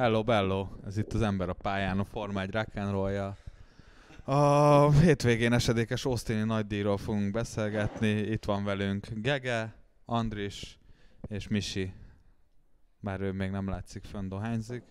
Hello, 0.00 0.22
bello! 0.24 0.68
Ez 0.84 0.96
itt 0.96 1.12
az 1.12 1.22
ember 1.22 1.48
a 1.48 1.52
pályán, 1.52 1.98
a 1.98 2.04
Forma 2.04 2.40
1 2.40 2.50
rock'n'rollja. 2.52 3.36
A 4.24 4.90
hétvégén 4.90 5.52
esedékes 5.52 6.04
Austini 6.04 6.42
nagydíjról 6.42 6.96
fogunk 6.96 7.30
beszélgetni. 7.30 8.08
Itt 8.08 8.44
van 8.44 8.64
velünk 8.64 9.06
Gege, 9.10 9.74
Andris 10.04 10.78
és 11.28 11.48
Misi. 11.48 11.92
Bár 13.00 13.20
ő 13.20 13.32
még 13.32 13.50
nem 13.50 13.68
látszik 13.68 14.04
fönn, 14.04 14.28
dohányzik. 14.28 14.82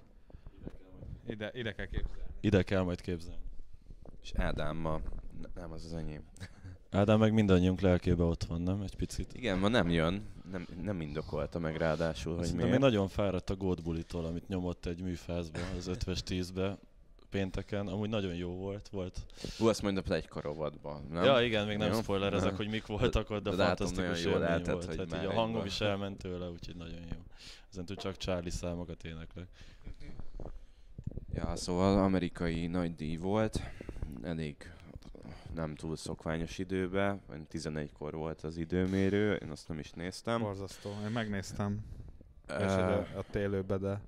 Ide, 1.28 1.52
ide 1.54 1.72
kell 1.72 1.88
képzelni. 1.88 2.32
Ide 2.42 2.64
kell 2.64 2.82
majd 2.82 3.02
képzelni. 3.02 3.44
És 4.22 4.32
Ádámmal, 4.36 5.02
nem 5.54 5.72
az 5.72 5.86
az 5.86 5.94
enyém. 5.94 6.24
Ádám 6.92 7.20
meg 7.20 7.34
mindannyiunk 7.34 7.82
lelkébe 7.82 8.24
ott 8.24 8.44
van, 8.44 8.62
nem? 8.62 8.82
Egy 8.82 8.96
picit. 8.96 9.34
Igen, 9.34 9.58
ma 9.60 9.68
nem 9.68 9.90
jön, 9.90 10.22
nem, 10.52 10.68
nem 10.84 11.02
indokolta 11.02 11.60
meg 11.60 11.76
ráadásul, 11.76 12.34
hogy 12.36 12.44
Szerintem 12.44 12.68
miért. 12.68 12.82
még 12.82 12.90
nagyon 12.92 13.08
fáradt 13.08 13.50
a 13.50 13.56
gótbulitól, 13.56 14.26
amit 14.26 14.48
nyomott 14.48 14.86
egy 14.86 15.02
műfázba 15.02 15.60
az 15.78 15.90
50-es 15.94 16.20
10-be 16.28 16.78
pénteken. 17.30 17.88
Amúgy 17.88 18.10
nagyon 18.10 18.34
jó 18.36 18.50
volt. 18.50 18.90
volt. 18.92 19.26
Hú, 19.58 19.68
azt 19.68 19.82
mondja 19.82 20.16
egy 20.16 20.28
karovatban, 20.28 21.08
nem? 21.12 21.24
Ja 21.24 21.42
igen, 21.42 21.68
még 21.68 21.78
nem 21.78 21.92
Jó. 21.92 22.02
spoilerezek, 22.02 22.48
Nem. 22.48 22.56
hogy 22.56 22.68
mik 22.70 22.86
voltak 22.86 23.30
ott, 23.30 23.44
de 23.44 23.56
De 23.56 23.66
fantasztikus 23.66 24.24
élmény 24.26 24.42
eltett, 24.42 24.74
volt. 24.74 24.86
hogy 24.86 24.98
Hát 25.12 25.22
így 25.24 25.28
a 25.30 25.34
hangom 25.34 25.66
is 25.66 25.82
elment 25.82 26.18
tőle, 26.18 26.50
úgyhogy 26.50 26.76
nagyon 26.76 27.00
jó. 27.12 27.18
Ezen 27.72 27.86
túl 27.86 27.96
csak 27.96 28.18
Charlie 28.18 28.50
számokat 28.50 29.04
éneklek. 29.04 29.48
Ja, 31.34 31.56
szóval 31.56 32.04
amerikai 32.04 32.68
nagy 32.68 32.96
díj 32.96 33.16
volt, 33.16 33.62
elég 34.24 34.72
nem 35.54 35.76
túl 35.76 35.96
szokványos 35.96 36.58
időben, 36.58 37.22
11-kor 37.52 38.14
volt 38.14 38.42
az 38.42 38.58
időmérő, 38.58 39.34
én 39.34 39.50
azt 39.50 39.68
nem 39.68 39.80
is 39.80 39.92
néztem. 39.92 40.42
Borzasztó. 40.42 40.90
Én 41.06 41.12
megnéztem. 41.12 41.80
És 42.48 42.72
a, 43.16 43.24
télőbe, 43.32 43.78
de... 43.78 44.02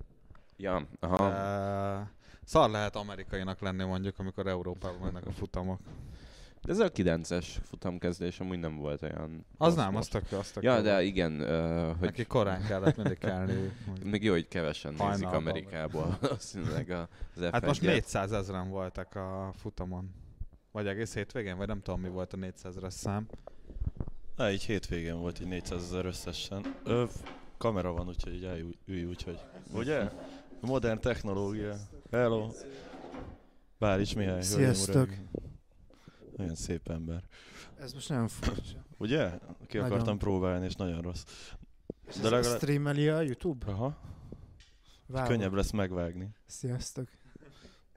ja, 0.56 0.86
aha. 1.00 1.28
de... 1.28 2.10
Szar 2.44 2.70
lehet 2.70 2.96
amerikainak 2.96 3.60
lenni 3.60 3.84
mondjuk, 3.84 4.18
amikor 4.18 4.46
Európában 4.46 5.00
mennek 5.00 5.26
a 5.26 5.30
futamok. 5.30 5.80
De 6.62 6.72
ez 6.72 6.78
a 6.78 6.90
9-es 6.90 7.46
futamkezdés 7.62 8.40
amúgy 8.40 8.58
nem 8.58 8.76
volt 8.76 9.02
olyan... 9.02 9.46
Az 9.58 9.74
nem, 9.74 9.88
az 9.88 9.92
most. 9.92 10.10
tök 10.10 10.30
jó, 10.30 10.38
az 10.38 10.50
tök 10.50 10.62
Ja, 10.62 10.80
de 10.80 11.02
igen, 11.02 11.40
uh, 11.40 11.98
hogy 11.98 12.08
Neki 12.08 12.24
korán 12.24 12.66
kellett 12.66 12.96
mindig 12.96 13.18
kelni. 13.18 13.72
még 14.04 14.22
jó, 14.22 14.32
hogy 14.32 14.48
kevesen 14.48 14.90
nézik 14.90 15.06
Hajnalban 15.06 15.46
Amerikából, 15.46 16.16
valószínűleg 16.20 16.90
az 16.90 17.42
Hát 17.52 17.66
most 17.66 17.80
F1-et. 17.82 17.86
400 17.86 18.32
ezeren 18.32 18.68
voltak 18.68 19.14
a 19.14 19.52
futamon. 19.56 20.21
Vagy 20.72 20.86
egész 20.86 21.14
hétvégén, 21.14 21.56
vagy 21.56 21.66
nem 21.66 21.80
tudom 21.82 22.00
mi 22.00 22.08
volt 22.08 22.32
a 22.32 22.36
400 22.36 22.76
ezer 22.76 22.92
szám. 22.92 23.28
Na, 24.36 24.50
így 24.50 24.62
hétvégén 24.64 25.18
volt 25.18 25.40
így 25.40 25.46
400 25.46 25.82
ezer 25.82 26.04
összesen. 26.04 26.74
Ö, 26.84 27.04
kamera 27.56 27.92
van, 27.92 28.08
úgyhogy 28.08 28.34
így 28.34 28.44
elülj, 28.44 28.78
ülj, 28.86 29.04
úgyhogy. 29.04 29.38
Ugye? 29.72 30.10
Modern 30.60 31.00
technológia. 31.00 31.76
Hello. 32.10 32.50
Bárics 33.78 34.16
Mihály. 34.16 34.42
Sziasztok. 34.42 35.08
Nagyon 36.36 36.54
szép 36.54 36.88
ember. 36.88 37.24
Ez 37.78 37.92
most 37.92 38.08
nagyon 38.08 38.28
furcsa. 38.28 38.84
Ugye? 38.98 39.30
Ki 39.66 39.76
Nagyon. 39.76 39.92
akartam 39.92 40.18
próbálni, 40.18 40.64
és 40.64 40.74
nagyon 40.74 41.00
rossz. 41.00 41.24
És 42.08 42.16
De 42.16 42.30
legalább- 42.30 42.56
streameli 42.56 43.08
a 43.08 43.20
YouTube? 43.20 43.66
Aha. 43.66 43.96
Wow. 45.06 45.24
Könnyebb 45.26 45.52
lesz 45.52 45.70
megvágni. 45.70 46.28
Sziasztok. 46.46 47.08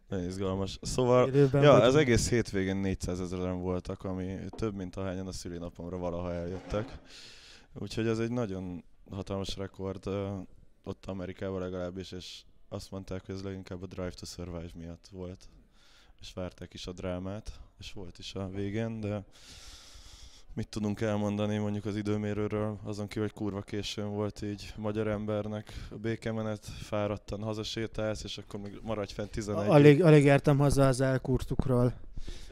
Nagyon 0.08 0.26
izgalmas. 0.26 0.80
Szóval, 0.82 1.28
Élőben 1.28 1.62
ja, 1.62 1.72
vagyunk. 1.72 1.88
az 1.88 1.96
egész 1.96 2.30
hétvégén 2.30 2.78
400 2.78 3.20
ezeren 3.20 3.62
voltak, 3.62 4.04
ami 4.04 4.38
több, 4.50 4.76
mint 4.76 4.96
ahányan 4.96 5.28
a 5.28 5.32
szülinapomra 5.32 5.98
valaha 5.98 6.34
eljöttek. 6.34 7.00
Úgyhogy 7.74 8.08
ez 8.08 8.20
egy 8.20 8.32
nagyon 8.32 8.84
hatalmas 9.10 9.56
rekord 9.56 10.10
ott 10.84 11.06
Amerikában 11.06 11.60
legalábbis, 11.60 12.12
és 12.12 12.42
azt 12.70 12.92
mondták, 12.92 13.26
hogy 13.26 13.36
ez 13.36 13.44
leginkább 13.44 13.84
a 13.84 13.86
Drive 13.86 14.10
to 14.10 14.26
Survive 14.26 14.70
miatt 14.76 15.08
volt. 15.12 15.50
És 16.22 16.34
várták 16.34 16.74
is 16.74 16.88
a 16.88 16.92
drámát, 16.92 17.60
és 17.80 17.94
volt 17.94 18.18
is 18.18 18.36
a 18.36 18.48
végén, 18.48 19.00
de 19.00 19.24
mit 20.56 20.68
tudunk 20.70 21.02
elmondani 21.02 21.58
mondjuk 21.58 21.86
az 21.86 21.96
időmérőről, 21.96 22.80
azon 22.84 23.08
kívül, 23.08 23.24
hogy 23.24 23.34
kurva 23.34 23.62
későn 23.62 24.10
volt 24.10 24.42
így 24.42 24.74
magyar 24.78 25.08
embernek 25.08 25.74
a 25.92 25.96
békemenet, 25.96 26.66
fáradtan 26.66 27.42
hazasétálsz, 27.42 28.24
és 28.24 28.38
akkor 28.38 28.60
még 28.60 28.80
maradj 28.82 29.14
fent 29.14 29.30
11 29.32 29.68
Alig, 29.68 30.04
alig 30.04 30.24
értem 30.24 30.58
haza 30.58 30.88
az 30.88 31.02
elkurtukról. 31.02 31.94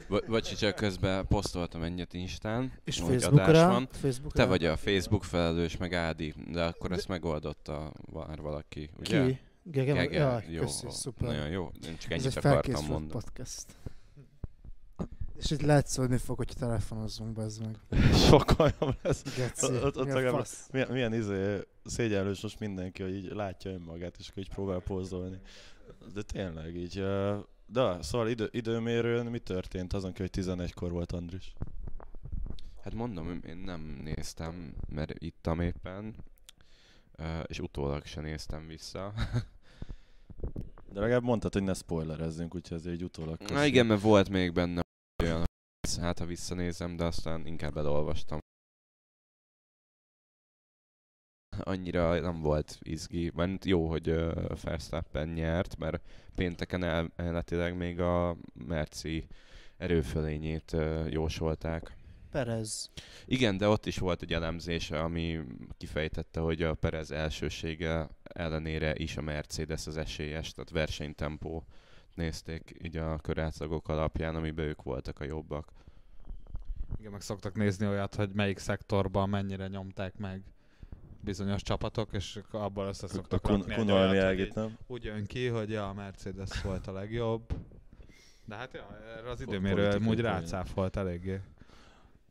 Bo- 0.09 0.25
Bocsi, 0.27 0.55
csak 0.55 0.75
közben 0.75 1.27
posztoltam 1.27 1.83
egyet 1.83 2.13
Instán, 2.13 2.71
És 2.83 2.99
hogy 2.99 3.09
adás 3.15 3.23
Facebookra? 3.23 3.67
van. 3.67 3.87
Facebookra? 3.91 4.43
Te 4.43 4.45
vagy 4.49 4.65
a 4.65 4.77
Facebook 4.77 5.23
felelős, 5.23 5.77
meg 5.77 5.93
Ádi, 5.93 6.33
de 6.51 6.63
akkor 6.63 6.91
ezt 6.91 7.07
megoldotta 7.07 7.91
már 8.13 8.39
valaki, 8.41 8.89
ugye? 8.99 9.25
Ki? 9.25 9.39
Gege? 9.63 9.93
Gege? 9.93 10.17
Jaj, 10.17 10.45
jó, 10.49 10.61
köszi, 10.61 10.85
szuper. 10.89 11.27
Nagyon 11.27 11.47
jó, 11.47 11.71
én 11.87 11.97
csak 11.97 12.11
Ez 12.11 12.23
ennyit 12.23 12.37
akartam 12.37 12.85
mondani. 12.85 13.11
podcast. 13.11 13.65
És 15.37 15.51
itt 15.51 15.61
lehet 15.61 15.87
szólni 15.87 16.17
fog, 16.17 16.37
hogy 16.37 16.53
telefonozzunk, 16.59 17.33
bazd 17.33 17.61
meg. 17.61 17.77
Sokkal 18.27 18.73
jobb 18.79 18.97
lesz. 19.01 19.23
Geci, 19.37 19.65
Ott- 19.65 19.97
ott 19.97 20.05
mi 20.05 20.11
a 20.11 20.13
legalább- 20.13 20.37
fasz? 20.37 20.67
Milyen, 20.71 20.91
milyen 20.91 21.13
izé, 21.13 21.59
szégyenlős 21.85 22.41
most 22.41 22.59
mindenki, 22.59 23.01
hogy 23.03 23.15
így 23.15 23.31
látja 23.31 23.71
önmagát, 23.71 24.15
és 24.19 24.29
akkor 24.29 24.43
így 24.43 24.49
próbál 24.49 24.79
pózolni. 24.79 25.39
De 26.13 26.21
tényleg 26.21 26.75
így. 26.75 27.03
De, 27.65 28.01
szóval 28.01 28.29
idő, 28.29 28.47
időmérőn 28.51 29.25
mi 29.25 29.39
történt 29.39 29.93
azon, 29.93 30.13
hogy 30.17 30.29
11-kor 30.33 30.91
volt 30.91 31.11
Andris? 31.11 31.53
Hát 32.83 32.93
mondom, 32.93 33.39
én 33.47 33.57
nem 33.57 33.99
néztem, 34.03 34.73
mert 34.89 35.13
ittam 35.23 35.59
éppen, 35.59 36.15
és 37.45 37.59
utólag 37.59 38.05
se 38.05 38.21
néztem 38.21 38.67
vissza. 38.67 39.13
De 40.93 40.99
legalább 40.99 41.23
mondtad, 41.23 41.53
hogy 41.53 41.63
ne 41.63 41.73
spoilerezzünk, 41.73 42.55
úgyhogy 42.55 42.77
ezért 42.77 42.95
egy 42.95 43.03
utólag 43.03 43.41
Na 43.41 43.65
igen, 43.65 43.85
mert 43.85 44.01
volt 44.01 44.29
még 44.29 44.53
benne 44.53 44.82
olyan, 45.97 46.07
hát 46.07 46.19
ha 46.19 46.25
visszanézem, 46.25 46.95
de 46.95 47.03
aztán 47.03 47.45
inkább 47.45 47.77
elolvastam. 47.77 48.39
Annyira 51.59 52.19
nem 52.19 52.41
volt 52.41 52.77
izgi, 52.81 53.31
mert 53.35 53.65
jó, 53.65 53.89
hogy 53.89 54.09
uh, 54.09 54.59
Verstappen 54.61 55.27
nyert, 55.27 55.77
mert 55.77 56.01
pénteken 56.35 56.83
el, 56.83 57.11
elméletileg 57.15 57.77
még 57.77 57.99
a 57.99 58.37
Merci 58.53 59.27
erőfölényét 59.77 60.71
uh, 60.73 61.11
jósolták. 61.11 61.95
Perez. 62.31 62.89
Igen, 63.25 63.57
de 63.57 63.67
ott 63.67 63.85
is 63.85 63.97
volt 63.97 64.21
egy 64.21 64.33
elemzés, 64.33 64.91
ami 64.91 65.39
kifejtette, 65.77 66.39
hogy 66.39 66.61
a 66.61 66.73
Perez 66.73 67.11
elsősége 67.11 68.09
ellenére 68.23 68.95
is 68.95 69.17
a 69.17 69.21
Mercedes 69.21 69.87
az 69.87 69.97
esélyes, 69.97 70.51
tehát 70.51 70.69
versenytempó 70.69 71.65
nézték 72.15 72.75
így 72.83 72.97
a 72.97 73.17
körátlagok 73.17 73.87
alapján, 73.87 74.35
amiben 74.35 74.65
ők 74.65 74.81
voltak 74.81 75.19
a 75.19 75.23
jobbak. 75.23 75.71
Igen, 76.99 77.11
meg 77.11 77.21
szoktak 77.21 77.55
nézni 77.55 77.87
olyat, 77.87 78.15
hogy 78.15 78.29
melyik 78.33 78.57
szektorban 78.57 79.29
mennyire 79.29 79.67
nyomták 79.67 80.17
meg 80.17 80.41
bizonyos 81.21 81.61
csapatok, 81.61 82.13
és 82.13 82.39
abból 82.51 82.87
össze 82.87 83.05
A 83.05 83.09
szoktak 83.09 83.41
kun- 83.41 83.67
rakni 83.67 83.91
olyat, 83.91 84.53
nem? 84.55 84.77
úgy 84.87 85.03
jön 85.03 85.25
ki, 85.25 85.47
hogy 85.47 85.69
ja, 85.69 85.89
a 85.89 85.93
Mercedes 85.93 86.61
volt 86.61 86.87
a 86.87 86.91
legjobb. 86.91 87.53
De 88.45 88.55
hát 88.55 88.73
ja, 88.73 88.97
erre 89.17 89.29
az 89.29 89.41
időmérő 89.41 89.75
politikai 89.75 90.07
úgy 90.07 90.21
poén. 90.21 90.31
rácáfolt 90.33 90.95
eléggé. 90.95 91.39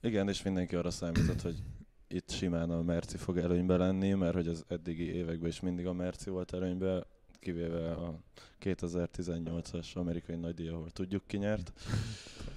Igen, 0.01 0.29
és 0.29 0.43
mindenki 0.43 0.77
arra 0.77 0.91
számított, 0.91 1.41
hogy 1.41 1.63
itt 2.09 2.31
simán 2.31 2.71
a 2.71 2.83
Merci 2.83 3.17
fog 3.17 3.39
előnybe 3.39 3.77
lenni, 3.77 4.13
mert 4.13 4.35
hogy 4.35 4.49
az 4.49 4.65
eddigi 4.69 5.15
években 5.15 5.49
is 5.49 5.61
mindig 5.61 5.87
a 5.87 5.93
Merci 5.93 6.31
volt 6.31 6.53
előnybe, 6.55 7.07
kivéve 7.39 7.93
a 7.93 8.19
2018-as 8.61 9.93
amerikai 9.95 10.37
nagydíj, 10.37 10.69
ahol 10.69 10.91
tudjuk 10.91 11.27
ki 11.27 11.37
nyert. 11.37 11.73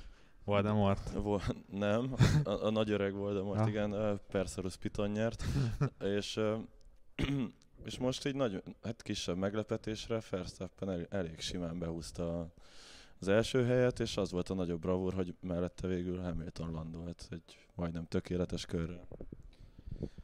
Voldemort. 0.45 1.11
Vo- 1.13 1.55
nem, 1.71 2.13
a, 2.43 2.49
a 2.49 2.69
nagy 2.69 2.91
öreg 2.91 3.13
Voldemort, 3.13 3.59
Ja. 3.59 3.67
igen, 3.67 3.91
ö, 3.91 4.13
Perseus 4.31 4.75
Piton 4.77 5.09
nyert. 5.09 5.43
és, 6.17 6.39
és 7.85 7.97
most 7.97 8.25
így 8.25 8.35
nagy, 8.35 8.63
hát 8.83 9.01
kisebb 9.01 9.37
meglepetésre 9.37 10.19
Verstappen 10.29 10.89
el, 10.89 11.05
elég 11.09 11.39
simán 11.39 11.79
behúzta 11.79 12.39
a- 12.39 12.53
az 13.19 13.27
első 13.27 13.65
helyet, 13.65 13.99
és 13.99 14.17
az 14.17 14.31
volt 14.31 14.49
a 14.49 14.53
nagyobb 14.53 14.79
bravúr, 14.81 15.13
hogy 15.13 15.35
mellette 15.41 15.87
végül 15.87 16.21
Hamilton 16.21 16.71
landolt 16.71 17.27
egy 17.29 17.57
majdnem 17.75 18.05
tökéletes 18.05 18.65
körre. 18.65 19.07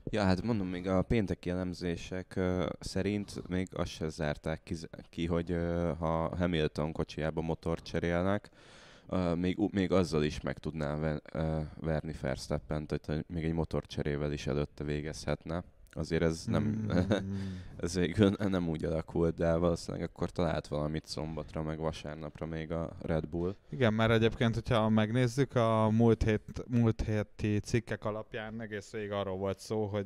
Ja, 0.10 0.24
hát 0.24 0.42
mondom, 0.42 0.68
még 0.68 0.88
a 0.88 1.02
pénteki 1.02 1.50
elemzések 1.50 2.34
uh, 2.38 2.66
szerint 2.80 3.48
még 3.48 3.68
azt 3.74 3.92
se 3.92 4.10
zárták 4.10 4.64
ki, 4.64 4.76
ki 5.10 5.26
hogy 5.26 5.52
uh, 5.52 5.98
ha 5.98 6.36
Hamilton 6.38 6.92
kocsiába 6.92 7.42
motort 7.42 7.84
cserélnek, 7.84 8.50
uh, 9.12 9.36
még, 9.36 9.58
még 9.72 9.92
azzal 9.92 10.24
is 10.24 10.42
meg 10.42 10.58
tudná 10.58 10.96
ver, 10.96 11.22
uh, 11.34 11.66
verni 11.80 12.14
Verstappen, 12.22 12.88
tehát 12.88 13.06
hogy 13.06 13.36
még 13.36 13.44
egy 13.44 13.54
motorcserével 13.54 14.32
is 14.32 14.48
előtte 14.48 14.84
végezhetne. 14.84 15.64
Azért 15.94 16.24
ez 16.24 16.46
nem, 16.46 16.64
Mm. 16.64 16.90
ez 17.84 17.94
végül 17.96 18.30
nem 18.38 18.70
úgy 18.70 18.86
alakult, 18.86 19.36
de 19.36 19.56
valószínűleg 19.56 20.10
akkor 20.10 20.30
talált 20.30 20.68
valamit 20.68 21.06
szombatra, 21.06 21.64
meg 21.64 21.80
vasárnapra 21.80 22.46
még 22.46 22.72
a 22.72 22.96
Red 23.02 23.28
Bull. 23.28 23.56
Igen, 23.70 23.94
mert 23.94 24.12
egyébként, 24.12 24.54
hogyha 24.54 24.90
megnézzük, 24.90 25.56
a 25.56 25.90
múlt, 25.90 26.24
hét, 26.24 26.64
múlt 26.68 27.02
héti 27.02 27.60
cikkek 27.60 28.06
alapján 28.06 28.62
egész 28.62 28.92
végig 28.92 29.12
arról 29.12 29.38
volt 29.38 29.60
szó, 29.60 29.86
hogy, 29.86 30.06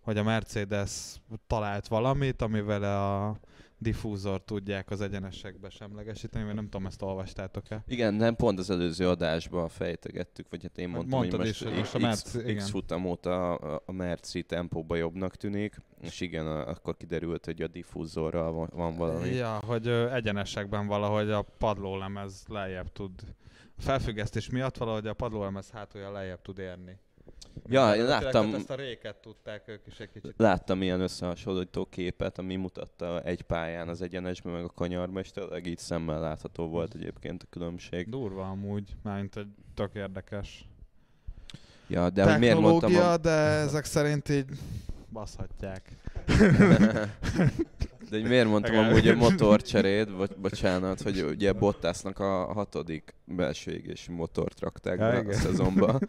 hogy 0.00 0.16
a 0.16 0.22
Mercedes 0.22 1.20
talált 1.46 1.88
valamit, 1.88 2.42
amivel 2.42 2.82
a 2.82 3.38
diffúzor 3.78 4.44
tudják 4.44 4.90
az 4.90 5.00
egyenesekbe 5.00 5.70
semlegesíteni, 5.70 6.44
vagy 6.44 6.54
nem 6.54 6.64
tudom, 6.64 6.86
ezt 6.86 7.02
olvastátok-e? 7.02 7.84
Igen, 7.86 8.14
nem 8.14 8.36
pont 8.36 8.58
az 8.58 8.70
előző 8.70 9.08
adásban 9.08 9.68
fejtegettük, 9.68 10.46
vagy 10.50 10.62
hát 10.62 10.78
én 10.78 10.86
Hát 10.86 10.96
mondtam, 10.96 11.18
mondtad 11.18 11.40
hogy 11.40 11.48
is, 11.48 11.60
most, 11.60 11.72
hogy 11.72 11.78
most 11.78 11.94
a 11.94 11.98
X, 11.98 12.04
Merci- 12.04 12.38
X 12.38 12.48
igen. 12.48 12.66
futam 12.66 13.04
óta 13.06 13.54
a, 13.54 13.82
a 13.86 13.92
Merci 13.92 14.42
tempóba 14.42 14.96
jobbnak 14.96 15.36
tűnik, 15.36 15.76
és 16.00 16.20
igen, 16.20 16.46
akkor 16.46 16.96
kiderült, 16.96 17.44
hogy 17.44 17.62
a 17.62 17.66
diffúzorral 17.66 18.52
van, 18.52 18.70
van 18.74 18.96
valami. 18.96 19.28
Ja, 19.28 19.58
hogy 19.66 19.88
egyenesekben 19.88 20.86
valahogy 20.86 21.30
a 21.30 21.42
padlólemez 21.42 22.44
lejjebb 22.48 22.92
tud, 22.92 23.12
a 23.78 23.82
felfüggesztés 23.82 24.50
miatt 24.50 24.76
valahogy 24.76 25.06
a 25.06 25.14
padlólemez 25.14 25.70
hátulja 25.70 26.12
lejjebb 26.12 26.42
tud 26.42 26.58
érni. 26.58 26.98
Ja, 27.68 27.94
én 27.94 28.04
láttam- 28.04 28.30
tehát 28.32 28.54
Ezt 28.54 28.70
a 28.70 28.74
réket 28.74 29.16
tudták 29.16 29.68
ők 29.68 29.86
is 29.86 30.00
egy 30.00 30.10
kicsit. 30.12 30.34
Láttam 30.36 30.82
ilyen 30.82 31.00
összehasonlító 31.00 31.84
képet, 31.84 32.38
ami 32.38 32.56
mutatta 32.56 33.22
egy 33.22 33.42
pályán 33.42 33.88
az 33.88 34.02
egyenesben, 34.02 34.52
meg 34.52 34.64
a 34.64 34.68
kanyarban, 34.68 35.22
és 35.22 35.30
tényleg 35.30 35.66
így 35.66 35.78
szemmel 35.78 36.20
látható 36.20 36.68
volt 36.68 36.94
egyébként 36.94 37.42
a 37.42 37.46
különbség. 37.50 38.08
Durva 38.08 38.48
amúgy, 38.48 38.96
mármint 39.02 39.36
egy 39.36 39.48
tök 39.74 39.94
érdekes 39.94 40.68
Ja, 41.88 42.10
de 42.10 42.38
miért 42.38 42.58
mondtam 42.58 42.96
a... 42.96 43.16
de 43.16 43.30
ezek 43.30 43.84
szerint 43.84 44.28
így 44.28 44.46
baszhatják. 45.12 45.90
De 48.10 48.16
hogy 48.20 48.28
miért 48.28 48.48
mondtam 48.48 48.74
Igen. 48.74 48.84
amúgy 48.84 49.08
a 49.08 49.14
motorcserét, 49.14 50.10
vagy 50.10 50.36
bocsánat, 50.36 51.00
hogy 51.02 51.22
ugye 51.22 51.52
Bottasnak 51.52 52.18
a 52.18 52.52
hatodik 52.52 53.14
belső 53.24 53.72
égési 53.72 54.12
motort 54.12 54.60
rakták 54.60 54.98
be 54.98 55.08
a 55.08 55.20
igen. 55.20 56.08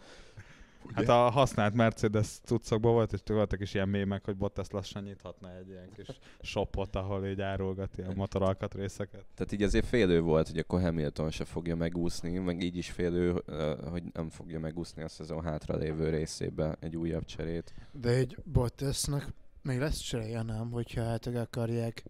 szezonba. 0.94 1.12
Hát 1.12 1.26
a 1.26 1.30
használt 1.30 1.74
Mercedes 1.74 2.28
cuccokban 2.44 2.92
volt, 2.92 3.12
és 3.12 3.20
voltak 3.26 3.60
is 3.60 3.74
ilyen 3.74 3.88
mémek, 3.88 4.24
hogy 4.24 4.36
Bottas 4.36 4.70
lassan 4.70 5.02
nyithatna 5.02 5.56
egy 5.56 5.68
ilyen 5.68 5.90
kis 5.94 6.06
shopot, 6.40 6.96
ahol 6.96 7.26
így 7.26 7.40
árulgat 7.40 7.98
ilyen 7.98 8.12
motoralkatrészeket. 8.16 9.24
Tehát 9.34 9.52
így 9.52 9.62
azért 9.62 9.86
félő 9.86 10.20
volt, 10.20 10.48
hogy 10.48 10.58
akkor 10.58 10.80
Hamilton 10.80 11.30
se 11.30 11.44
fogja 11.44 11.76
megúszni, 11.76 12.38
meg 12.38 12.62
így 12.62 12.76
is 12.76 12.90
félő, 12.90 13.42
hogy 13.90 14.02
nem 14.12 14.30
fogja 14.30 14.58
megúszni 14.58 15.02
a 15.02 15.08
szezon 15.08 15.42
hátralévő 15.42 16.10
részébe 16.10 16.76
egy 16.80 16.96
újabb 16.96 17.24
cserét. 17.24 17.74
De 17.92 18.08
egy 18.08 18.36
Bottasnak 18.44 19.32
még 19.62 19.78
lesz 19.78 19.98
cseréje, 19.98 20.42
nem? 20.42 20.70
Hogyha 20.70 21.04
hát 21.04 21.26
akarják 21.26 22.04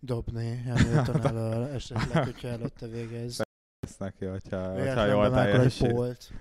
dobni 0.00 0.62
Hamilton 0.66 1.26
elől, 1.36 1.64
esetleg, 1.64 2.24
hogyha 2.24 2.48
előtte 2.48 2.86
végez. 2.86 3.40
Ezt 3.86 3.98
neki, 3.98 4.24
hogyha, 4.24 4.72
hogyha 4.72 5.06
jól 5.06 5.24
akkor 5.24 5.38
egy 5.38 5.52
teljesít. 5.52 5.92
polt. 5.92 6.32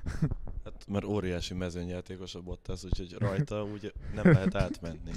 Hát 0.75 0.87
mert 0.87 1.05
óriási 1.05 1.53
mezőnyjátékos 1.53 2.35
a 2.35 2.41
Bottas, 2.41 2.83
úgyhogy 2.83 3.13
rajta 3.13 3.63
úgy 3.63 3.93
nem 4.13 4.33
lehet 4.33 4.55
átmenni. 4.55 5.11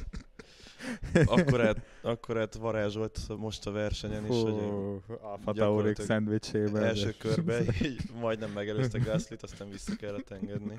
Akkorát, 1.25 1.87
akkorát 2.03 2.55
varázsolt 2.55 3.21
most 3.37 3.67
a 3.67 3.71
versenyen 3.71 4.25
is, 4.25 4.29
hogy 4.43 4.53
Fú, 4.53 5.03
Alfa 5.21 5.53
Tauri 5.53 5.59
gyakorlatilag 5.59 6.09
szendvicsébe. 6.09 6.81
első 6.81 7.15
körbe 7.19 7.61
így 7.83 8.01
majdnem 8.21 8.51
megelőzte 8.51 8.99
Gaslyt, 8.99 9.43
aztán 9.43 9.71
vissza 9.71 9.97
kellett 9.97 10.31
engedni. 10.31 10.79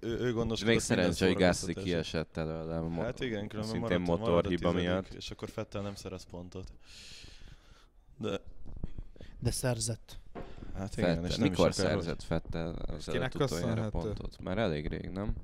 Ő, 0.00 0.18
ő 0.18 0.32
gondoskodott 0.32 0.74
még 0.74 0.82
szerencsé, 0.82 1.26
hogy 1.26 1.36
Gasly 1.36 1.72
kiesett 1.72 2.36
előle. 2.36 3.02
Hát 3.02 3.20
igen, 3.20 3.48
különben 3.48 3.72
szintén 3.72 4.00
maradt, 4.00 4.22
a 4.22 4.30
motorhiba 4.30 4.72
miatt. 4.72 5.14
És 5.14 5.30
akkor 5.30 5.48
Fettel 5.48 5.82
nem 5.82 5.94
szerez 5.94 6.26
pontot. 6.30 6.72
De 8.18 8.40
De 9.38 9.50
szerzett. 9.50 10.19
Hát 10.80 10.96
igen, 10.96 11.08
Fettel. 11.14 11.30
és 11.30 11.36
nem 11.36 11.48
Mikor 11.48 11.68
is 11.68 11.74
szerzett 11.74 12.22
Fettel 12.22 12.74
az 12.74 13.08
előtt 13.08 13.34
utoljára 13.34 13.88
pontot? 13.88 14.36
Már 14.42 14.58
elég 14.58 14.86
rég, 14.86 15.10
nem? 15.10 15.34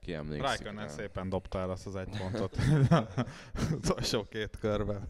Ki 0.00 0.14
emlékszik 0.14 0.46
Raikkonen 0.46 0.86
rá? 0.86 0.92
szépen 0.92 1.28
dobta 1.28 1.58
el 1.58 1.70
azt 1.70 1.86
az 1.86 1.96
egy 1.96 2.08
pontot. 2.18 2.56
Utolsó 3.76 4.24
két 4.24 4.58
körben. 4.60 5.08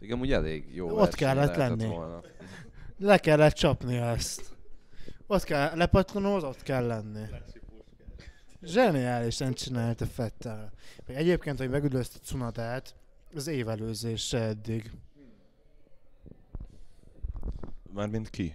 Igen, 0.00 0.16
amúgy 0.16 0.32
elég 0.32 0.74
jó 0.74 0.98
Ott 0.98 1.14
kellett 1.14 1.56
lenni. 1.56 1.86
Volna. 1.86 2.20
Le 2.98 3.18
kellett 3.18 3.54
csapni 3.54 3.96
ezt. 3.96 4.56
Ott 5.26 5.44
kell, 5.44 5.76
lepattanóz, 5.76 6.42
ott 6.42 6.62
kell 6.62 6.86
lenni. 6.86 7.24
Zseniálisan 8.62 9.52
csinálta 9.52 10.06
Fettel. 10.06 10.72
Egyébként, 11.06 11.58
hogy 11.58 11.70
megüdözte 11.70 12.18
Cunadát, 12.18 12.94
az 13.34 13.46
évelőzése 13.46 14.38
eddig. 14.38 14.90
Mármint 17.98 18.30
ki? 18.30 18.54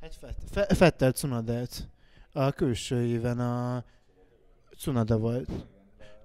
Hát 0.00 0.14
Fett, 0.20 0.38
Fe, 0.50 0.74
Fettel 0.74 1.12
Cunadát. 1.12 1.88
A 2.32 2.50
külső 2.50 3.04
éven 3.06 3.40
a 3.40 3.84
Cunada 4.78 5.18
volt. 5.18 5.48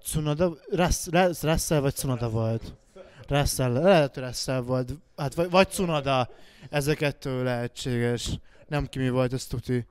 Cunada, 0.04 0.56
Russ- 0.70 1.06
Russ- 1.10 1.42
Russell 1.42 1.80
vagy 1.80 1.94
Cunada 1.94 2.30
volt? 2.30 2.74
Russell, 3.28 3.72
lehet, 3.72 4.14
hogy 4.14 4.22
Russell 4.22 4.60
volt. 4.60 4.92
Hát 5.16 5.34
vagy, 5.34 5.50
vagy 5.50 5.68
Cunada. 5.70 6.28
Ezek 6.70 6.96
kettő 6.96 7.42
lehetséges. 7.42 8.38
Nem 8.68 8.86
ki 8.86 8.98
mi 8.98 9.10
volt, 9.10 9.32
ez 9.32 9.46
tuti. 9.46 9.86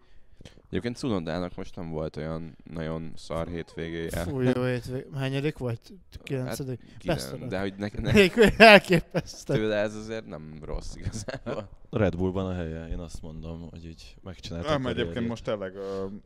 Egyébként 0.71 0.97
Cunodának 0.97 1.55
most 1.55 1.75
nem 1.75 1.89
volt 1.89 2.17
olyan 2.17 2.57
nagyon 2.73 3.11
szar 3.15 3.47
hétvégéje. 3.47 4.09
Fú, 4.09 4.39
jó 4.41 4.63
hétvég. 4.63 5.05
Hányadik 5.13 5.57
volt? 5.57 5.91
Kilencedik? 6.23 6.79
Kilen- 6.97 7.17
Beszélek. 7.17 7.47
de 7.49 7.59
hogy 7.59 7.73
ne, 7.77 7.87
ne, 8.01 8.11
Még 8.11 8.31
elképesztő. 8.57 9.53
tőle 9.53 9.75
ez 9.75 9.95
azért 9.95 10.25
nem 10.25 10.59
rossz 10.61 10.95
igazából. 10.95 11.69
A 11.89 11.97
Red 11.97 12.15
Bullban 12.15 12.45
a 12.45 12.53
helye, 12.53 12.87
én 12.87 12.99
azt 12.99 13.21
mondom, 13.21 13.67
hogy 13.69 13.85
így 13.85 14.15
megcsinálta 14.23 14.67
a 14.67 14.71
Nem, 14.71 14.85
egyébként 14.85 15.27
most 15.27 15.43
tényleg 15.43 15.73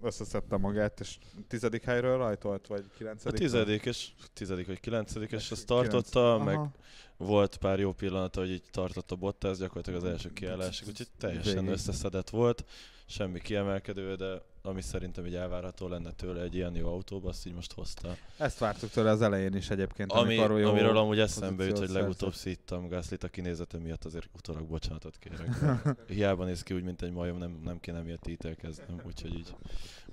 összeszedte 0.01 0.57
magát, 0.57 0.99
és 0.99 1.17
tizedik 1.47 1.83
helyről 1.83 2.17
rajtolt, 2.17 2.67
vagy 2.67 2.83
A 2.89 2.93
kilencedik? 2.97 3.39
tizedik, 3.39 3.85
és 3.85 4.09
tizedik 4.33 4.67
vagy 4.67 4.79
kilencedik, 4.79 5.31
és 5.31 5.51
azt 5.51 5.65
tartotta, 5.65 6.41
meg 6.45 6.55
Aha. 6.55 6.71
Volt 7.17 7.57
pár 7.57 7.79
jó 7.79 7.93
pillanata, 7.93 8.39
hogy 8.39 8.51
így 8.51 8.63
tartotta 8.71 9.15
Bottas, 9.15 9.57
gyakorlatilag 9.57 10.03
az 10.03 10.09
első 10.09 10.33
kiállásig, 10.33 10.87
úgyhogy 10.87 11.07
teljesen 11.17 11.53
Végig. 11.53 11.69
összeszedett 11.69 12.29
volt, 12.29 12.65
semmi 13.05 13.41
kiemelkedő, 13.41 14.15
de 14.15 14.41
ami 14.61 14.81
szerintem 14.81 15.25
így 15.25 15.35
elvárható 15.35 15.87
lenne 15.87 16.11
tőle 16.11 16.41
egy 16.41 16.55
ilyen 16.55 16.75
jó 16.75 16.87
autóba, 16.87 17.29
azt 17.29 17.45
így 17.45 17.53
most 17.53 17.73
hozta. 17.73 18.17
Ezt 18.37 18.59
vártuk 18.59 18.89
tőle 18.89 19.09
az 19.09 19.21
elején 19.21 19.55
is 19.55 19.69
egyébként, 19.69 20.11
Ami, 20.11 20.37
amikor 20.37 20.59
jó 20.59 20.69
amiről 20.69 20.97
amúgy 20.97 21.19
eszembe 21.19 21.65
jut, 21.65 21.77
hogy 21.77 21.89
legutóbb 21.89 22.33
szíttam 22.33 22.87
Gaslyt 22.87 23.23
a 23.23 23.27
kinézete 23.27 23.77
miatt, 23.77 24.05
azért 24.05 24.29
utólag 24.35 24.67
bocsánatot 24.67 25.17
kérek. 25.17 25.49
Hiába 26.07 26.45
néz 26.45 26.63
ki 26.63 26.73
úgy, 26.73 26.83
mint 26.83 27.01
egy 27.01 27.11
majom, 27.11 27.37
nem, 27.37 27.59
nem 27.63 27.79
kéne 27.79 28.01
miatt 28.01 28.27
ítélkeznem, 28.27 29.01
úgyhogy 29.05 29.33
így 29.33 29.55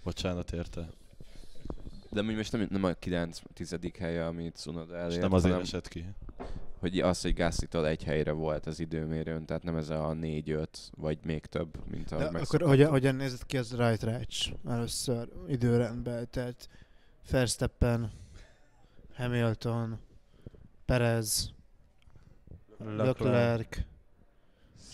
bocsánat 0.03 0.53
érte. 0.53 0.89
De 2.13 2.21
amúgy 2.21 2.37
most 2.37 2.53
nem, 2.53 2.67
nem 2.71 2.85
a 2.85 2.93
9 2.93 3.43
tizedik 3.53 3.97
helye, 3.97 4.27
amit 4.27 4.57
Cunoda 4.57 4.95
És 4.95 5.01
elért, 5.01 5.21
nem 5.21 5.33
azért 5.33 5.53
hanem 5.53 5.67
esett 5.67 5.89
ki. 5.89 6.05
hogy 6.79 7.01
az, 7.01 7.21
hogy 7.23 7.35
Gasly-tól 7.35 7.87
egy 7.87 8.05
helyre 8.05 8.33
volt 8.33 8.67
az 8.67 8.81
időmérőn, 8.81 9.47
tehát 9.47 9.63
nem 9.63 9.77
ez 9.77 9.91
a 9.91 10.17
4-5, 10.21 10.67
vagy 10.97 11.19
még 11.25 11.47
több, 11.47 11.79
mint 11.91 12.09
De 12.09 12.15
ahogy 12.15 12.41
akkor 12.41 12.63
hogyan, 12.63 12.91
hogyan 12.91 13.15
nézett 13.15 13.47
ki 13.47 13.59
az 13.59 13.77
right 13.77 14.03
ratch 14.03 14.53
először 14.69 15.29
időrendben? 15.49 16.31
Tehát 16.31 16.69
Verstappen, 17.31 18.11
Hamilton, 19.15 19.99
Perez, 20.85 21.53
Leclerc, 22.79 23.79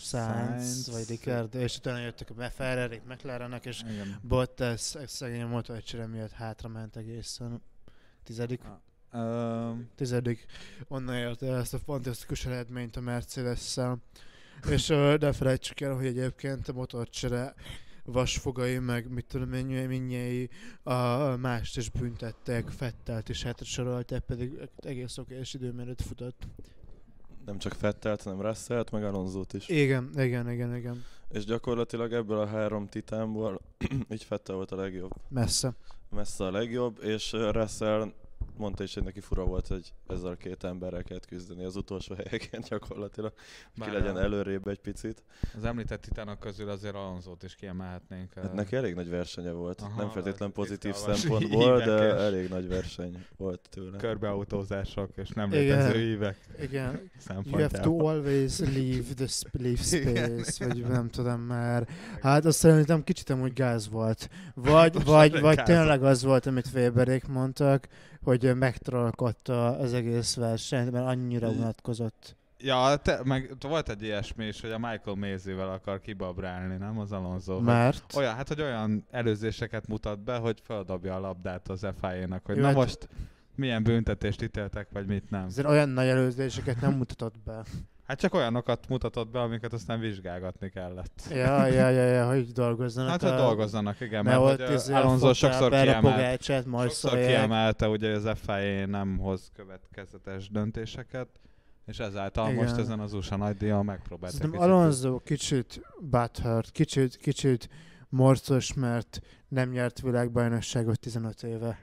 Sainz, 0.09 0.91
vagy 0.91 1.07
Ricardo, 1.07 1.59
és 1.59 1.77
utána 1.77 1.99
jöttek 1.99 2.29
a 2.37 2.49
Ferrari, 2.49 3.01
McLarenek, 3.07 3.65
és 3.65 3.81
Igen. 3.81 4.19
Bottas 4.21 4.95
szegény 5.05 5.45
motorcsere 5.45 6.07
miatt 6.07 6.31
hátrament 6.31 6.95
egészen. 6.95 7.61
Tizedik? 8.23 8.61
Um, 9.13 9.89
tizedik, 9.95 10.45
onnan 10.87 11.15
érte 11.15 11.47
el 11.47 11.57
ezt 11.57 11.73
a 11.73 11.79
fantasztikus 11.79 12.45
eredményt 12.45 12.95
a 12.95 13.01
Mercedes-szel. 13.01 13.97
És 14.69 14.87
ne 15.19 15.33
felejtsük 15.33 15.79
el, 15.79 15.95
hogy 15.95 16.05
egyébként 16.05 16.67
a 16.67 16.73
motorcsere 16.73 17.53
vasfogai, 18.03 18.77
meg 18.77 19.11
mit 19.11 19.25
tudom 19.25 19.53
én, 19.53 19.87
minnyei 19.87 20.49
a 20.83 20.91
a 20.91 21.37
mást 21.37 21.77
is 21.77 21.89
büntettek, 21.89 22.67
Fettelt 22.67 23.29
is 23.29 23.43
hátra 23.43 23.65
sorolták, 23.65 24.23
pedig 24.23 24.69
egész 24.77 25.17
okés 25.17 25.53
időmérőt 25.53 26.01
futott. 26.01 26.47
Nem 27.49 27.57
csak 27.57 27.73
Fettelt, 27.73 28.21
hanem 28.21 28.41
Russellt, 28.41 28.91
meg 28.91 29.03
Alonzót 29.03 29.53
is. 29.53 29.67
Igen, 29.67 30.09
igen, 30.17 30.49
igen, 30.51 30.75
igen. 30.75 31.03
És 31.29 31.45
gyakorlatilag 31.45 32.13
ebből 32.13 32.39
a 32.39 32.45
három 32.45 32.87
titánból 32.87 33.61
így 34.13 34.23
Fettel 34.23 34.55
volt 34.55 34.71
a 34.71 34.75
legjobb. 34.75 35.11
Messze. 35.27 35.73
Messze 36.09 36.43
a 36.43 36.51
legjobb, 36.51 37.03
és 37.03 37.31
Russell 37.31 38.11
mondta 38.59 38.83
is, 38.83 38.93
hogy 38.93 39.03
neki 39.03 39.19
fura 39.19 39.43
volt, 39.43 39.67
hogy 39.67 39.93
ezzel 40.07 40.31
a 40.31 40.35
két 40.35 40.63
emberrel 40.63 41.03
kellett 41.03 41.25
küzdeni 41.25 41.63
az 41.63 41.75
utolsó 41.75 42.15
helyeken 42.15 42.61
gyakorlatilag, 42.69 43.33
hogy 43.33 43.73
ki 43.73 43.79
Bár 43.79 43.99
legyen 43.99 44.15
a- 44.15 44.21
előrébb 44.21 44.67
egy 44.67 44.79
picit. 44.79 45.23
Az 45.57 45.63
említett 45.63 46.01
titánok 46.01 46.39
közül 46.39 46.69
azért 46.69 46.95
Alonzót 46.95 47.43
is 47.43 47.55
kiemelhetnénk. 47.55 48.33
Hát 48.33 48.49
ö, 48.51 48.53
neki 48.55 48.75
elég 48.75 48.93
nagy 48.95 49.09
versenye 49.09 49.51
volt, 49.51 49.81
Aha, 49.81 50.01
nem 50.01 50.09
feltétlen 50.09 50.51
pozitív 50.51 50.93
szempontból, 50.93 51.77
de 51.89 52.15
elég 52.15 52.49
nagy 52.49 52.67
verseny 52.67 53.25
volt 53.37 53.69
tőle. 53.69 53.97
körbeautózások 53.97 55.09
és 55.15 55.29
nem 55.29 55.49
létező 55.51 55.97
hívek 55.99 56.37
Igen. 56.61 57.09
You 57.43 57.57
have 57.61 57.79
to 57.79 58.07
always 58.07 58.59
leave 58.59 59.13
the 59.15 59.27
sp- 59.27 59.59
leave 59.61 59.81
space, 59.93 60.65
vagy 60.67 60.87
nem 60.87 61.09
tudom 61.09 61.41
már. 61.41 61.87
Hát 62.21 62.45
azt 62.45 62.57
szerintem 62.57 63.03
kicsit 63.03 63.29
amúgy 63.29 63.53
gáz 63.53 63.89
volt. 63.89 64.29
Vagy, 64.53 65.03
vagy, 65.03 65.39
vagy 65.39 65.63
tényleg 65.63 66.03
az 66.03 66.23
volt, 66.23 66.45
amit 66.45 66.69
Weberék 66.73 67.27
mondtak, 67.27 67.87
hogy 68.23 68.48
ő 68.49 68.53
megtrollkodta 68.53 69.77
az 69.77 69.93
egész 69.93 70.35
versenyt, 70.35 70.91
mert 70.91 71.05
annyira 71.05 71.49
unatkozott. 71.49 72.37
Ja, 72.57 72.95
te, 72.95 73.19
meg 73.23 73.55
volt 73.59 73.89
egy 73.89 74.03
ilyesmi 74.03 74.45
is, 74.45 74.61
hogy 74.61 74.71
a 74.71 74.77
Michael 74.77 75.15
Maisie-vel 75.15 75.69
akar 75.69 75.99
kibabrálni, 75.99 76.77
nem 76.77 76.99
az 76.99 77.11
Alonso? 77.11 77.59
Mert 77.59 78.15
Olyan, 78.15 78.35
hát 78.35 78.47
hogy 78.47 78.61
olyan 78.61 79.05
előzéseket 79.11 79.87
mutat 79.87 80.23
be, 80.23 80.37
hogy 80.37 80.61
feldobja 80.63 81.15
a 81.15 81.19
labdát 81.19 81.67
az 81.67 81.87
FIA-nak, 82.01 82.45
hogy 82.45 82.55
Jó, 82.55 82.61
na 82.61 82.67
hát- 82.67 82.75
most 82.75 83.07
milyen 83.55 83.83
büntetést 83.83 84.41
ítéltek, 84.41 84.87
vagy 84.91 85.05
mit 85.05 85.29
nem. 85.29 85.45
azért 85.45 85.67
olyan 85.67 85.89
nagy 85.89 86.07
előzéseket 86.07 86.81
nem 86.81 86.93
mutatott 86.93 87.35
be. 87.45 87.63
Hát 88.09 88.19
csak 88.19 88.33
olyanokat 88.33 88.87
mutatott 88.87 89.29
be, 89.29 89.39
amiket 89.41 89.73
aztán 89.73 89.99
vizsgálgatni 89.99 90.69
kellett. 90.69 91.21
Ja, 91.29 91.65
ja, 91.65 91.89
ja, 91.89 92.05
ja 92.05 92.27
hogy 92.27 92.51
dolgozzanak. 92.51 93.09
Hát, 93.09 93.21
hogy 93.21 93.31
dolgozzanak, 93.31 93.99
igen, 93.99 94.23
Mert 94.23 94.39
ott 94.39 94.61
hogy 94.61 94.75
izé 94.75 94.93
Alonso 94.93 95.33
sokszor 95.33 95.69
kiemelt, 95.69 95.99
Pogácsát, 96.01 96.39
sokszor 96.41 96.71
marszolják. 96.71 97.27
kiemelte, 97.27 97.87
ugye, 97.87 98.13
hogy 98.13 98.25
az 98.25 98.37
FIA 98.39 98.85
nem 98.85 99.17
hoz 99.17 99.51
következetes 99.55 100.49
döntéseket, 100.49 101.27
és 101.85 101.99
ezáltal 101.99 102.51
Igen. 102.51 102.63
most 102.63 102.77
ezen 102.77 102.99
az 102.99 103.13
USA 103.13 103.35
nagy 103.35 103.57
díjon 103.57 103.85
megpróbáltak 103.85 104.41
Szerintem 104.41 104.61
Alonso 104.61 105.19
kicsit 105.19 105.81
butthurt, 105.99 106.71
kicsit, 106.71 107.17
kicsit 107.17 107.69
morcos, 108.07 108.73
mert 108.73 109.19
nem 109.47 109.69
nyert 109.69 110.01
világbajnokságot 110.01 110.99
15 110.99 111.43
éve. 111.43 111.79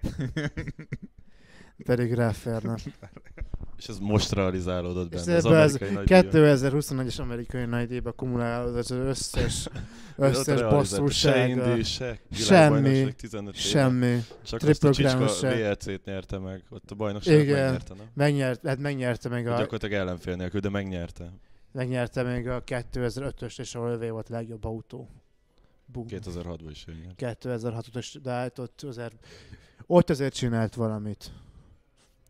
Pedig 1.87 2.13
ráférne. 2.13 2.75
És 3.79 3.89
ez 3.89 3.99
most 3.99 4.33
realizálódott 4.33 5.15
És 5.15 5.25
benne. 5.25 5.37
Az 5.37 5.45
ebbe 5.45 5.61
az 5.61 5.75
amerikai 5.75 5.95
nagydíjon. 5.95 6.55
2021-es 6.55 7.21
amerikai 7.21 7.65
nagydíjba 7.65 8.13
kumulálódott 8.13 8.79
az 8.79 8.91
összes, 8.91 9.67
összes 10.17 10.47
realizált. 10.47 10.87
Se 10.87 10.97
bosszúsága. 10.99 11.69
Indi, 11.71 11.83
se 11.83 12.19
Semmi, 12.33 12.81
világbajnokság 12.81 13.15
15 13.15 13.55
éve. 13.55 13.63
Semmi. 13.69 14.19
Csak 14.43 14.61
Triple 14.61 14.89
azt 14.89 15.01
a 15.01 15.03
csicska. 15.03 15.49
VLC-t 15.49 16.05
nyerte 16.05 16.39
meg. 16.39 16.65
Ott 16.69 16.91
a 16.91 16.95
bajnokságot 16.95 17.43
Igen. 17.43 17.63
megnyerte, 17.63 17.95
nem? 17.95 18.07
Megnyert, 18.15 18.67
hát 18.67 18.79
megnyerte 18.79 19.29
meg 19.29 19.47
a, 19.47 19.57
Gyakorlatilag 19.57 19.93
ellenfél 19.95 20.37
nélkül, 20.37 20.61
de 20.61 20.69
megnyerte. 20.69 21.33
megnyerte 21.73 22.23
még 22.23 22.49
a 22.49 22.63
2005-ös, 22.65 23.59
és 23.59 23.75
ahol 23.75 23.91
övé 23.91 24.09
volt 24.09 24.29
a 24.31 24.33
legjobb 24.33 24.65
autó. 24.65 25.09
Bum. 25.93 26.05
2006-ban 26.09 26.69
is 26.71 26.85
ő 26.89 26.93
nyert. 27.19 27.39
2006-os, 27.45 28.15
de 28.23 28.31
hát 28.31 28.59
ott 28.59 28.83
azért, 28.83 29.15
ott 29.87 30.11
azért 30.11 30.35
csinált 30.35 30.75
valamit. 30.75 31.31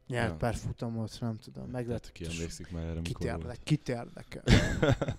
Nyert 0.06 0.30
Ja. 0.30 0.36
pár 0.36 0.54
futamot, 0.54 1.16
nem 1.20 1.38
tudom, 1.38 1.70
meg 1.70 1.88
lett. 1.88 2.12
ki 2.12 2.24
emlékszik 2.24 2.70
már 2.70 2.84
erre, 2.84 3.00
Kit 3.02 3.24
érdekel? 3.24 3.56
Kit 3.64 3.88
érdekel? 3.88 4.42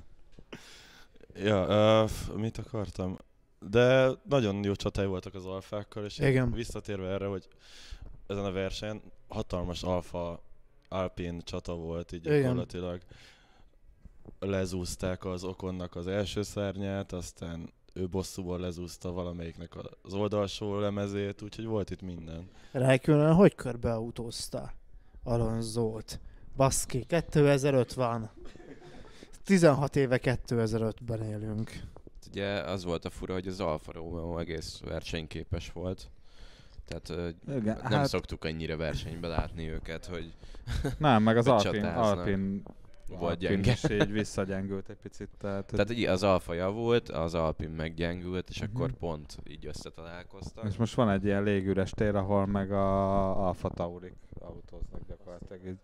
Ja, 1.40 2.04
uh, 2.04 2.36
mit 2.38 2.58
akartam? 2.58 3.18
De 3.60 4.10
nagyon 4.24 4.64
jó 4.64 4.76
csatai 4.76 5.06
voltak 5.06 5.34
az 5.34 5.46
alfákkal, 5.46 6.06
és 6.06 6.18
Igen. 6.20 6.52
visszatérve 6.52 7.08
erre, 7.10 7.26
hogy 7.26 7.48
ezen 8.28 8.46
a 8.46 8.52
versenyen 8.52 9.02
hatalmas 9.28 9.84
alfa 9.84 10.42
alpin 10.90 11.42
csata 11.44 11.74
volt, 11.76 12.12
így 12.12 12.26
Igen. 12.26 12.42
gyakorlatilag 12.42 13.02
lezúzták 14.40 15.26
az 15.26 15.44
okonnak 15.44 15.96
az 15.96 16.08
első 16.08 16.42
szárnyát, 16.44 17.12
aztán 17.12 17.74
ő 17.98 18.08
bosszúból 18.08 18.60
lezúzta 18.60 19.12
valamelyiknek 19.12 19.74
az 20.02 20.14
oldalsó 20.14 20.80
lemezét, 20.80 21.42
úgyhogy 21.42 21.66
volt 21.66 21.90
itt 21.90 22.02
minden. 22.02 22.50
Räikkönen 22.72 23.34
hogy 23.34 23.56
körbeautózta 23.56 24.74
Alonzót? 25.24 26.20
Baszki, 26.56 27.06
2005 27.06 27.94
van. 27.94 28.30
16 29.44 29.96
éve 29.96 30.20
2005-ben 30.24 31.24
élünk. 31.24 31.72
Ugye 32.30 32.48
az 32.48 32.84
volt 32.84 33.06
a 33.06 33.10
fura, 33.10 33.34
hogy 33.34 33.48
az 33.48 33.60
Alfa 33.60 33.92
Romeo 33.92 34.38
egész 34.38 34.80
versenyképes 34.86 35.72
volt. 35.72 36.10
Tehát 36.86 37.34
Igen, 37.48 37.80
nem 37.84 37.92
hát- 37.92 38.08
szoktuk 38.08 38.46
ennyire 38.46 38.76
versenybe 38.76 39.28
látni 39.28 39.70
őket, 39.70 40.06
hogy 40.06 40.34
Nem, 40.98 41.24
meg 41.24 41.38
az 41.38 41.48
Alpin. 41.58 41.84
Alpin, 41.84 42.64
Vagy 43.08 43.38
gyenge. 43.38 43.72
is 43.72 43.90
így 43.90 44.12
visszagyengült 44.12 44.90
egy 44.90 44.98
picit. 44.98 45.30
Tehát, 45.38 45.66
Tehát 45.66 45.90
ugye 45.90 46.12
az 46.12 46.24
Alfa 46.24 46.54
javult, 46.54 47.10
az 47.10 47.34
Alpin 47.34 47.70
meggyengült, 47.70 48.50
és 48.50 48.62
Mhm. 48.62 48.70
akkor 48.76 48.92
pont 48.92 49.38
így 49.50 49.66
összetalálkoztak. 49.66 50.66
és 50.66 50.76
most 50.78 50.94
van 50.96 51.10
egy 51.10 51.26
ilyen 51.26 51.44
légüres 51.44 51.92
tér, 51.92 52.16
ahol 52.16 52.46
meg 52.46 52.72
a 52.72 53.48
Alfa 53.48 53.70
Taurik 53.70 54.16
autóznak 54.40 55.02
gyakorlatilag 55.08 55.66
így 55.68 55.78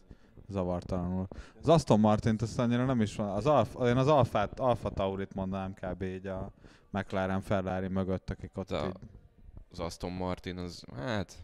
zavartalanul. 0.50 1.28
Az 1.62 1.70
Aston 1.70 2.00
Martin 2.00 2.36
azt 2.42 2.60
annyira 2.60 2.86
nem 2.86 3.02
is 3.02 3.16
van. 3.16 3.30
Az 3.30 3.46
Alfa, 3.46 3.88
én 3.90 3.98
az 3.98 4.08
Alfát, 4.08 4.60
Alfa 4.60 4.90
Taurit 4.90 5.34
mondanám 5.34 5.74
kb. 5.74 6.02
így 6.02 6.28
a 6.28 6.52
McLaren 6.90 7.42
Ferrari 7.42 7.88
mögött, 7.88 8.30
akik 8.30 8.58
ott 8.58 8.72
A- 8.72 8.86
így 8.86 8.94
Az 9.72 9.80
Aston 9.80 10.12
Martin 10.12 10.58
az, 10.58 10.84
hát 10.96 11.36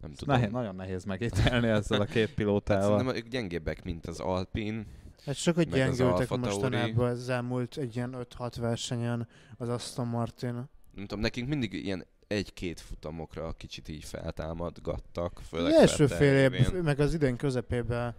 nem 0.00 0.12
tudom. 0.12 0.34
nehéz, 0.34 0.52
nagyon 0.52 0.74
nehéz 0.74 1.04
megítélni 1.04 1.68
ezzel 1.68 2.00
a 2.00 2.04
két 2.04 2.26
hát 2.26 2.34
pilótával. 2.34 2.98
szerintem 2.98 3.16
ők 3.16 3.28
gyengébbek, 3.28 3.84
mint 3.84 4.06
az 4.06 4.20
Alpin. 4.20 4.86
Hát 5.26 5.36
az 5.36 5.64
gyengültek 5.64 6.28
mostanában 6.28 7.10
az 7.10 7.28
elmúlt 7.28 7.76
egy 7.76 7.96
ilyen 7.96 8.16
5-6 8.38 8.54
versenyen 8.60 9.28
az 9.56 9.68
Aston 9.68 10.06
Martin. 10.06 10.52
Nem 10.94 11.06
tudom, 11.06 11.20
nekünk 11.20 11.48
mindig 11.48 11.72
ilyen 11.72 12.06
egy-két 12.26 12.80
futamokra 12.80 13.52
kicsit 13.52 13.88
így 13.88 14.04
feltámadgattak, 14.04 15.38
Az 15.38 15.46
főleg 15.46 15.72
első 15.72 16.06
Vettel 16.06 16.18
fél 16.18 16.52
év, 16.52 16.82
meg 16.82 17.00
az 17.00 17.14
idén 17.14 17.36
közepében 17.36 18.14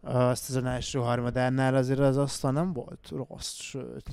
azt 0.00 0.48
az 0.48 0.64
első 0.64 0.98
harmadánál 0.98 1.74
azért 1.74 1.98
az 1.98 2.16
asztal 2.16 2.52
nem 2.52 2.72
volt 2.72 3.08
rossz, 3.08 3.60
sőt. 3.60 4.10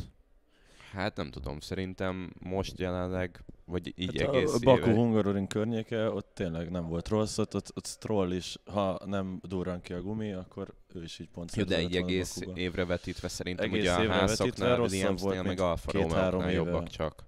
Hát 0.92 1.16
nem 1.16 1.32
tudom, 1.32 1.60
szerintem 1.60 2.34
most 2.40 2.80
jelenleg, 2.80 3.44
vagy 3.66 3.94
így 3.96 4.22
Hát 4.22 4.36
egész 4.36 4.54
a 4.54 4.60
Baku 4.60 4.90
éve, 4.90 4.94
Hungaroring 4.94 5.48
környéke, 5.48 6.12
ott 6.12 6.32
tényleg 6.34 6.72
nem 6.72 6.88
volt 6.88 7.08
rossz, 7.08 7.38
ott, 7.38 7.56
ott, 7.56 7.72
ott 7.76 7.86
Stroll 7.86 8.32
is, 8.32 8.58
ha 8.66 9.00
nem 9.06 9.40
durran 9.44 9.82
ki 9.82 9.94
a 9.94 10.02
gumi, 10.02 10.34
akkor 10.34 10.74
ő 10.94 11.04
is 11.04 11.20
így 11.20 11.30
pont 11.30 11.56
jó, 11.56 11.64
de 11.64 11.82
így 11.82 11.96
egész 11.96 12.42
évre 12.54 12.86
vetítve 12.86 13.28
szerintem 13.28 13.66
Egész 13.66 13.82
ugye 13.82 13.92
a 13.92 14.18
rosszabb 14.18 14.60
Williamsnél, 14.80 15.44
meg 15.44 15.60
Alfa 15.60 16.00
éve. 16.00 16.52
jobbak 16.52 16.88
csak. 16.88 17.24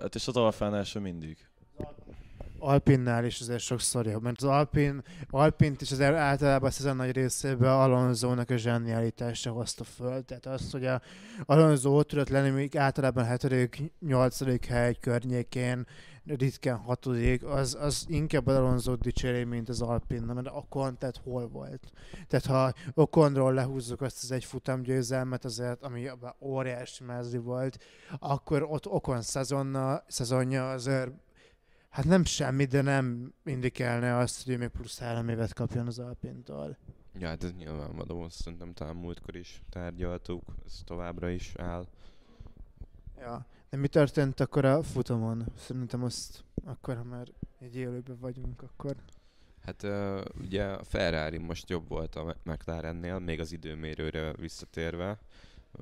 Hát 0.00 0.14
és 0.14 0.28
az 0.28 0.36
Alfánál 0.36 0.84
sem 0.84 1.02
mindig. 1.02 1.36
Alpinnál 2.64 3.24
is 3.24 3.40
azért 3.40 3.60
sokszor 3.60 4.06
jobb, 4.06 4.22
mert 4.22 4.42
az 4.42 4.48
Alpin, 4.48 5.02
Alpint 5.30 5.80
is 5.80 5.92
azért 5.92 6.14
általában 6.14 6.68
a 6.68 6.72
szezon 6.72 6.96
nagy 6.96 7.12
részében 7.12 7.70
Alonzónak 7.70 8.50
a 8.50 8.56
zsenialitása 8.56 9.50
hozta 9.50 9.84
föl. 9.84 10.24
Tehát 10.24 10.46
az, 10.46 10.70
hogy 10.70 10.86
a 10.86 11.00
Alonso 11.44 11.90
ott 11.90 12.08
tudott 12.08 12.28
lenni, 12.28 12.50
még 12.50 12.76
általában 12.76 13.38
7 13.38 13.92
8 14.00 14.66
hely 14.66 14.94
környékén, 15.00 15.86
ritkán 16.26 16.76
hatodik, 16.76 17.44
az, 17.44 17.76
az 17.80 18.04
inkább 18.08 18.46
az 18.46 18.56
Alonso 18.56 18.94
dicséri, 18.96 19.44
mint 19.44 19.68
az 19.68 19.82
Alpin, 19.82 20.22
mert 20.22 20.48
Okon, 20.52 20.98
tehát 20.98 21.20
hol 21.24 21.48
volt. 21.48 21.92
Tehát 22.28 22.46
ha 22.46 22.72
Okonról 22.94 23.52
lehúzzuk 23.52 24.00
azt 24.00 24.22
az 24.22 24.30
egy 24.30 24.44
futamgyőzelmet, 24.44 25.44
azért, 25.44 25.82
ami 25.82 26.10
óriási 26.40 27.04
mezri 27.04 27.38
volt, 27.38 27.78
akkor 28.18 28.62
ott 28.62 28.86
Okon 28.86 29.22
szezonna, 29.22 30.02
szezonja 30.06 30.70
azért 30.70 31.10
Hát 31.94 32.04
nem 32.04 32.24
semmi, 32.24 32.64
de 32.64 32.82
nem 32.82 33.34
indikálna 33.44 34.18
azt, 34.18 34.44
hogy 34.44 34.52
ő 34.52 34.58
még 34.58 34.68
plusz 34.68 34.98
három 34.98 35.28
évet 35.28 35.52
kapjon 35.52 35.86
az 35.86 35.98
Alpintól. 35.98 36.76
Ja, 37.18 37.28
hát 37.28 37.44
ez 37.44 37.52
nyilvánvaló, 37.52 38.22
azt 38.22 38.42
szerintem 38.42 38.72
talán 38.72 38.96
múltkor 38.96 39.36
is 39.36 39.62
tárgyaltuk, 39.70 40.42
ez 40.66 40.80
továbbra 40.84 41.28
is 41.28 41.52
áll. 41.56 41.86
Ja. 43.18 43.46
De 43.70 43.76
mi 43.76 43.88
történt 43.88 44.40
akkor 44.40 44.64
a 44.64 44.82
futamon? 44.82 45.44
Szerintem 45.56 46.02
azt 46.02 46.44
akkor, 46.64 46.96
ha 46.96 47.04
már 47.04 47.26
egy 47.58 47.76
élőben 47.76 48.18
vagyunk, 48.20 48.62
akkor... 48.62 48.96
Hát 49.64 49.82
uh, 49.82 50.20
ugye 50.40 50.64
a 50.64 50.84
Ferrari 50.84 51.38
most 51.38 51.68
jobb 51.68 51.88
volt 51.88 52.14
a 52.14 52.36
McLarennél, 52.42 53.18
még 53.18 53.40
az 53.40 53.52
időmérőre 53.52 54.32
visszatérve, 54.32 55.18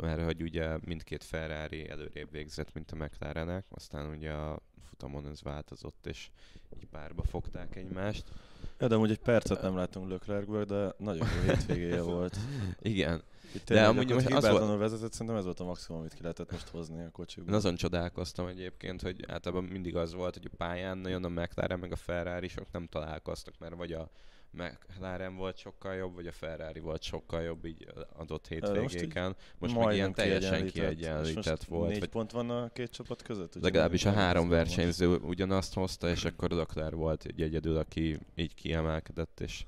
mert 0.01 0.25
hogy 0.25 0.43
ugye 0.43 0.79
mindkét 0.85 1.25
Ferrari 1.25 1.89
előrébb 1.89 2.31
végzett, 2.31 2.75
mint 2.75 2.91
a 2.91 2.97
McLarenek, 2.97 3.65
aztán 3.69 4.11
ugye 4.11 4.33
a 4.33 4.61
futamon 5.03 5.31
ez 5.31 5.43
változott, 5.43 6.07
és 6.07 6.31
így 6.77 6.87
párba 6.87 7.23
fogták 7.23 7.77
egymást. 7.77 8.25
Ja, 8.79 8.89
de 8.89 8.95
amúgy 8.95 9.11
egy 9.11 9.19
percet 9.19 9.63
nem 9.63 9.77
láttunk 9.77 10.11
Leclercből, 10.11 10.65
de 10.65 10.95
nagyon 10.99 11.27
jó 11.27 11.53
hétvégéje 11.53 12.03
volt. 12.13 12.37
Igen, 12.81 13.23
Itt 13.55 13.69
De 13.69 13.87
amúgy 13.87 14.13
most 14.13 14.27
az 14.27 14.45
hibátlanul 14.45 14.79
vezetett, 14.79 15.13
szerintem 15.13 15.37
ez 15.37 15.45
volt 15.45 15.61
a 15.61 15.65
maximum, 15.65 16.01
amit 16.01 16.15
ki 16.15 16.23
lehetett 16.23 16.51
most 16.51 16.69
hozni 16.69 17.05
a 17.05 17.11
kocsikból. 17.11 17.53
Én 17.53 17.59
azon 17.59 17.75
csodálkoztam 17.75 18.47
egyébként, 18.47 19.03
hogy 19.03 19.25
általában 19.29 19.65
mindig 19.65 19.97
az 19.97 20.15
volt, 20.15 20.35
hogy 20.35 20.49
a 20.53 20.57
pályán 20.57 20.99
nagyon 20.99 21.25
a 21.25 21.29
McLaren 21.29 21.79
meg 21.79 21.93
a 21.93 21.97
Ferrari 21.97 22.49
sok 22.49 22.73
nem 22.73 22.87
találkoztak, 22.87 23.55
mert 23.59 23.75
vagy 23.75 23.93
a 23.93 24.11
McLaren 24.53 25.37
volt 25.37 25.57
sokkal 25.57 25.95
jobb, 25.95 26.15
vagy 26.15 26.27
a 26.27 26.33
Ferrari 26.33 26.81
volt 26.81 27.03
sokkal 27.03 27.43
jobb 27.43 27.65
így 27.65 27.87
adott 28.17 28.49
hétvégéken. 28.49 29.37
Most, 29.59 29.77
meg 29.77 29.95
ilyen 29.95 30.13
teljesen 30.13 30.67
kiegyenlített 30.67 31.47
most 31.47 31.65
volt. 31.65 31.91
Négy 31.91 31.99
Vagy 31.99 32.09
pont 32.09 32.31
van 32.31 32.51
a 32.51 32.69
két 32.69 32.91
csapat 32.91 33.23
között? 33.23 33.57
ugye? 33.57 33.65
legalábbis 33.65 34.05
a 34.05 34.13
három 34.13 34.49
versenyző 34.49 35.17
ugyanazt 35.17 35.75
hozta, 35.75 36.09
és 36.09 36.25
akkor 36.31 36.51
Leclerc 36.51 36.95
volt 36.95 37.25
egy 37.25 37.43
egyedül, 37.43 37.77
aki 37.77 38.19
így 38.35 38.55
kiemelkedett, 38.55 39.41
és 39.41 39.65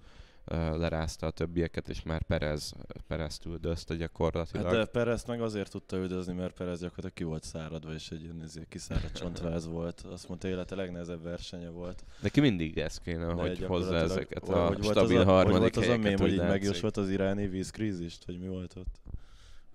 lerázta 0.51 1.27
a 1.27 1.31
többieket, 1.31 1.89
és 1.89 2.03
már 2.03 2.23
Perez, 2.23 2.75
Perez 3.07 3.41
üldözte 3.47 3.95
gyakorlatilag. 3.95 4.67
Hát 4.67 4.75
de 4.75 4.85
Perez 4.85 5.25
meg 5.25 5.41
azért 5.41 5.71
tudta 5.71 5.97
üldözni, 5.97 6.33
mert 6.33 6.55
Perez 6.55 6.81
gyakorlatilag 6.81 7.13
ki 7.13 7.25
volt 7.25 7.43
száradva, 7.43 7.93
és 7.93 8.11
egy 8.11 8.23
ilyen 8.23 8.43
izé, 8.45 8.67
kiszáradt 8.69 9.17
csontváz 9.17 9.67
volt. 9.67 10.01
Azt 10.01 10.29
mondta, 10.29 10.49
élete 10.49 10.75
legnehezebb 10.75 11.23
versenye 11.23 11.69
volt. 11.69 12.05
De 12.21 12.29
ki 12.29 12.41
mindig 12.41 12.79
ez 12.79 12.99
kéne, 12.99 13.27
De 13.27 13.33
hogy 13.33 13.65
hozza 13.65 13.97
ezeket 13.97 14.49
hogy 14.49 14.79
a 14.81 14.83
stabil 14.83 15.21
az 15.21 15.27
a, 15.27 15.31
harmadik 15.31 15.53
hogy 15.53 15.61
volt 15.61 15.77
az 15.77 15.89
a 15.89 15.97
mém, 15.97 16.19
hogy 16.19 16.33
így 16.33 16.39
megjósolt 16.39 16.97
az 16.97 17.11
iráni 17.11 17.47
vízkrízist, 17.47 18.25
hogy 18.25 18.39
mi 18.39 18.49
volt 18.49 18.77
ott? 18.77 19.01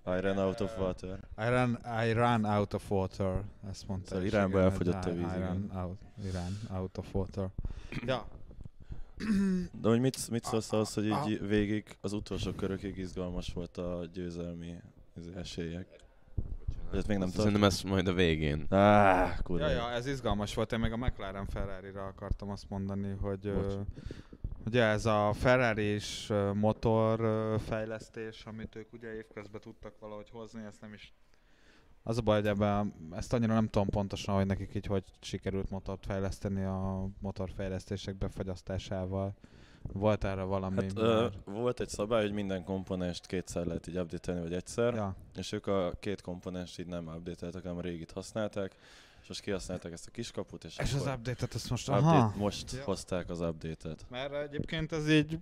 I 0.06 0.20
ran 0.20 0.38
out 0.38 0.60
of 0.60 0.78
water. 0.78 1.18
I 1.38 1.48
ran, 1.48 1.78
I 2.08 2.12
ran 2.12 2.44
out 2.44 2.74
of 2.74 2.90
water. 2.90 3.42
Ezt 3.70 3.88
mondta. 3.88 4.08
Szóval 4.08 4.24
Iránba 4.24 4.60
elfogyott 4.60 5.04
a 5.04 5.12
víz, 5.12 5.32
I, 5.36 5.38
ran 5.38 5.70
out, 5.74 5.98
Irán 6.24 6.58
out 6.80 6.98
of 6.98 7.14
water. 7.14 7.48
Ja. 8.06 8.26
De 9.80 9.88
hogy 9.88 10.00
mit, 10.00 10.30
mit 10.30 10.44
szólsz 10.44 10.72
ahhoz, 10.72 10.94
hogy 10.94 11.10
Ah. 11.10 11.30
így 11.30 11.46
végig 11.48 11.84
az 12.00 12.12
utolsó 12.12 12.52
körökig 12.52 12.96
izgalmas 12.98 13.52
volt 13.52 13.76
a 13.76 14.06
győzelmi 14.12 14.74
esélyek? 15.36 15.86
Ezt 16.92 17.06
még 17.06 17.18
nem 17.18 17.28
Szerintem 17.28 17.64
ez 17.64 17.82
majd 17.82 18.06
a 18.08 18.12
végén. 18.12 18.58
Kurva. 19.42 19.68
Ja, 19.68 19.68
ja, 19.68 19.90
ez 19.90 20.06
izgalmas 20.06 20.54
volt. 20.54 20.72
Én 20.72 20.78
még 20.78 20.92
a 20.92 20.96
McLaren 20.96 21.46
Ferrari-ra 21.46 22.04
akartam 22.06 22.50
azt 22.50 22.68
mondani, 22.68 23.14
hogy 23.20 23.46
ö, 23.46 23.80
ugye 24.66 24.82
ez 24.82 25.06
a 25.06 25.32
ferrari 25.32 25.94
is 25.94 26.30
motor 26.54 27.20
fejlesztés, 27.60 28.44
amit 28.44 28.76
ők 28.76 28.92
ugye 28.92 29.14
évközben 29.14 29.60
tudtak 29.60 29.98
valahogy 29.98 30.30
hozni, 30.30 30.64
ezt 30.64 30.80
nem 30.80 30.92
is 30.92 31.12
az 32.02 32.18
a 32.18 32.20
baj, 32.20 32.36
hogy 32.40 32.46
ebben, 32.48 32.94
ezt 33.12 33.32
annyira 33.32 33.54
nem 33.54 33.68
tudom 33.68 33.88
pontosan, 33.88 34.34
hogy 34.34 34.46
nekik 34.46 34.74
így 34.74 34.86
hogy 34.86 35.04
sikerült 35.20 35.70
motort 35.70 36.04
fejleszteni 36.06 36.64
a 36.64 37.08
motorfejlesztések 37.18 38.16
befagyasztásával. 38.16 39.34
Volt 39.92 40.24
erre 40.24 40.42
valami? 40.42 40.82
Hát 40.82 40.92
ö, 40.98 41.26
volt 41.44 41.80
egy 41.80 41.88
szabály, 41.88 42.22
hogy 42.22 42.32
minden 42.32 42.64
komponenst 42.64 43.26
kétszer 43.26 43.66
lehet 43.66 43.86
így 43.86 43.98
update 43.98 44.40
vagy 44.40 44.52
egyszer, 44.52 44.94
ja. 44.94 45.16
és 45.36 45.52
ők 45.52 45.66
a 45.66 45.92
két 46.00 46.20
komponenst 46.20 46.78
így 46.78 46.86
nem 46.86 47.06
update 47.06 47.58
hanem 47.62 47.76
a 47.76 47.80
régit 47.80 48.10
használták, 48.10 48.74
és 49.22 49.28
most 49.28 49.40
kihasználták 49.40 49.92
ezt 49.92 50.06
a 50.06 50.10
kiskaput, 50.10 50.64
és, 50.64 50.78
És 50.78 50.94
az 50.94 51.00
update-et 51.06 51.54
azt 51.54 51.70
most... 51.70 51.88
update, 51.88 52.06
Aha. 52.06 52.34
most 52.36 52.72
Ja. 52.72 52.82
hozták 52.84 53.30
az 53.30 53.40
update-et. 53.40 54.06
Mert 54.08 54.34
egyébként 54.34 54.92
ez 54.92 55.10
így 55.10 55.38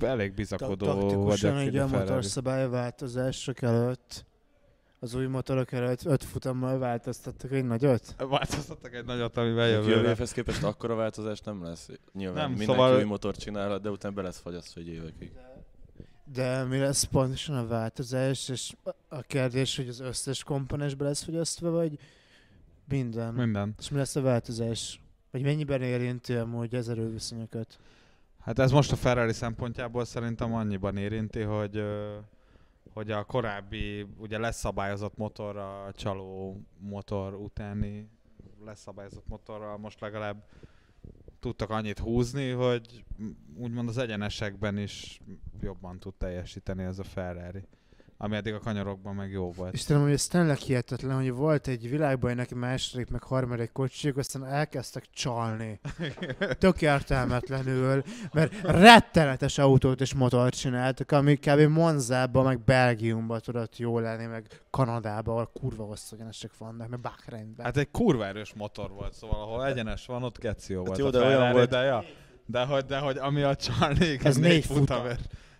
elég 0.00 0.34
bizakodó 0.34 0.86
taktikusan 0.86 1.60
így 1.60 1.76
a 1.76 1.86
motorszabályváltozások 1.86 3.62
előtt, 3.62 4.24
az 5.02 5.14
új 5.14 5.26
motorok 5.26 5.72
előtt 5.72 6.04
öt 6.04 6.24
futammal 6.24 6.78
változtattak 6.78 7.52
egy 7.52 7.64
nagyot. 7.64 8.14
Változtattak 8.18 8.94
egy 8.94 9.04
nagyot, 9.04 9.36
amivel 9.36 9.68
Jövő 9.68 9.88
jövőre. 9.90 10.10
évhez 10.10 10.32
képest 10.32 10.62
akkora 10.62 10.94
változás 10.94 11.40
nem 11.40 11.62
lesz. 11.64 11.88
Nyilván 12.12 12.36
Nem, 12.42 12.48
mindenki 12.48 12.72
szóval- 12.72 12.96
új 12.96 13.04
motort 13.04 13.38
csinálhat, 13.38 13.82
de 13.82 13.90
utána 13.90 14.14
be 14.14 14.22
lesz 14.22 14.38
fagyasztva 14.38 14.80
egy 14.80 14.88
évekig. 14.88 15.32
De 16.32 16.64
mi 16.64 16.78
lesz 16.78 17.02
pontosan 17.04 17.56
a 17.56 17.66
változás, 17.66 18.48
és 18.48 18.72
a 19.08 19.20
kérdés, 19.20 19.76
hogy 19.76 19.88
az 19.88 20.00
összes 20.00 20.42
komponens 20.44 20.94
be 20.94 21.04
lesz 21.04 21.22
fogyasztva, 21.22 21.70
vagy 21.70 21.98
minden? 22.88 23.34
Minden. 23.34 23.74
És 23.78 23.88
mi 23.90 23.96
lesz 23.96 24.16
a 24.16 24.20
változás? 24.20 25.00
Vagy 25.30 25.42
mennyiben 25.42 25.82
érinti 25.82 26.34
amúgy 26.34 26.74
az 26.74 26.88
erőviszonyokat? 26.88 27.78
Hát 28.40 28.58
ez 28.58 28.70
most 28.70 28.92
a 28.92 28.96
Ferrari 28.96 29.32
szempontjából 29.32 30.04
szerintem 30.04 30.54
annyiban 30.54 30.96
érinti, 30.96 31.40
hogy 31.40 31.82
hogy 32.92 33.10
a 33.10 33.24
korábbi, 33.24 34.06
ugye 34.16 34.38
leszabályozott 34.38 35.16
motor, 35.16 35.56
a 35.56 35.92
csaló 35.92 36.60
motor 36.78 37.34
utáni 37.34 38.10
leszabályozott 38.64 39.28
motorral 39.28 39.78
most 39.78 40.00
legalább 40.00 40.44
tudtak 41.40 41.70
annyit 41.70 41.98
húzni, 41.98 42.50
hogy 42.50 43.04
úgymond 43.56 43.88
az 43.88 43.98
egyenesekben 43.98 44.78
is 44.78 45.20
jobban 45.60 45.98
tud 45.98 46.14
teljesíteni 46.14 46.82
ez 46.82 46.98
a 46.98 47.04
Ferrari. 47.04 47.66
Ami 48.24 48.36
eddig 48.36 48.54
a 48.54 48.58
kanyarokban 48.58 49.14
meg 49.14 49.30
jó 49.30 49.52
volt. 49.52 49.72
Istenem, 49.72 50.02
hogy 50.02 50.12
ez 50.12 50.26
tényleg 50.26 50.56
hihetetlen, 50.56 51.16
hogy 51.16 51.32
volt 51.32 51.66
egy 51.68 51.90
világbajnoki 51.90 52.54
második, 52.54 53.10
meg 53.10 53.22
harmadik 53.22 53.72
kocsik, 53.72 54.16
aztán 54.16 54.46
elkezdtek 54.46 55.04
csalni. 55.14 55.80
Tök 56.58 56.82
értelmetlenül, 56.82 58.02
mert 58.32 58.60
rettenetes 58.62 59.58
autót 59.58 60.00
és 60.00 60.14
motort 60.14 60.58
csináltak, 60.58 61.10
ami 61.10 61.36
kb. 61.36 61.60
Monzába, 61.60 62.42
meg 62.42 62.64
Belgiumba 62.64 63.40
tudott 63.40 63.78
jó 63.78 63.98
lenni, 63.98 64.24
meg 64.26 64.46
Kanadába, 64.70 65.32
ahol 65.32 65.50
kurva 65.52 65.84
hosszú 65.84 66.14
egyenesek 66.14 66.50
vannak, 66.58 66.88
meg 66.88 67.00
Bahreinben. 67.00 67.64
Hát 67.64 67.76
egy 67.76 67.90
kurva 67.90 68.26
erős 68.26 68.52
motor 68.54 68.90
volt, 68.90 69.14
szóval 69.14 69.40
ahol 69.40 69.66
egyenes 69.66 70.06
van, 70.06 70.22
ott 70.22 70.38
geció 70.38 70.84
volt 70.84 70.98
jó, 70.98 71.06
a 71.06 71.10
de 71.10 71.24
olyan 71.24 71.52
volt- 71.52 71.70
de, 71.70 71.82
ja, 71.82 72.04
de, 72.46 72.64
hogy, 72.64 72.84
de 72.84 72.98
hogy 72.98 73.16
ami 73.16 73.42
a 73.42 73.56
Charlie, 73.56 74.18
Ez 74.22 74.36
négy 74.36 74.64
futam. 74.64 75.02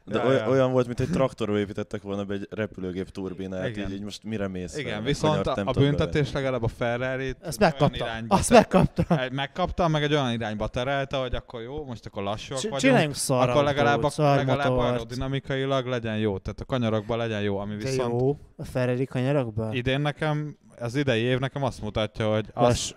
De 0.04 0.18
Ja, 0.18 0.26
oly- 0.26 0.34
ja. 0.34 0.48
olyan 0.48 0.72
volt, 0.72 0.86
mint 0.86 1.00
egy 1.00 1.08
traktorról 1.10 1.58
építettek 1.58 2.02
volna 2.02 2.24
be 2.24 2.34
egy 2.34 2.46
repülőgép 2.50 3.08
turbinát, 3.08 3.68
Igen. 3.68 3.88
így, 3.88 3.94
így 3.94 4.02
most 4.02 4.24
mire 4.24 4.48
mész? 4.48 4.76
Igen, 4.76 4.92
fel? 4.92 5.02
viszont 5.02 5.46
a, 5.46 5.62
a 5.64 5.72
büntetés 5.72 6.32
legalább 6.32 6.62
a 6.62 6.68
ferrari 6.68 7.34
Ezt 7.40 7.58
megkapta. 7.58 8.06
Azt 8.28 8.50
megkapta. 8.50 9.20
Egy- 9.22 9.32
Megkapta, 9.32 9.88
meg 9.88 10.02
egy 10.02 10.12
olyan 10.12 10.32
irányba 10.32 10.68
terelte, 10.68 11.16
hogy 11.16 11.34
akkor 11.34 11.62
jó, 11.62 11.84
most 11.84 12.06
akkor 12.06 12.22
lassúak 12.22 12.58
C- 12.58 12.62
vagyunk. 12.62 12.80
Csináljunk 12.80 13.14
szar 13.14 13.48
Akkor 13.48 13.64
legalább, 13.64 14.02
szar 14.08 14.36
legalább 14.36 14.72
aerodinamikailag 14.76 15.86
legyen 15.86 16.18
jó, 16.18 16.38
tehát 16.38 16.60
a 16.60 16.64
kanyarokban 16.64 17.18
legyen 17.18 17.40
jó, 17.42 17.58
ami 17.58 17.76
De 17.76 17.84
viszont 17.90 18.20
jó, 18.20 18.38
a 18.56 18.64
Ferrari 18.64 19.04
kanyarokban? 19.04 19.74
idén 19.74 20.00
nekem, 20.00 20.56
az 20.78 20.94
idei 20.94 21.22
év 21.22 21.38
nekem 21.38 21.62
azt 21.62 21.82
mutatja, 21.82 22.32
hogy 22.32 22.46
az 22.54 22.62
Lass, 22.66 22.92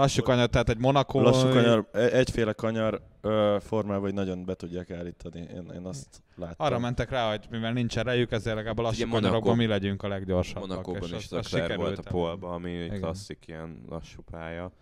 lassú 0.00 0.22
kanyar, 0.22 0.48
tehát 0.48 0.68
egy 0.68 0.78
Monaco... 0.78 1.20
Lassú 1.20 1.48
kanyar, 1.48 1.88
e- 1.92 1.98
egyféle 1.98 2.52
kanyar 2.52 3.02
ö, 3.20 3.56
formában, 3.60 4.00
hogy 4.02 4.14
nagyon 4.14 4.44
be 4.44 4.54
tudják 4.54 4.90
állítani. 4.90 5.38
Én, 5.40 5.70
én 5.74 5.84
azt 5.84 6.22
láttam. 6.36 6.66
Arra 6.66 6.78
mentek 6.78 7.10
rá, 7.10 7.30
hogy 7.30 7.46
mivel 7.50 7.72
nincs 7.72 7.98
erejük, 7.98 8.32
ezért 8.32 8.56
legalább 8.56 8.78
a 8.78 8.82
lassú 8.82 8.94
Ugye 8.96 9.04
Monaco- 9.06 9.22
kanyarokban 9.24 9.56
mi 9.56 9.66
legyünk 9.66 10.02
a 10.02 10.08
leggyorsabbak. 10.08 10.68
Monakóban 10.68 11.02
is 11.02 11.12
az- 11.30 11.52
az 11.52 11.76
volt 11.76 11.98
a 11.98 12.10
polba, 12.10 12.50
ami 12.54 12.76
egy 12.76 12.84
Igen. 12.86 13.00
klasszik 13.00 13.44
ilyen 13.46 13.82
lassú 13.88 14.22
pálya. 14.30 14.72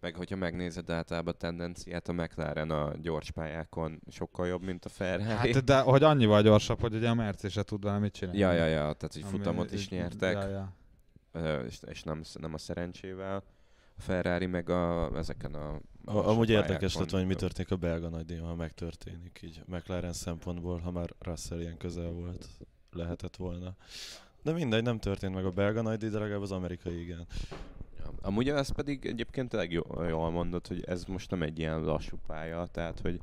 Meg 0.00 0.14
hogyha 0.16 0.36
megnézed 0.36 0.90
általában 0.90 1.34
a 1.34 1.36
tendenciát, 1.36 2.08
a 2.08 2.12
McLaren 2.12 2.70
a 2.70 2.92
gyors 3.02 3.30
pályákon 3.30 4.00
sokkal 4.10 4.46
jobb, 4.46 4.62
mint 4.62 4.84
a 4.84 4.88
Ferrari. 4.88 5.52
Hát, 5.52 5.64
de 5.64 5.80
hogy 5.80 6.02
annyival 6.02 6.42
gyorsabb, 6.42 6.80
hogy 6.80 6.94
ugye 6.94 7.08
a 7.08 7.14
Merci 7.14 7.48
se 7.48 7.62
tud 7.62 7.84
vele 7.84 7.98
mit 7.98 8.12
csinálni. 8.12 8.38
Ja, 8.40 8.52
ja, 8.52 8.64
ja, 8.66 8.72
tehát 8.92 9.12
hogy 9.12 9.22
Ami 9.22 9.30
futamot 9.30 9.72
is 9.72 9.88
nyertek, 9.88 10.32
Ja, 10.34 10.48
ja. 10.48 11.62
és, 11.66 11.78
és 11.86 12.02
nem, 12.02 12.22
nem 12.40 12.54
a 12.54 12.58
szerencsével. 12.58 13.42
Ferrari 13.98 14.46
meg 14.46 14.68
a, 14.68 15.10
ezeken 15.16 15.54
a 15.54 15.80
A, 16.04 16.28
amúgy 16.28 16.50
érdekes 16.50 16.94
lett, 16.94 17.10
hogy 17.10 17.26
mi 17.26 17.34
történik 17.34 17.70
a 17.70 17.76
belga 17.76 18.08
nagydíjon, 18.08 18.46
ha 18.46 18.54
megtörténik 18.54 19.40
így 19.42 19.62
McLaren 19.66 20.12
szempontból, 20.12 20.78
ha 20.78 20.90
már 20.90 21.10
Russell 21.18 21.60
ilyen 21.60 21.76
közel 21.76 22.10
volt, 22.10 22.48
lehetett 22.92 23.36
volna. 23.36 23.74
De 24.42 24.52
mindegy, 24.52 24.82
nem 24.82 24.98
történt 24.98 25.34
meg 25.34 25.44
a 25.44 25.50
belga 25.50 25.82
nagydíj, 25.82 26.08
de 26.08 26.18
legalább 26.18 26.42
az 26.42 26.52
amerikai 26.52 27.00
igen. 27.00 27.26
Amúgy 28.22 28.48
ez 28.48 28.72
pedig 28.72 29.06
egyébként 29.06 29.48
tényleg 29.48 29.72
jól, 29.72 30.30
mondod, 30.30 30.66
hogy 30.66 30.84
ez 30.84 31.04
most 31.04 31.30
nem 31.30 31.42
egy 31.42 31.58
ilyen 31.58 31.80
lassú 31.80 32.16
pálya, 32.26 32.66
tehát 32.66 33.00
hogy 33.00 33.20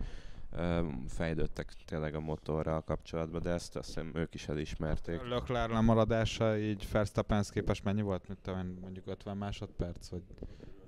fejlődtek 1.07 1.73
tényleg 1.85 2.15
a 2.15 2.19
motorral 2.19 2.81
kapcsolatban, 2.81 3.41
de 3.41 3.49
ezt 3.49 3.75
azt 3.75 3.87
hiszem 3.87 4.11
ők 4.15 4.33
is 4.33 4.47
elismerték. 4.47 5.21
Leclerc 5.21 5.71
lemaradása 5.71 6.57
így 6.57 6.87
Verstappenhez 6.91 7.49
képest 7.49 7.83
mennyi 7.83 8.01
volt? 8.01 8.27
Mit 8.27 8.37
tudom, 8.41 8.59
én, 8.59 8.77
mondjuk 8.81 9.07
50 9.07 9.37
másodperc, 9.37 10.09
vagy 10.09 10.21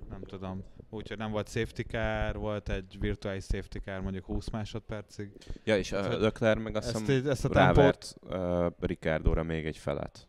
nem 0.08 0.22
tudom. 0.22 0.64
Úgyhogy 0.90 1.18
nem 1.18 1.30
volt 1.30 1.48
safety 1.48 1.80
car, 1.80 2.36
volt 2.36 2.68
egy 2.68 2.96
virtuális 3.00 3.44
safety 3.44 3.76
car 3.78 4.00
mondjuk 4.00 4.24
20 4.24 4.50
másodpercig. 4.50 5.30
Ja, 5.64 5.76
és 5.76 5.88
Tehát, 5.88 6.14
a 6.14 6.18
Leclerc 6.18 6.62
meg 6.62 6.76
azt 6.76 6.98
hiszem 6.98 7.30
ezt 7.30 7.44
a 7.44 7.48
tempót... 7.48 7.76
rávert 7.76 8.16
uh, 8.22 8.66
Ricardóra 8.80 9.42
még 9.42 9.66
egy 9.66 9.76
felet. 9.76 10.28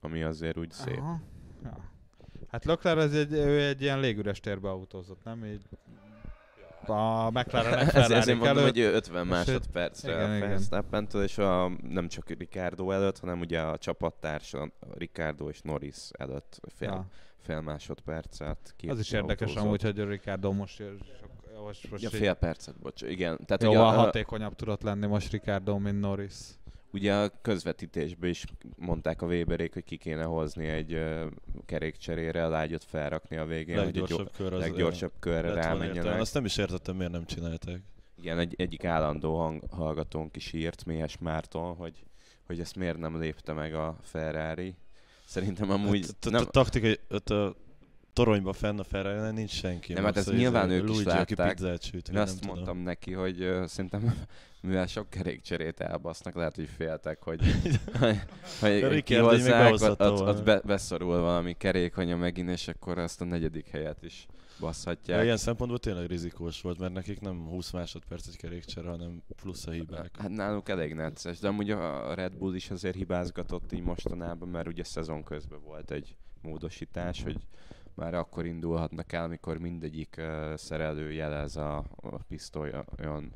Ami 0.00 0.22
azért 0.22 0.56
úgy 0.56 0.70
szép. 0.70 0.98
Aha. 0.98 1.20
Ja. 1.62 1.90
Hát 2.48 2.64
Leclerc 2.64 2.98
az 2.98 3.14
egy, 3.14 3.32
ő 3.32 3.66
egy 3.66 3.82
ilyen 3.82 4.00
légüres 4.00 4.40
térbe 4.40 4.68
autózott, 4.68 5.24
nem? 5.24 5.44
Így 5.44 5.62
a 6.88 7.30
McLaren 7.30 7.78
Ez, 7.88 8.10
ezért 8.10 8.38
mondom, 8.38 8.56
előtt. 8.56 8.74
hogy 8.74 8.80
50 8.80 9.24
és 9.24 9.30
másodpercre. 9.30 10.38
Verstappentől, 10.38 11.22
és 11.22 11.38
a, 11.38 11.68
nem 11.82 12.08
csak 12.08 12.28
Ricardo 12.28 12.90
előtt, 12.90 13.18
hanem 13.18 13.40
ugye 13.40 13.60
a 13.60 13.78
csapattársa 13.78 14.72
Ricardo 14.94 15.48
és 15.48 15.60
Norris 15.60 16.08
előtt 16.12 16.60
fél, 16.74 16.88
Ja. 16.88 17.06
Fél 17.46 17.60
másodpercet. 17.60 18.74
Két 18.76 18.90
Az 18.90 18.98
is 18.98 19.10
érdekes 19.12 19.48
autózott. 19.48 19.64
amúgy, 19.66 19.82
hogy 19.82 20.08
Ricardo 20.08 20.52
most, 20.52 20.76
sok, 20.76 20.86
most, 21.64 21.90
most 21.90 22.02
Ja, 22.02 22.08
így 22.12 22.16
fél 22.18 22.34
percet, 22.34 22.78
bocs. 22.78 23.02
Igen, 23.02 23.38
tehát 23.46 23.62
ugye 23.62 23.72
jóval 23.72 23.88
a, 23.94 23.96
hatékonyabb 23.96 24.54
tudott 24.54 24.82
lenni 24.82 25.06
most 25.06 25.30
Ricardo, 25.32 25.78
mint 25.78 26.00
Norris. 26.00 26.34
ugye 26.92 27.14
a 27.14 27.30
közvetítésben 27.42 28.30
is 28.30 28.44
mondták 28.76 29.22
a 29.22 29.26
Weberék, 29.26 29.72
hogy 29.72 29.84
ki 29.84 29.96
kéne 29.96 30.24
hozni 30.24 30.66
egy 30.66 30.94
uh, 30.94 31.26
kerékcserére, 31.66 32.46
lágyot 32.46 32.84
felrakni 32.84 33.36
a 33.36 33.44
végén, 33.44 33.78
hogy 33.78 33.86
egy 33.86 33.94
Leggyorsabb 33.96 34.30
kör 34.36 34.52
az 34.52 34.60
leggyorsabb 34.60 35.12
körre 35.18 35.52
lett 35.52 35.64
volna 35.64 35.84
rámenjenek. 35.84 36.20
Azt 36.20 36.34
nem 36.34 36.44
is 36.44 36.56
értettem, 36.56 36.96
miért 36.96 37.12
nem 37.12 37.24
csinálták. 37.24 37.80
Igen, 38.18 38.38
egy, 38.38 38.54
egyik 38.58 38.84
állandó 38.84 39.38
hang, 39.38 39.62
hallgatónk 39.70 40.36
is 40.36 40.52
írt, 40.52 40.84
Méhes 40.84 41.18
Márton, 41.18 41.74
hogy, 41.74 42.04
hogy 42.46 42.60
ezt 42.60 42.76
miért 42.76 42.98
nem 42.98 43.18
lépte 43.20 43.52
meg 43.52 43.74
a 43.74 43.96
Ferrari. 44.02 44.74
Szerintem 45.26 45.70
amúgy 45.70 46.06
Hát, 46.30 46.42
t- 46.44 46.50
taktikai, 46.50 46.98
a 47.08 47.54
toronyba 48.12 48.52
fenn 48.52 48.78
a 48.78 48.84
ferrari 48.84 49.34
nincs 49.34 49.50
senki. 49.50 49.92
Nem, 49.92 50.04
hát 50.04 50.18
hogy 50.24 50.36
nyilván 50.36 50.70
ez 50.70 50.80
a 50.80 50.82
ők 50.82 50.90
is 50.90 51.02
látták. 51.02 51.60
Én 52.10 52.16
azt 52.16 52.46
mondtam 52.46 52.78
neki, 52.78 53.12
hogy 53.12 53.48
szerintem 53.66 54.14
mivel 54.62 54.86
sok 54.86 55.10
kerékcserét 55.10 55.80
elbasznak, 55.80 56.34
lehet, 56.34 56.56
hogy 56.56 56.68
féltek, 56.76 57.22
hogy, 57.22 57.40
hogy, 58.60 59.02
kihozzák, 59.02 59.72
ott, 59.72 60.00
ott, 60.00 60.20
ott 60.20 60.42
be, 60.42 60.60
beszorul 60.64 61.20
valami 61.20 61.52
kerékanya 61.52 62.16
megint, 62.16 62.48
és 62.48 62.68
akkor 62.68 62.98
azt 62.98 63.20
a 63.20 63.24
negyedik 63.24 63.68
helyet 63.68 64.02
is 64.02 64.26
Ja, 64.60 64.66
baszhatják. 64.66 65.24
ilyen 65.24 65.36
szempontból 65.36 65.78
tényleg 65.78 66.06
rizikós 66.06 66.60
volt, 66.60 66.78
mert 66.78 66.92
nekik 66.92 67.20
nem 67.20 67.46
20 67.48 67.70
másodperc 67.70 68.26
egy 68.26 68.36
kerékcsere, 68.36 68.88
hanem 68.88 69.22
plusz 69.36 69.66
a 69.66 69.70
hibák. 69.70 70.16
Hát 70.18 70.30
náluk 70.30 70.68
elég 70.68 70.94
necces, 70.94 71.38
de 71.38 71.48
amúgy 71.48 71.70
a 71.70 72.14
Red 72.14 72.32
Bull 72.32 72.54
is 72.54 72.70
azért 72.70 72.96
hibázgatott 72.96 73.72
így 73.72 73.82
mostanában, 73.82 74.48
mert 74.48 74.66
ugye 74.66 74.84
szezon 74.84 75.22
közben 75.22 75.60
volt 75.62 75.90
egy 75.90 76.16
módosítás, 76.42 77.22
hogy 77.22 77.46
már 77.94 78.14
akkor 78.14 78.46
indulhatnak 78.46 79.12
el, 79.12 79.24
amikor 79.24 79.58
mindegyik 79.58 80.14
uh, 80.18 80.54
szerelő 80.54 81.12
jelez 81.12 81.56
a, 81.56 81.76
a 81.96 82.16
pisztolyon. 82.28 83.32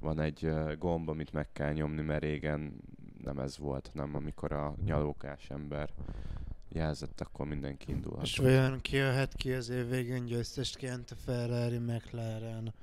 Van 0.00 0.20
egy 0.20 0.44
uh, 0.44 0.76
gomb, 0.76 1.08
amit 1.08 1.32
meg 1.32 1.52
kell 1.52 1.72
nyomni, 1.72 2.02
mert 2.02 2.22
régen 2.22 2.80
nem 3.22 3.38
ez 3.38 3.58
volt, 3.58 3.90
nem 3.94 4.14
amikor 4.14 4.52
a 4.52 4.74
nyalókás 4.84 5.50
ember 5.50 5.90
jelzett, 6.74 7.20
akkor 7.20 7.46
mindenki 7.46 7.84
És 7.88 7.94
indulhat. 7.94 8.36
vajon 8.36 8.80
ki 8.80 8.96
jöhet 8.96 9.34
ki 9.34 9.52
az 9.52 9.68
év 9.68 9.88
végén 9.88 10.24
győztesként 10.24 11.10
a 11.10 11.14
Ferrari 11.24 11.78
McLaren 11.78 12.74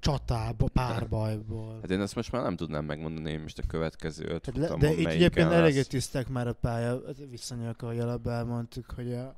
csatába, 0.00 0.68
párbajból? 0.72 1.78
Hát 1.80 1.90
én 1.90 2.00
ezt 2.00 2.14
most 2.14 2.32
már 2.32 2.42
nem 2.42 2.56
tudnám 2.56 2.84
megmondani, 2.84 3.32
hogy 3.32 3.42
most 3.42 3.58
a 3.58 3.62
következő 3.66 4.24
öt 4.28 4.44
Hát 4.46 4.56
le, 4.56 4.76
de 4.76 4.92
itt 4.92 5.06
egyébként 5.06 5.50
eléggé 5.50 5.82
tiszták 5.82 6.28
már 6.28 6.46
a 6.46 6.52
pálya, 6.52 7.00
viszonyok, 7.30 7.82
ahogy 7.82 7.98
előbb 7.98 8.26
elmondtuk, 8.26 8.90
hogy 8.94 9.12
a 9.12 9.36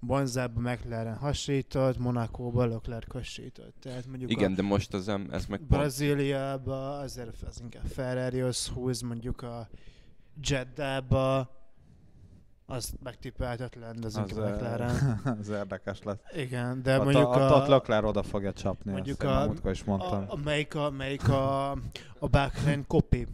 Bonzába 0.00 0.60
McLaren 0.60 1.16
hasított, 1.16 1.98
Monakóba 1.98 2.64
Leclerc 2.64 3.12
hasított. 3.12 3.74
Tehát 3.80 4.06
mondjuk 4.06 4.30
Igen, 4.30 4.52
a 4.52 4.54
de 4.54 4.62
most 4.62 4.94
az, 4.94 5.08
em- 5.08 5.32
ez 5.32 5.46
meg 5.46 5.62
Brazíliába 5.62 6.98
azért 6.98 7.42
az 7.42 7.60
inkább 7.60 7.84
Ferrarihoz 7.84 8.66
húz, 8.68 9.00
mondjuk 9.00 9.42
a 9.42 9.68
Jeddába 10.42 11.56
az 12.70 12.94
megtippelhetetlen, 13.02 14.00
de 14.00 14.06
az, 14.06 14.16
az 14.16 14.30
McLaren. 14.30 15.20
az 15.40 15.48
érdekes 15.48 16.02
lesz. 16.02 16.18
Igen, 16.34 16.82
de 16.82 16.98
ott, 16.98 17.04
mondjuk 17.04 17.26
a, 17.26 17.54
a, 17.56 17.60
ott 17.60 17.68
Leclerc 17.68 18.04
oda 18.06 18.22
fogja 18.22 18.52
csapni, 18.52 18.92
mondjuk 18.92 19.22
a- 19.22 19.44
múltkor 19.46 19.70
is 19.70 19.84
mondtam. 19.84 20.24
a, 20.28 20.32
a, 20.32 20.36
melyik 20.36 20.74
a, 20.74 20.90
melyik 20.90 21.28
a, 21.28 21.70
a 22.18 22.26
Bahrain 22.30 22.84
copy, 22.86 23.26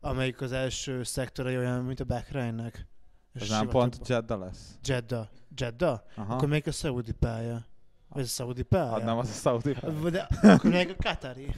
amelyik 0.00 0.40
az 0.40 0.52
első 0.52 1.02
szektora 1.02 1.48
olyan, 1.48 1.84
mint 1.84 2.00
a 2.00 2.04
Bahreinnek. 2.04 2.86
És 3.34 3.42
Ez 3.42 3.48
nem 3.48 3.68
pont 3.68 3.96
több- 3.96 4.08
Jeddah 4.08 4.38
lesz? 4.38 4.78
Jeddah. 4.84 5.26
Jeddah? 5.56 6.00
Aha. 6.16 6.34
Akkor 6.34 6.48
melyik 6.48 6.66
a 6.66 6.72
Saudi 6.72 7.12
pálya? 7.12 7.64
Vagy 8.08 8.22
a 8.22 8.26
Saudi 8.26 8.62
pálya? 8.62 8.90
Hát 8.90 9.04
nem 9.04 9.18
az 9.18 9.28
a 9.28 9.32
Saudi 9.32 9.76
De 10.10 10.28
akkor 10.42 10.70
melyik 10.70 10.90
a 10.98 11.02
Katari? 11.02 11.54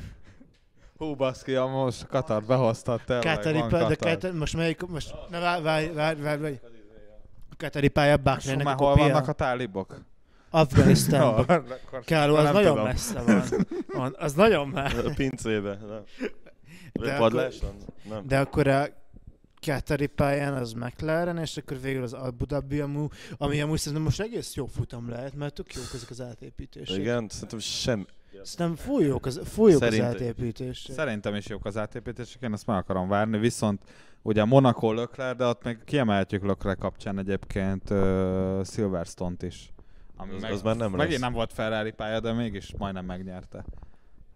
Hú, 0.96 1.14
baszki, 1.14 1.54
a 1.54 1.66
most 1.66 2.06
Katar 2.06 2.42
behoztad, 2.42 3.00
tényleg 3.06 3.36
Katari 3.36 3.58
van 3.58 3.68
pálya, 3.68 3.88
de 3.88 3.94
Katar. 3.94 4.32
Most 4.32 4.56
melyik, 4.56 4.86
most, 4.86 5.14
ne 5.30 5.38
várj, 5.38 5.62
várj, 5.62 5.86
várj, 5.92 6.20
várj, 6.20 6.40
várj. 6.40 6.54
A 7.50 7.54
Katari 7.56 7.88
pálya 7.88 8.18
már 8.22 8.38
a 8.64 8.72
hol 8.74 8.96
vannak 8.96 9.28
a 9.28 9.32
tálibok? 9.32 10.00
Afganisztánban. 10.50 11.44
akkor 11.84 12.04
Káló, 12.04 12.34
az 12.34 12.52
nagyon 12.52 12.70
tudom. 12.70 12.84
messze 12.84 13.20
van. 13.22 13.42
van. 13.86 14.14
Az 14.18 14.32
nagyon 14.32 14.68
messze. 14.74 14.98
A 14.98 15.12
pincébe, 15.14 15.78
nem? 15.88 16.02
De 16.92 17.16
padláson? 17.16 17.76
Nem. 18.08 18.26
De 18.26 18.38
akkor 18.38 18.66
a 18.66 18.86
Katari 19.66 20.06
pályán 20.06 20.54
az 20.54 20.72
McLaren, 20.72 21.38
és 21.38 21.56
akkor 21.56 21.80
végül 21.80 22.02
az 22.02 22.12
Abu 22.12 22.44
Dhabi, 22.44 22.80
amú, 22.80 23.08
ami 23.36 23.60
amúgy 23.60 23.78
szerintem 23.78 24.02
most 24.02 24.20
egész 24.20 24.54
jó 24.54 24.66
futam 24.66 25.08
lehet, 25.08 25.34
mert 25.34 25.54
tök 25.54 25.74
jók 25.74 25.90
ezek 25.94 26.10
az 26.10 26.20
átépítések. 26.20 26.96
Igen, 26.96 27.26
szerintem 27.28 27.58
sem... 27.58 28.06
Szerintem 28.42 29.00
jók 29.00 29.26
az, 29.26 29.40
fúj 29.44 29.72
jók 29.72 29.82
az 29.82 29.88
Szerint- 29.88 30.04
átépítések. 30.14 30.94
Szerintem 30.94 31.34
is 31.34 31.46
jók 31.46 31.64
az 31.64 31.76
átépítések, 31.76 32.42
én 32.42 32.52
ezt 32.52 32.66
meg 32.66 32.76
akarom 32.76 33.08
várni, 33.08 33.38
viszont 33.38 33.82
ugye 34.22 34.44
Monaco 34.44 34.92
Leclerc, 34.92 35.36
de 35.38 35.44
ott 35.46 35.64
még 35.64 35.78
kiemelhetjük 35.84 36.44
Leclerc 36.44 36.78
kapcsán 36.80 37.18
egyébként 37.18 37.90
uh, 37.90 38.64
Silverstone-t 38.64 39.42
is. 39.42 39.72
Ami 40.16 40.34
Az- 40.34 40.40
meg, 40.42 40.52
az 40.52 40.62
már 40.62 40.76
nem 40.76 40.90
megint 40.90 41.10
lesz. 41.10 41.20
nem 41.20 41.32
volt 41.32 41.52
Ferrari 41.52 41.90
pálya, 41.90 42.20
de 42.20 42.32
mégis 42.32 42.74
majdnem 42.78 43.04
megnyerte 43.04 43.64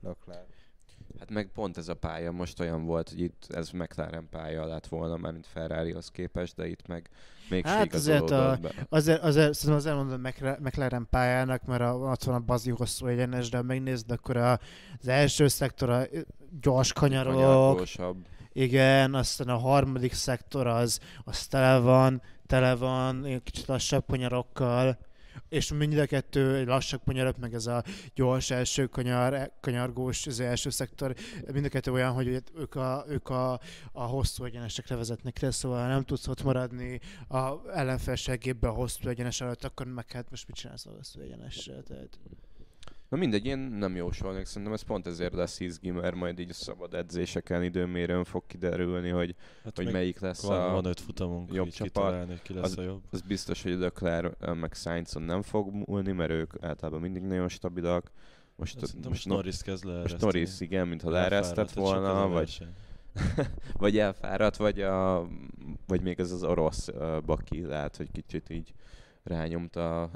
Leclerc. 0.02 0.46
Hát 1.18 1.31
meg 1.31 1.50
pont 1.55 1.76
ez 1.76 1.88
a 1.88 1.94
pálya 1.94 2.31
most 2.33 2.61
olyan 2.61 2.85
volt, 2.85 3.09
hogy 3.09 3.20
itt 3.20 3.46
ez 3.48 3.70
McLaren 3.70 4.29
pálya 4.31 4.66
lett 4.66 4.87
volna, 4.87 5.16
már 5.16 5.33
mint 5.33 5.46
Ferrarihoz 5.46 6.11
képest, 6.11 6.57
de 6.57 6.68
itt 6.68 6.87
meg 6.87 7.11
még 7.48 7.66
Hát 7.66 7.94
azért 7.94 8.31
a- 8.31 8.59
be. 8.62 8.70
Azért, 8.88 9.22
azért 9.22 9.55
szerintem 9.55 9.76
az 9.76 9.87
elmondom 9.87 10.20
McLaren- 10.61 11.09
pályának, 11.11 11.64
mert 11.64 11.81
a, 11.83 11.94
ott 11.94 12.22
van 12.22 12.35
a 12.35 12.40
bazi 12.40 12.70
hosszú 12.70 13.07
egyenes, 13.07 13.48
de 13.48 13.57
ha 13.57 13.62
megnézed, 13.62 14.11
akkor 14.11 14.37
a, 14.37 14.52
az 15.00 15.09
első 15.09 15.48
szektor 15.48 15.90
a 15.90 16.02
gyors 16.61 16.92
kanyarok, 16.92 17.83
igen, 18.52 19.14
aztán 19.14 19.48
a 19.48 19.57
harmadik 19.57 20.12
szektor 20.12 20.66
az, 20.66 21.00
az 21.24 21.46
tele 21.46 21.79
van, 21.79 22.22
tele 22.46 22.74
van, 22.74 23.40
kicsit 23.44 23.66
lassabb 23.66 24.05
kanyarokkal, 24.07 24.98
és 25.49 25.72
mind 25.72 25.99
a 25.99 26.07
kettő 26.07 26.64
lassabb 26.64 27.01
kanyarok, 27.05 27.37
meg 27.38 27.55
ez 27.55 27.66
a 27.66 27.85
gyors 28.14 28.51
első 28.51 28.87
kanyar, 28.87 29.53
kanyargós, 29.61 30.27
az 30.27 30.40
első 30.40 30.70
szektor, 30.70 31.14
mind 31.53 31.64
a 31.64 31.68
kettő 31.68 31.92
olyan, 31.92 32.12
hogy 32.12 32.42
ők 32.55 32.75
a, 32.75 33.05
ők 33.09 33.29
a, 33.29 33.61
a 33.92 34.03
hosszú 34.03 34.44
egyenesekre 34.44 34.96
vezetnek 34.96 35.38
le, 35.40 35.51
szóval 35.51 35.88
nem 35.88 36.03
tudsz 36.03 36.29
ott 36.29 36.42
maradni 36.42 37.01
a 37.29 37.70
ellenfelségében 37.75 38.70
a 38.70 38.75
hosszú 38.75 39.09
egyenes 39.09 39.40
előtt, 39.40 39.64
akkor 39.64 39.87
meg 39.87 40.12
hát 40.12 40.31
most 40.31 40.46
mit 40.46 40.57
csinálsz 40.57 40.87
a 40.87 40.90
hosszú 40.90 41.20
egyenessel, 41.20 41.83
tehát... 41.83 42.18
Na 43.09 43.16
mindegy, 43.16 43.47
én 43.47 43.59
nem 43.59 43.97
jósolnék, 43.97 44.45
szerintem 44.45 44.73
ez 44.73 44.83
pont 44.83 45.07
ezért 45.07 45.35
lesz 45.35 45.61
izgi, 45.61 45.90
mert 45.90 46.14
majd 46.14 46.38
így 46.38 46.51
a 46.51 46.55
szabad 46.55 46.95
edzéseken 46.95 47.62
időmérőn 47.62 48.25
fog 48.25 48.47
kiderülni, 48.47 49.09
hogy, 49.09 49.35
Hát 49.64 49.77
hogy 49.77 49.92
melyik 49.92 50.21
lesz 50.21 50.42
van, 50.42 50.71
a... 50.71 50.73
van 50.73 50.85
öt 50.85 51.01
futamunk, 51.01 51.53
jobb 51.53 51.69
csapat. 51.69 51.92
kitalálni, 51.92 52.31
hogy 52.31 52.42
ki 52.42 52.55
lesz 52.55 52.77
a 52.77 52.83
jobb. 52.83 53.03
Az 53.11 53.21
biztos, 53.21 53.62
hogy 53.62 53.79
Leclerc 53.79 54.55
meg 54.55 54.75
Sainzon 54.75 55.23
nem 55.23 55.42
fog 55.42 55.73
múlni, 55.73 56.12
mert 56.12 56.31
ők 56.31 56.53
általában 56.61 57.01
mindig 57.01 57.23
nagyon 57.23 57.49
stabilak. 57.49 58.11
Most, 58.57 58.81
Most, 58.81 58.95
most, 58.95 58.95
most, 58.95 59.09
most 59.09 59.27
Norris 59.27 59.62
kezd 59.62 59.85
most 59.85 59.95
leereszteni. 59.95 60.23
Norris 60.25 60.61
igen, 60.61 60.88
mintha 60.88 61.11
leeresztett 61.11 61.71
volna, 61.73 62.29
vagy, 62.29 62.66
vagy 63.73 63.99
elfáradt, 63.99 64.57
vagy, 64.57 64.81
a, 64.81 65.29
vagy 65.87 66.03
még 66.03 66.21
ez 66.21 66.33
az 66.33 66.42
orosz 66.42 66.88
uh, 66.88 67.23
baki 67.23 67.61
lehet, 67.61 67.97
hogy 67.97 68.11
kicsit 68.11 68.51
így 68.51 68.75
rányomta 69.27 70.03
a, 70.03 70.11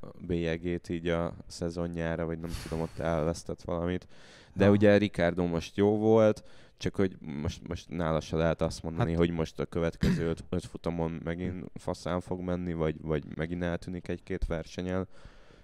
a 0.00 0.10
bélyegét 0.26 0.88
így 0.88 1.08
a 1.08 1.34
szezonjára, 1.46 2.24
vagy 2.24 2.38
nem 2.38 2.50
tudom, 2.62 2.80
ott 2.80 2.98
elvesztett 2.98 3.62
valamit. 3.62 4.06
De 4.54 4.64
Ha. 4.64 4.70
ugye 4.70 4.96
Ricardo 4.96 5.46
most 5.46 5.76
jó 5.76 5.96
volt, 5.98 6.44
csak 6.76 6.94
hogy 6.94 7.16
most, 7.20 7.68
most 7.68 7.88
nála 7.88 8.20
se 8.20 8.36
lehet 8.36 8.62
azt 8.62 8.82
mondani, 8.82 9.10
Hát- 9.10 9.18
hogy 9.18 9.30
most 9.30 9.60
a 9.60 9.64
következő 9.64 10.28
öt, 10.28 10.44
öt 10.48 10.64
futamon 10.64 11.20
megint 11.24 11.70
faszán 11.74 12.20
fog 12.20 12.40
menni, 12.40 12.72
vagy, 12.72 13.00
vagy 13.00 13.24
megint 13.36 13.62
eltűnik 13.62 14.08
egy-két 14.08 14.46
versenyen. 14.46 15.06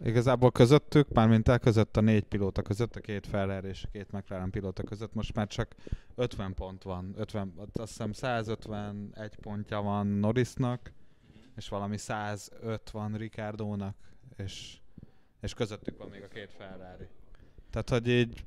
Igazából 0.05 0.51
közöttük, 0.51 1.09
mármint 1.13 1.49
el 1.49 1.59
között 1.59 1.97
a 1.97 2.01
négy 2.01 2.25
pilóta 2.25 2.63
között, 2.63 2.97
a 2.97 3.01
két 3.01 3.27
Ferrari 3.27 3.69
és 3.69 3.85
a 3.85 3.89
két 3.93 4.11
McLaren 4.13 4.51
pilóta 4.51 4.83
között 4.83 5.15
most 5.15 5.35
már 5.35 5.47
csak 5.47 5.75
50 6.15 6.55
pont 6.55 6.83
van. 6.83 7.15
50, 7.17 7.53
azt 7.73 7.89
hiszem 7.91 8.13
151 8.13 9.37
pontja 9.41 9.81
van 9.81 10.07
Norrisnak, 10.07 10.93
és 11.57 11.69
valami 11.69 11.97
105 11.97 12.91
van 12.91 13.17
Ricardónak, 13.17 13.97
és, 14.37 14.77
és 15.41 15.55
közöttük 15.55 15.99
van 15.99 16.09
még 16.09 16.23
a 16.23 16.29
két 16.29 16.53
Ferrari. 16.53 17.09
Tehát, 17.71 17.89
hogy 17.89 18.09
így... 18.09 18.45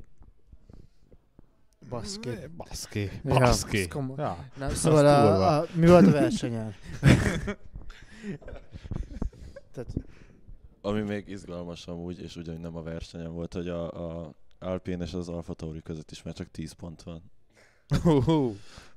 Baszki. 1.90 2.30
Baszki. 2.58 3.02
Ja, 3.02 3.38
Baszki. 3.40 3.80
ez 3.80 3.88
komoly. 3.88 4.18
Ja. 4.18 4.50
Nem, 4.58 4.70
szóval 4.70 5.06
a, 5.06 5.58
a, 5.58 5.66
mi 5.74 5.88
volt 5.88 6.08
a 6.08 6.12
versenyen? 6.12 6.76
Tehát, 9.72 9.94
Ami 10.82 11.02
még 11.02 11.28
izgalmas 11.28 11.88
amúgy, 11.88 12.22
és 12.22 12.36
ugyanúgy 12.36 12.62
nem 12.62 12.76
a 12.76 12.82
versenyen 12.82 13.34
volt, 13.34 13.54
hogy 13.54 13.68
a, 13.68 14.24
a 14.24 14.34
Alpine 14.60 15.04
és 15.04 15.14
az 15.14 15.30
Alfa 15.30 15.54
Tauri 15.54 15.82
között 15.82 16.12
is 16.12 16.24
már 16.24 16.34
csak 16.34 16.52
10 16.52 16.72
pont 16.72 17.04
van. 17.04 17.32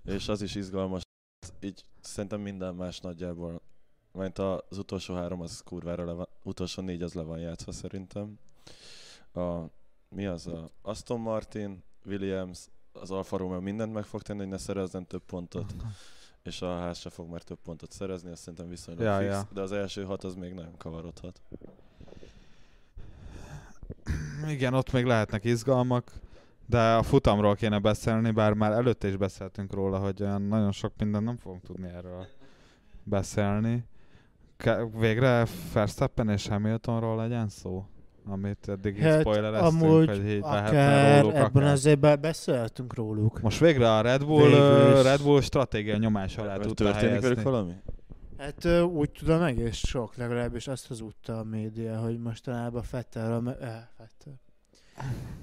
És 0.04 0.28
az 0.28 0.42
is 0.42 0.54
izgalmas, 0.54 1.02
így 1.60 1.84
szerintem 2.00 2.40
minden 2.40 2.74
más 2.74 3.00
nagyjából, 3.00 3.62
mert 4.12 4.38
az 4.38 4.78
utolsó 4.78 5.14
három 5.14 5.40
az 5.40 5.62
kurvára 5.64 6.04
le 6.04 6.12
van, 6.12 6.28
utolsó 6.42 6.82
négy 6.82 7.02
az 7.02 7.12
le 7.12 7.22
van 7.22 7.38
játszva 7.38 7.72
szerintem. 7.72 8.38
A, 9.32 9.58
mi 10.08 10.26
az 10.26 10.46
a 10.46 10.70
Aston 10.82 11.20
Martin, 11.20 11.82
Williams, 12.04 12.58
az 12.92 13.10
Alfa 13.10 13.36
Romeo 13.36 13.60
mindent 13.60 13.92
meg 13.92 14.04
fog 14.04 14.22
tenni, 14.22 14.38
hogy 14.38 14.48
ne 14.48 14.58
szerezzen 14.58 15.06
több 15.06 15.22
pontot, 15.24 15.74
és 16.42 16.62
a 16.62 16.78
ház 16.78 16.98
se 16.98 17.10
fog 17.10 17.30
már 17.30 17.42
több 17.42 17.58
pontot 17.62 17.92
szerezni, 17.92 18.30
azt 18.30 18.40
szerintem 18.42 18.68
viszonylag 18.68 19.04
Ja, 19.04 19.18
fix, 19.18 19.30
ja. 19.30 19.48
de 19.54 19.60
az 19.60 19.72
első 19.72 20.04
hat 20.04 20.24
az 20.24 20.34
még 20.34 20.52
nem 20.52 20.76
kavarodhat. 20.76 21.40
Igen, 24.48 24.74
ott 24.74 24.92
még 24.92 25.04
lehetnek 25.04 25.44
izgalmak, 25.44 26.12
de 26.66 26.94
a 26.94 27.02
futamról 27.02 27.54
kéne 27.54 27.78
beszélni, 27.78 28.30
bár 28.30 28.52
már 28.52 28.72
előtte 28.72 29.08
is 29.08 29.16
beszéltünk 29.16 29.72
róla, 29.72 29.98
hogy 29.98 30.18
nagyon 30.48 30.72
sok 30.72 30.92
mindent 30.98 31.24
nem 31.24 31.36
fogunk 31.36 31.62
tudni 31.62 31.88
erről 31.88 32.26
beszélni. 33.02 33.84
Ke- 34.58 34.86
végre 34.98 35.46
Verstappen 35.72 36.28
és 36.28 36.48
Hamiltonról 36.48 37.16
legyen 37.16 37.48
szó? 37.48 37.84
Amit 38.30 38.68
eddig 38.68 38.96
így 38.96 39.02
Hát, 39.02 39.20
spoilereztünk, 39.20 39.82
amúgy 39.82 40.08
hogy 40.08 40.28
így 40.28 40.40
akár 40.42 41.20
róluk 41.20 41.34
ebben 41.36 41.44
akár. 41.62 41.72
az 41.72 41.84
évben 41.84 42.20
beszéltünk 42.20 42.94
róluk. 42.94 43.40
Most 43.40 43.58
végre 43.60 43.92
a 43.96 44.00
Red 44.00 44.24
Bull, 44.26 44.42
Végül. 44.48 45.02
Red 45.02 45.22
Bull 45.22 45.40
stratégia 45.40 45.96
nyomás 45.96 46.36
alá 46.38 46.56
tudta 46.56 46.84
történik 46.84 47.20
velük 47.20 47.22
helyezni. 47.22 47.42
valami? 47.50 47.72
Hát 48.38 48.82
úgy 48.82 49.10
tudom 49.10 49.42
egész 49.42 49.76
sok, 49.76 50.16
legalábbis 50.16 50.68
azt 50.68 50.86
hazudta 50.86 51.38
a 51.38 51.42
média, 51.44 51.98
hogy 51.98 52.18
mostanában 52.18 52.82
Fettelről, 52.82 53.40
me- 53.40 53.60
eh, 53.60 53.82
Fettel. 53.96 54.40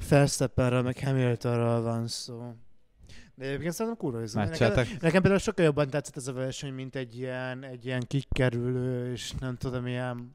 Verstappenről, 0.09 0.81
meg 0.81 0.99
Hamiltonról 1.03 1.81
van 1.81 2.07
szó. 2.07 2.53
De 3.35 3.45
egyébként 3.45 3.73
szerintem 3.73 4.01
kurva 4.01 4.21
izgalmas. 4.21 4.59
Nekem, 4.59 4.75
Meccsetek? 4.75 5.01
nekem 5.01 5.21
például 5.21 5.39
sokkal 5.41 5.65
jobban 5.65 5.89
tetszett 5.89 6.17
ez 6.17 6.27
a 6.27 6.33
verseny, 6.33 6.73
mint 6.73 6.95
egy 6.95 7.17
ilyen, 7.17 7.63
egy 7.63 7.85
ilyen 7.85 8.03
kikerülő, 8.07 9.11
és 9.11 9.31
nem 9.39 9.57
tudom, 9.57 9.87
ilyen... 9.87 10.33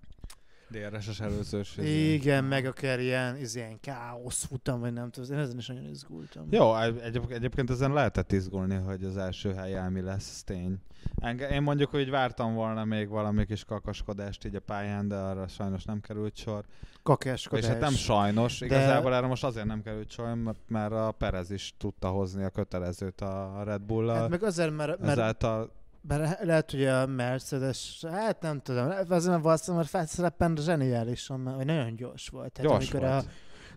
DRS-es 0.70 1.20
előzős. 1.20 1.76
Igen, 1.76 2.44
meg 2.44 2.64
akár 2.64 3.00
ilyen, 3.00 3.35
ez 3.35 3.54
ilyen 3.54 3.80
káosz 3.80 4.44
futam, 4.44 4.80
vagy 4.80 4.92
nem 4.92 5.11
tudom, 5.11 5.33
én 5.33 5.38
ezen 5.38 5.59
is 5.59 5.66
nagyon 5.66 5.85
izgultam. 5.85 6.46
Jó, 6.50 6.76
egy, 6.76 7.20
egyébként 7.28 7.70
ezen 7.70 7.92
lehetett 7.92 8.33
izgulni, 8.33 8.74
hogy 8.76 9.04
az 9.04 9.16
első 9.16 9.54
helyen 9.54 9.92
mi 9.92 10.00
lesz, 10.00 10.42
tény. 10.44 10.78
Enge, 11.20 11.48
én 11.48 11.62
mondjuk, 11.62 11.90
hogy 11.90 12.11
vártam 12.11 12.54
volna 12.54 12.85
még 12.85 13.09
valami 13.09 13.46
kis 13.46 13.64
kakaskodást 13.64 14.44
így 14.44 14.54
a 14.54 14.61
pályán, 14.61 15.09
de 15.09 15.16
arra 15.16 15.48
sajnos 15.48 15.85
nem 15.85 16.00
került 16.00 16.37
sor. 16.37 16.64
Kakáskodás. 17.02 17.64
És 17.64 17.70
hát 17.70 17.80
nem 17.80 17.92
sajnos, 17.92 18.59
De- 18.59 18.66
igazából 18.66 19.14
erre 19.14 19.26
most 19.26 19.44
azért 19.44 19.66
nem 19.66 19.83
került 19.83 20.11
sor, 20.11 20.35
mert, 20.35 20.59
mert 20.68 20.92
a 20.92 21.14
Perez 21.18 21.50
is 21.50 21.74
tudta 21.78 22.09
hozni 22.09 22.44
a 22.44 22.50
kötelezőt 22.50 23.20
a 23.20 23.62
Red 23.64 23.83
Bull-al. 23.83 24.16
Hát 24.16 24.28
meg 24.28 24.42
azért, 24.42 24.76
mert, 24.76 24.98
mert 24.98 25.11
Ezáltal 25.11 25.70
Mert 26.08 26.44
lehet, 26.44 26.70
hogy 26.70 26.84
a 26.84 27.06
Mercedes, 27.06 28.04
hát 28.10 28.40
nem 28.42 28.60
tudom, 28.60 28.90
azért 29.08 29.42
valószínűleg 29.42 29.76
mert 29.76 29.90
Verstappen 29.90 30.56
zseniálisan, 30.56 31.44
vagy 31.44 31.66
nagyon 31.66 31.96
gyors 31.96 32.28
volt. 32.28 32.52
Tehát 32.52 32.70
gyors 32.70 32.90
amikor 32.90 33.08
volt. 33.08 33.24
A, 33.24 33.30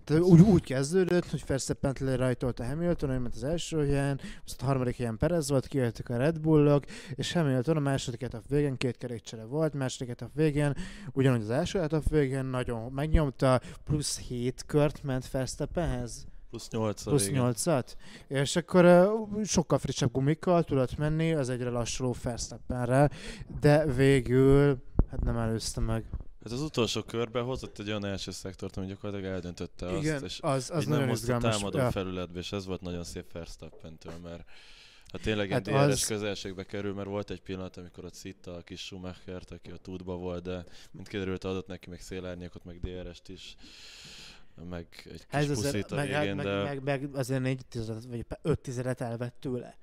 tehát 0.04 0.24
úgy, 0.24 0.42
úgy 0.42 0.64
kezdődött, 0.64 1.30
hogy 1.30 1.44
Verstappen 1.48 1.96
lerajtolta 2.00 2.66
Hamilton, 2.66 3.10
ő 3.10 3.18
ment 3.18 3.36
az 3.36 3.44
első 3.44 3.86
helyen, 3.86 4.20
azt 4.46 4.62
a 4.62 4.66
harmadik 4.66 4.98
helyen 4.98 5.18
Perez 5.18 5.50
volt, 5.50 5.68
kijöttek 5.68 6.10
a 6.10 6.18
Red 6.18 6.40
Bullok, 6.40 6.86
és 7.16 7.34
Hamilton 7.34 7.78
a 7.78 7.80
második 7.80 8.22
etap 8.22 8.48
végén 8.48 8.78
két 8.78 8.98
kerékcsere 8.98 9.44
volt, 9.44 9.74
második 9.74 10.10
etap 10.10 10.30
végén, 10.34 10.74
ugyanúgy 11.12 11.42
az 11.42 11.50
első 11.50 11.82
etap 11.82 12.10
végén 12.10 12.46
nagyon 12.46 12.92
megnyomta, 12.92 13.62
plusz 13.84 14.20
7 14.20 14.64
kört 14.66 15.04
ment 15.04 15.32
Verstappenhez 15.32 16.33
Plusz 16.54 16.70
8 16.70 17.04
plusz 17.04 17.30
8-at, 17.32 17.94
és 18.28 18.56
akkor 18.56 18.86
uh, 18.86 19.44
sokkal 19.46 19.78
frissebb 19.78 20.12
gumikkal 20.12 20.64
tudott 20.64 20.98
menni 20.98 21.34
az 21.34 21.50
egyre 21.50 21.70
lassuló 21.70 22.16
Verstappenre, 22.24 23.10
de 23.60 23.86
végül 23.86 24.84
hát 25.10 25.24
nem 25.24 25.38
előzte 25.38 25.82
meg. 25.82 26.06
Hát 26.44 26.52
az 26.52 26.62
utolsó 26.62 27.02
körben 27.02 27.44
hozott 27.44 27.80
egy 27.80 27.88
olyan 27.88 28.06
első 28.06 28.32
szektort, 28.32 28.78
ami 28.78 28.86
gyakorlatilag 28.88 29.34
eldöntötte 29.34 29.88
azt, 29.88 30.04
Igen, 30.04 30.24
és 30.24 30.40
az, 30.42 30.70
az 30.74 30.82
így 30.84 30.90
nem 30.90 31.08
hozta 31.08 31.38
támadó 31.38 31.78
Ja. 31.78 31.92
felületbe, 31.92 32.40
és 32.40 32.52
ez 32.52 32.66
volt 32.66 32.82
nagyon 32.82 33.04
szép 33.04 33.32
Verstappentől, 33.32 34.14
mert 34.24 34.44
ha 35.12 35.18
tényleg 35.18 35.50
Hát 35.50 35.62
DRS 35.64 35.76
az- 35.76 36.06
közelségbe 36.06 36.64
kerül, 36.64 36.94
mert 36.94 37.08
volt 37.08 37.30
egy 37.30 37.42
pillanat, 37.42 37.78
amikor 37.78 38.06
ott 38.06 38.14
szitta 38.14 38.54
a 38.56 38.62
kis 38.62 38.80
Schumachert, 38.82 39.52
aki 39.52 39.72
a 39.72 39.78
tútba 39.78 40.16
volt, 40.16 40.44
de 40.44 40.64
mint 40.92 41.08
kiderült, 41.08 41.44
adott 41.44 41.68
neki 41.68 41.90
meg 41.90 42.00
szélárnyékot, 42.02 42.64
meg 42.64 42.80
DRS-t 42.80 43.30
is, 43.30 43.56
meg 44.70 44.88
egy 45.06 45.12
kis 45.12 45.26
Hát 45.30 45.46
puszit 45.46 45.66
azért, 45.66 45.92
a 45.92 45.96
meg, 45.96 46.10
hát, 46.10 46.20
végén, 46.20 46.36
meg, 46.36 46.46
de 46.46 46.64
meg, 46.64 46.84
meg, 46.84 47.10
azért 47.14 47.42
négy 47.42 47.66
tizedet, 47.66 48.06
vagy 48.06 48.26
öt 48.42 48.60
tizedet 48.60 49.02
elvett 49.02 49.36
tőle. 49.40 49.78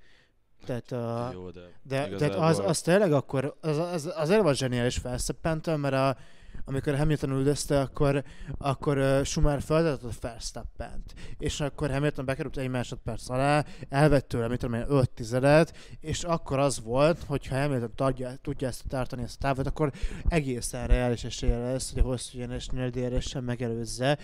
Tehát, 0.64 0.92
a, 0.92 1.30
jó, 1.32 1.50
de, 1.50 1.60
de, 1.60 1.94
tehát 1.94 2.08
igazából- 2.08 2.44
az, 2.44 2.58
az 2.58 2.80
tényleg 2.80 3.12
akkor, 3.12 3.56
az, 3.60 3.78
az, 3.78 4.12
azért 4.14 4.42
volt 4.42 4.56
zseniális 4.56 4.98
Verstappentől, 4.98 5.76
mert 5.76 5.94
a, 5.94 6.16
amikor 6.64 6.96
Hamilton 6.96 7.30
üldözte, 7.30 7.80
akkor, 7.80 8.24
akkor 8.58 8.98
uh, 8.98 9.22
Schumacher 9.22 9.62
feladatott 9.62 10.20
Verstappent, 10.20 11.14
és 11.38 11.60
akkor 11.60 11.90
Hamilton 11.90 12.24
bekerült 12.24 12.56
egy 12.56 12.68
másodperc 12.68 13.28
alá, 13.30 13.64
elvett 13.88 14.28
tőle, 14.28 14.48
mit 14.48 14.58
tudom 14.58 14.80
én, 14.80 14.84
5 14.88 15.10
tizedet, 15.10 15.76
és 16.00 16.24
akkor 16.24 16.58
az 16.58 16.80
volt, 16.82 17.22
hogyha 17.26 17.60
Hamilton 17.60 17.94
tudja, 17.94 18.34
tudja 18.42 18.68
ezt 18.68 18.84
tartani, 18.88 19.22
ezt 19.22 19.36
a 19.36 19.40
távot, 19.40 19.66
akkor 19.66 19.92
egészen 20.28 20.86
reális 20.86 21.24
esélye 21.24 21.58
lesz, 21.58 21.92
hogy 21.92 22.02
a 22.02 22.04
hosszú 22.04 22.38
egyenesnél 22.38 22.90
DRS-en 22.90 23.44
megelőzze, 23.44 24.18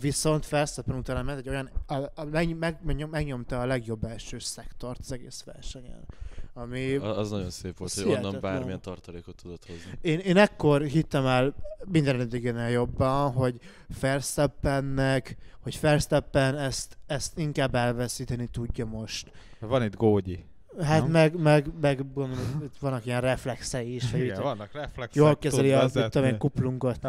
viszont 0.00 0.48
Verstappen 0.48 0.96
utána 0.96 1.22
ment 1.22 1.38
egy 1.38 1.48
olyan, 1.48 1.70
a, 1.86 1.94
a, 1.94 2.24
meg, 2.24 2.58
meg, 2.58 2.78
megnyom, 2.82 3.10
megnyomta 3.10 3.60
a 3.60 3.66
legjobb 3.66 4.04
első 4.04 4.38
szektort 4.38 4.98
az 4.98 5.12
egész 5.12 5.42
versenyen. 5.42 6.06
Ami 6.54 6.94
Az 6.94 7.30
nagyon 7.30 7.50
szép 7.50 7.78
volt, 7.78 7.92
hogy 7.92 8.04
onnan 8.04 8.38
bármilyen 8.40 8.80
tartalékot 8.80 9.36
tudott 9.42 9.66
hozni. 9.66 9.98
én, 10.00 10.18
én 10.18 10.36
ekkor 10.36 10.82
hittem 10.82 11.26
el 11.26 11.54
minden 11.84 12.20
eddiginél 12.20 12.68
jobban, 12.68 13.32
hogy 13.32 13.54
Verstappennek, 14.00 15.36
hogy 15.60 15.78
Verstappen 15.80 16.58
ezt, 16.58 16.98
ezt 17.06 17.38
inkább 17.38 17.74
elveszíteni 17.74 18.46
tudja 18.46 18.86
most. 18.86 19.30
van 19.60 19.82
itt 19.82 19.96
Gógyi. 19.96 20.44
Hát 20.80 21.00
Nem? 21.02 21.10
meg, 21.10 21.40
meg, 21.40 21.66
meg 21.80 22.12
gondolom, 22.14 22.62
itt 22.62 22.76
vannak 22.80 23.06
ilyen 23.06 23.20
reflexei 23.20 23.94
is, 23.94 24.10
hogy 24.10 24.20
Igen, 24.20 24.36
itt 24.36 24.42
vannak 24.42 24.72
reflexek. 24.72 25.14
jól 25.14 25.36
kezeli 25.36 25.72
a 25.72 25.88
mit 25.94 26.08
tudom 26.10 26.28
én, 26.28 26.38
kuplungot. 26.38 26.98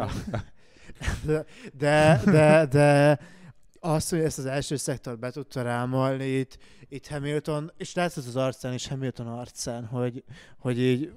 De, 1.24 1.44
de, 1.78 2.20
de, 2.24 2.66
de 2.66 3.18
azt, 3.84 4.10
hogy 4.10 4.18
ezt 4.20 4.38
az 4.38 4.46
első 4.46 4.76
szektort 4.76 5.18
be 5.18 5.30
tudta 5.30 5.62
rámolni 5.62 6.26
itt, 6.26 6.58
itt 6.88 7.06
Hamilton, 7.06 7.72
és 7.76 7.94
látszott 7.94 8.26
az 8.26 8.36
arcán 8.36 8.72
is 8.72 8.88
Hamilton 8.88 9.26
arcán, 9.26 9.84
hogy, 9.86 10.24
hogy 10.58 10.78
így 10.80 11.12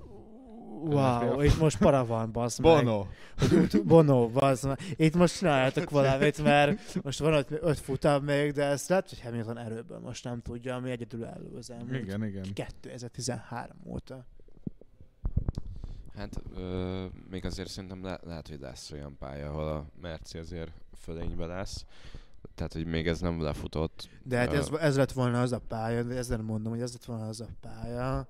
wow, 0.79 1.41
itt 1.41 1.57
most 1.59 1.77
para 1.77 2.05
van, 2.05 2.31
bazd 2.31 2.59
meg. 2.61 2.83
Bono. 2.83 3.05
hogy 3.37 3.53
ut- 3.53 3.85
Bono, 3.85 4.29
bazd 4.29 4.65
meg. 4.67 4.79
Itt 4.95 5.15
most 5.15 5.37
csináljátok 5.37 5.89
valamit, 5.89 6.43
mert 6.43 7.03
most 7.03 7.19
van 7.19 7.33
öt, 7.33 7.47
öt 7.51 7.79
futam 7.79 8.23
még, 8.23 8.51
de 8.51 8.63
ezt 8.63 8.89
lehet, 8.89 9.09
hogy 9.09 9.21
Hamilton 9.21 9.57
erőből 9.57 9.99
most 9.99 10.23
nem 10.23 10.41
tudja, 10.41 10.75
ami 10.75 10.91
egyedül 10.91 11.25
álló 11.25 11.55
az 11.57 11.71
elmúlt 11.71 11.93
Igen, 12.03 12.23
igen. 12.23 12.45
2013 12.53 13.77
óta. 13.85 14.25
Hát 16.15 16.41
ö, 16.55 17.05
még 17.29 17.45
azért 17.45 17.69
szerintem 17.69 18.03
le- 18.03 18.19
lehet, 18.23 18.47
hogy 18.47 18.59
lesz 18.59 18.91
olyan 18.91 19.17
pálya, 19.19 19.49
ahol 19.49 19.67
a 19.67 19.85
Merci 20.01 20.37
azért 20.37 20.71
fölénybe 21.01 21.45
lesz. 21.45 21.85
Tehát, 22.57 22.73
hogy 22.73 22.85
még 22.85 23.07
ez 23.07 23.19
nem 23.19 23.41
lefutott. 23.41 24.09
De 24.23 24.37
hát 24.37 24.53
ez, 24.53 24.69
ez 24.79 24.97
lett 24.97 25.11
volna 25.11 25.41
az 25.41 25.51
a 25.51 25.59
pálya, 25.59 26.03
de 26.03 26.15
ezzel 26.15 26.41
mondom, 26.41 26.71
hogy 26.71 26.81
ez 26.81 26.93
lett 26.93 27.05
volna 27.05 27.27
az 27.27 27.41
a 27.41 27.47
pálya, 27.61 28.27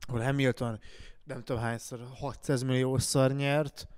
ahol 0.00 0.20
Hamilton 0.20 0.80
nem 1.24 1.42
tudom 1.42 1.62
hányszor, 1.62 2.00
600 2.14 2.62
milliószor 2.62 3.32
nyert, 3.32 3.88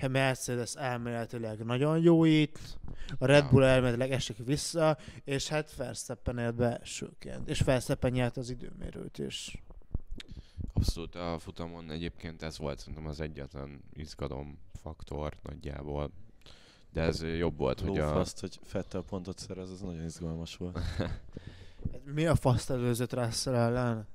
Ha 0.00 0.08
Mercedes 0.08 0.74
elméletileg 0.74 1.64
nagyon 1.64 1.98
jó 1.98 2.24
itt, 2.24 2.78
a 3.18 3.26
Red. 3.26 3.48
Bull 3.50 3.64
elméletileg 3.64 4.12
esik 4.12 4.36
vissza, 4.44 4.98
és 5.24 5.48
hát 5.48 5.76
Verstappen 5.76 6.38
élt 6.38 6.54
be 6.54 6.76
elsőként. 6.78 7.48
És 7.48 7.60
Verstappen 7.60 8.12
nyert 8.12 8.36
az 8.36 8.50
időmérőt 8.50 9.18
is. 9.18 9.62
Abszolút 10.72 11.14
a 11.14 11.38
futamon 11.38 11.90
egyébként 11.90 12.42
ez 12.42 12.58
volt 12.58 12.78
szerintem 12.78 13.06
az 13.06 13.20
egyetlen 13.20 13.82
izgalom 13.92 14.58
faktor 14.82 15.36
nagyjából. 15.42 16.10
De 16.96 17.02
ez 17.02 17.22
jobb 17.38 17.56
volt, 17.56 17.80
hogy 17.80 17.98
a... 17.98 18.04
Lófaszt, 18.04 18.40
hogy 18.40 18.58
Fettel 18.64 19.02
pontot 19.02 19.38
szerez, 19.38 19.70
az 19.70 19.80
nagyon 19.80 20.04
izgalmas 20.04 20.56
volt. 20.56 20.78
Mi 22.14 22.26
a 22.26 22.34
faszt 22.34 22.70
előzött 22.70 23.12
Russell 23.12 23.54
ellen? 23.54 24.06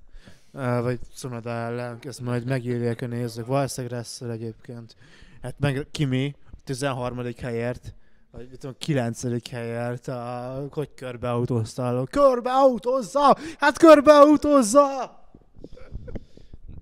Uh, 0.54 0.82
vagy 0.82 1.00
Tsunoda 1.16 1.50
ellen, 1.50 2.00
ezt 2.04 2.22
majd 2.22 2.46
megírják 2.46 3.02
a 3.02 3.08
nézők. 3.08 3.46
Valószínűleg 3.46 3.98
Russell 3.98 4.30
egyébként. 4.30 4.96
Hát 5.42 5.56
meg 5.60 5.88
Kimi 5.92 6.36
13. 6.64 7.26
helyért, 7.38 7.94
vagy 8.32 8.48
mit 8.50 8.60
tudom, 8.60 8.76
9. 8.80 9.50
helyért, 9.50 10.08
a, 10.08 10.68
hogy 10.72 10.94
körbeautózta. 10.94 12.04
Körbeautózza! 12.10 13.38
Hát 13.58 13.78
körbeautózza! 13.78 15.20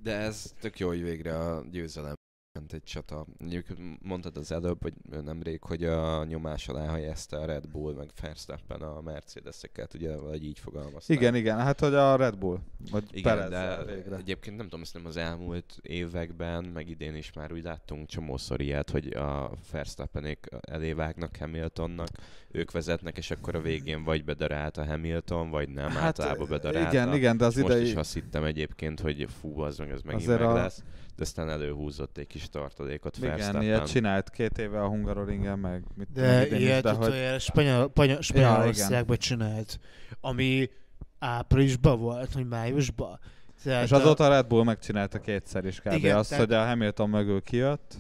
De 0.04 0.16
ez 0.18 0.54
tök 0.60 0.80
jó, 0.80 0.88
hogy 0.88 1.04
végre 1.04 1.38
a 1.38 1.64
győzelem 1.72 2.18
ment 2.54 2.74
egy 2.74 2.84
csata. 2.84 3.26
Mondjuk 3.38 3.66
mondtad 4.02 4.38
az 4.38 4.52
előbb, 4.52 4.82
hogy 4.82 4.94
nemrég, 5.24 5.64
hogy 5.64 5.84
a 5.84 6.24
nyomás 6.24 6.68
alá 6.68 6.92
helyezte 6.92 7.38
a 7.38 7.46
Red 7.46 7.68
Bull, 7.68 7.94
meg 7.94 8.12
Verstappen 8.22 8.82
a 8.82 9.02
Mercedes-eket, 9.02 9.94
ugye, 9.94 10.16
vagy 10.18 10.44
így 10.44 10.60
fogalmazták. 10.60 11.18
Igen, 11.18 11.36
igen, 11.36 11.58
hát 11.58 11.80
hogy 11.80 11.94
a 11.94 12.16
Red 12.16 12.38
Bull, 12.38 12.60
vagy 12.92 13.04
Igen, 13.12 13.50
de 13.50 13.84
végre. 13.86 14.16
egyébként 14.16 14.58
nem 14.58 14.70
tudom, 14.70 14.86
nem 14.94 15.06
az 15.06 15.18
elmúlt 15.18 15.78
években, 15.82 16.64
meg 16.64 16.90
idén 16.90 17.16
is 17.16 17.34
már 17.34 17.52
úgy 17.54 17.64
láttunk 17.64 18.08
csomószor 18.08 18.62
ilyet, 18.62 18.90
hogy 18.90 19.08
a 19.08 19.52
Verstappenék 19.72 20.48
elévágnak 20.62 21.36
Hamiltonnak, 21.40 22.10
ők 22.52 22.72
vezetnek, 22.72 23.18
és 23.18 23.32
akkor 23.32 23.56
a 23.56 23.62
végén 23.62 24.04
vagy 24.04 24.24
bedarált 24.24 24.78
a 24.78 24.86
Hamilton, 24.86 25.50
vagy 25.50 25.70
nem, 25.70 25.90
hát, 25.90 26.04
általában 26.04 26.48
bedarált 26.50 26.94
igen, 26.94 27.14
igen, 27.14 27.38
de 27.38 27.46
az 27.46 27.56
most 27.56 27.68
idei... 27.74 27.88
is 27.88 27.96
azt 27.96 28.14
hittem 28.14 28.44
egyébként, 28.44 29.00
hogy 29.00 29.28
fú, 29.40 29.60
az 29.60 29.78
meg, 29.78 29.90
ez 29.90 30.02
megint 30.02 30.24
Azért 30.24 30.40
meg 30.40 30.50
a- 30.50 30.54
lesz, 30.54 30.84
de 31.16 31.24
aztán 31.24 31.50
előhúzott 31.50 32.18
egy 32.18 32.28
kis 32.28 32.50
tartalékot 32.50 33.18
Igen, 33.18 33.62
ilyet 33.62 33.88
csinált 33.92 34.30
két 34.30 34.58
éve 34.58 34.82
a 34.82 34.88
Hungaroringen, 34.88 35.60
meg 35.60 35.84
mit 35.96 36.12
De 36.12 36.48
is, 36.48 36.60
ilyet 36.60 36.84
de 36.84 36.92
hogy... 36.92 37.40
Spanyol, 37.40 37.90
Panya- 37.90 38.22
Spanyolországban 38.22 39.18
csinált, 39.18 39.80
ami 40.22 40.70
áprilisban 41.20 42.00
volt, 42.00 42.34
vagy 42.34 42.48
májusban. 42.48 43.20
Tehát 43.64 43.84
És 43.84 43.92
azóta 43.92 44.26
a 44.26 44.30
Red 44.30 44.48
Bull 44.48 44.64
megcsinálta 44.64 45.20
kétszer 45.20 45.66
is 45.66 45.80
kb. 45.80 45.92
Igen, 45.92 46.18
azt, 46.18 46.30
tehát- 46.30 46.46
hogy 46.46 46.54
a 46.56 46.66
Hamilton 46.66 47.10
mögül 47.10 47.42
kijött, 47.42 47.96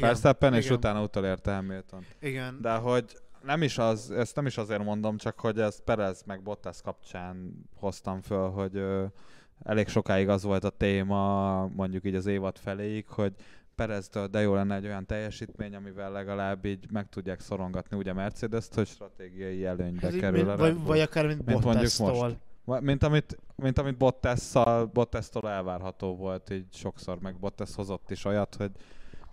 Verstappen, 0.00 0.54
és 0.54 0.70
utána 0.70 1.02
utolérte 1.02 1.54
Hamilton. 1.54 2.04
Igen. 2.20 2.58
De 2.60 2.72
hogy 2.74 3.04
nem 3.44 3.62
is 3.62 3.78
az, 3.78 4.10
ezt 4.10 4.36
nem 4.36 4.46
is 4.46 4.58
azért 4.58 4.84
mondom, 4.84 5.16
csak 5.16 5.40
hogy 5.40 5.60
ezt 5.60 5.80
Perez 5.80 6.22
meg 6.26 6.42
Bottas 6.42 6.80
kapcsán 6.82 7.64
hoztam 7.76 8.20
föl, 8.20 8.50
hogy 8.50 8.76
ö, 8.76 9.04
elég 9.62 9.88
sokáig 9.88 10.28
az 10.28 10.42
volt 10.42 10.64
a 10.64 10.70
téma, 10.70 11.66
mondjuk 11.66 12.04
így 12.04 12.14
az 12.14 12.26
évad 12.26 12.58
feléig, 12.58 13.06
hogy 13.08 13.32
Pereztől 13.74 14.26
de 14.26 14.40
jó 14.40 14.54
lenne 14.54 14.74
egy 14.74 14.84
olyan 14.86 15.06
teljesítmény, 15.06 15.74
amivel 15.74 16.12
legalább 16.12 16.64
így 16.64 16.90
meg 16.90 17.08
tudják 17.08 17.40
szorongatni 17.40 17.96
ugye 17.96 18.12
Mercedes-t, 18.12 18.74
hogy 18.74 18.86
stratégiai 18.86 19.64
előnybe 19.64 20.00
Hát 20.00 20.14
így 20.14 20.20
kerül 20.20 20.36
mint- 20.44 20.50
a 20.50 20.56
vagy, 20.56 20.82
vagy 20.82 21.00
akár 21.00 21.26
mint 21.26 21.46
Mint 21.46 21.64
mondjuk 21.64 21.92
Bottas-tól. 21.98 22.80
Mint 22.80 23.02
amit, 23.02 23.38
mint 23.56 23.78
amit 23.78 23.96
Bottas-szal, 23.96 24.84
Bottas-tól 24.86 25.48
elvárható 25.50 26.16
volt, 26.16 26.50
így 26.50 26.66
sokszor, 26.72 27.18
meg 27.20 27.36
Bottas 27.38 27.74
hozott 27.74 28.10
is 28.10 28.24
olyat, 28.24 28.54
hogy 28.54 28.70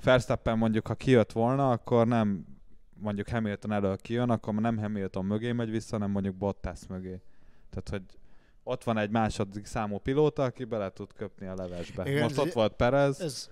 Verstappen 0.03 0.57
mondjuk, 0.57 0.87
ha 0.87 0.95
kijött 0.95 1.31
volna, 1.31 1.71
akkor 1.71 2.07
nem 2.07 2.45
mondjuk 2.93 3.27
Hamilton 3.29 3.71
elől 3.71 3.97
kijön, 3.97 4.29
akkor 4.29 4.53
nem 4.53 4.77
Hamilton 4.77 5.25
mögé 5.25 5.51
megy 5.51 5.69
vissza, 5.69 5.95
hanem 5.95 6.11
mondjuk 6.11 6.35
Bottas 6.35 6.79
mögé. 6.89 7.21
Tehát, 7.69 7.89
hogy 7.89 8.19
ott 8.63 8.83
van 8.83 8.97
egy 8.97 9.09
második 9.09 9.65
számú 9.65 9.97
pilóta, 9.97 10.43
aki 10.43 10.63
bele 10.63 10.89
tud 10.89 11.13
köpni 11.13 11.47
a 11.47 11.55
levesbe. 11.55 12.09
Igen, 12.09 12.21
Most 12.21 12.37
ez- 12.37 12.45
ott 12.45 12.53
volt 12.53 12.73
Perez, 12.73 13.21
Ez, 13.21 13.49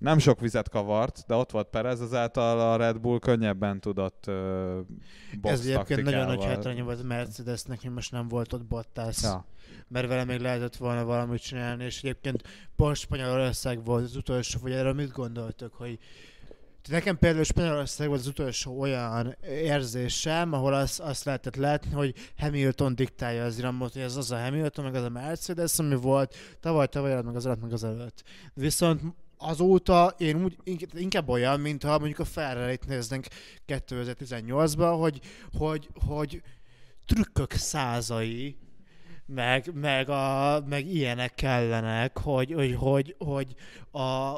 nem 0.00 0.18
sok 0.18 0.40
vizet 0.40 0.68
kavart, 0.68 1.24
de 1.26 1.34
ott 1.34 1.50
volt 1.50 1.68
Perez, 1.68 2.00
ezáltal 2.00 2.60
a 2.60 2.76
Red 2.76 2.98
Bull 2.98 3.18
könnyebben 3.18 3.80
tudott 3.80 4.24
uh, 4.26 4.34
box 5.40 5.54
ez 5.54 5.66
egyébként 5.66 6.02
nagyon 6.02 6.26
nagy 6.26 6.44
hátránya 6.44 6.84
volt 6.84 7.00
a 7.00 7.06
Mercedesnek, 7.06 7.80
hogy 7.80 7.92
most 7.92 8.12
nem 8.12 8.28
volt 8.28 8.52
ott 8.52 8.64
Bottas. 8.64 9.22
Ja. 9.22 9.46
mert 9.88 10.08
vele 10.08 10.24
még 10.24 10.40
lehetett 10.40 10.76
volna 10.76 11.04
valamit 11.04 11.42
csinálni, 11.42 11.84
és 11.84 11.98
egyébként 11.98 12.42
pont 12.76 12.96
Spanyolország 12.96 13.84
volt 13.84 14.04
az 14.04 14.16
utolsó, 14.16 14.58
vagy 14.62 14.72
erről 14.72 14.92
mit 14.92 15.12
gondoltok, 15.12 15.74
hogy 15.74 15.98
nekem 16.88 17.18
például 17.18 17.44
Spanyolország 17.44 18.08
volt 18.08 18.20
az 18.20 18.26
utolsó 18.26 18.80
olyan 18.80 19.36
érzésem, 19.48 20.52
ahol 20.52 20.74
azt, 20.74 21.00
azt 21.00 21.24
lehetett 21.24 21.56
látni, 21.56 21.90
hogy 21.90 22.14
Hamilton 22.36 22.94
diktálja 22.94 23.44
az 23.44 23.58
iramot, 23.58 23.92
hogy 23.92 24.02
ez 24.02 24.16
az 24.16 24.30
a 24.30 24.40
Hamilton, 24.40 24.84
meg 24.84 24.94
az 24.94 25.04
a 25.04 25.08
Mercedes, 25.08 25.78
ami 25.78 25.94
volt 25.94 26.34
tavaly, 26.60 26.86
tavaly 26.86 27.22
meg 27.22 27.36
az 27.36 27.46
előtt, 27.46 27.60
meg 27.62 27.72
az 27.72 27.84
előtt. 27.84 28.22
Viszont 28.54 29.02
azóta 29.40 30.14
én 30.18 30.44
úgy 30.44 30.56
ink- 30.64 30.94
inkább 30.94 31.28
olyan, 31.28 31.60
mintha 31.60 31.98
mondjuk 31.98 32.18
a 32.18 32.24
Ferrari-t 32.24 32.86
néznénk 32.86 33.26
2018-ban, 33.66 34.96
hogy, 34.98 35.20
hogy, 35.58 35.88
hogy 36.06 36.42
trükkök 37.06 37.52
százai, 37.52 38.56
meg, 39.26 39.70
meg, 39.74 40.08
a, 40.08 40.60
meg 40.68 40.86
ilyenek 40.86 41.34
kellenek, 41.34 42.18
hogy, 42.18 42.52
hogy, 42.52 42.74
hogy, 42.74 43.14
hogy, 43.18 43.54
a, 43.90 44.36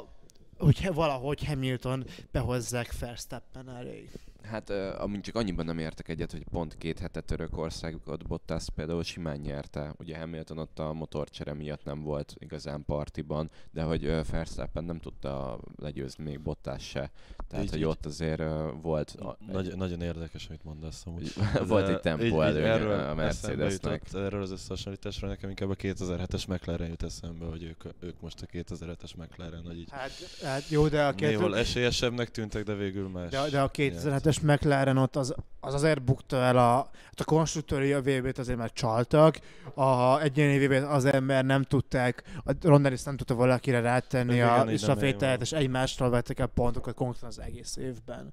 hogy 0.58 0.90
valahogy 0.94 1.44
Hamilton 1.44 2.04
behozzák 2.30 2.98
Verstappen 2.98 3.68
elé. 3.70 4.10
Hát 4.44 4.70
amint 4.98 5.24
csak 5.24 5.36
annyiban 5.36 5.64
nem 5.64 5.78
értek 5.78 6.08
egyet, 6.08 6.30
hogy 6.30 6.44
pont 6.50 6.76
két 6.78 6.98
hete 6.98 7.20
Törökországot 7.20 8.26
Bottas 8.26 8.64
például 8.74 9.02
simán 9.02 9.36
nyerte. 9.38 9.94
Ugye 9.98 10.18
Hamilton 10.18 10.58
ott 10.58 10.78
a 10.78 10.92
motorcsere 10.92 11.54
miatt 11.54 11.84
nem 11.84 12.02
volt 12.02 12.34
igazán 12.38 12.84
partiban, 12.84 13.50
de 13.70 13.82
hogy 13.82 14.24
Verstappen 14.30 14.84
nem 14.84 14.98
tudta 15.00 15.60
legyőzni 15.76 16.24
még 16.24 16.40
Bottas 16.40 16.82
se. 16.88 17.10
Tehát, 17.48 17.64
Így- 17.64 17.70
hogy 17.70 17.78
így. 17.80 17.84
ott 17.84 18.06
azért 18.06 18.42
volt 18.82 19.10
a, 19.10 19.36
Nagy, 19.52 19.76
nagyon 19.76 20.00
érdekes, 20.00 20.46
amit 20.48 20.64
mondasz 20.64 21.02
amúgy. 21.06 21.32
volt 21.66 21.88
egy 21.88 22.00
tempó 22.00 22.40
erről 22.42 23.00
a 23.00 23.14
Mercedesnek. 23.14 24.02
jutott, 24.10 24.22
Erről 24.24 24.42
az 24.42 24.50
összehasonlításról 24.50 25.30
nekem 25.30 25.48
inkább 25.48 25.70
a 25.70 25.74
2007-es 25.76 26.48
McLaren 26.48 26.88
jut 26.88 27.02
eszembe, 27.02 27.44
hogy 27.44 27.62
ők, 27.62 27.84
ők 28.00 28.20
most 28.20 28.42
a 28.42 28.46
2007-es 28.46 29.16
McLaren, 29.16 29.62
hogy 29.64 29.78
így 29.78 29.88
Hát, 29.90 30.10
hát 30.42 30.68
jó, 30.68 30.88
de 30.88 31.04
a, 31.04 31.12
néhol 31.16 31.50
két, 31.50 31.58
esélyesebbnek 31.60 32.30
tűntek, 32.30 32.64
de 32.64 32.74
végül 32.74 33.08
más. 33.08 33.30
de, 33.30 33.48
de 33.50 33.60
a 33.60 33.70
2007-es 33.70 34.31
McLaren 34.40 34.96
ott 34.96 35.16
az, 35.16 35.34
az 35.60 35.74
azért 35.74 36.02
bukta 36.02 36.36
el 36.36 36.56
a, 36.58 36.72
hát 37.04 37.20
a 37.20 37.24
konstruktőri 37.24 37.92
a 37.92 38.00
VB-t 38.00 38.38
azért 38.38 38.58
már 38.58 38.72
csaltak, 38.72 39.38
a 39.74 40.20
egyéni 40.20 40.66
VB-t 40.66 40.82
azért, 40.82 41.20
mert 41.20 41.46
nem 41.46 41.62
tudták, 41.62 42.22
a 42.44 42.52
Rondelis 42.62 43.02
nem 43.02 43.16
tudta 43.16 43.34
valakire 43.34 43.80
rátenni 43.80 44.32
Igen, 44.34 44.48
a 44.48 44.64
én 44.70 45.38
és 45.40 45.52
egymástól 45.52 46.10
vettek 46.10 46.38
el 46.38 46.46
pontokat 46.46 46.94
konkrétan 46.94 47.28
az 47.28 47.38
egész 47.40 47.76
évben. 47.76 48.32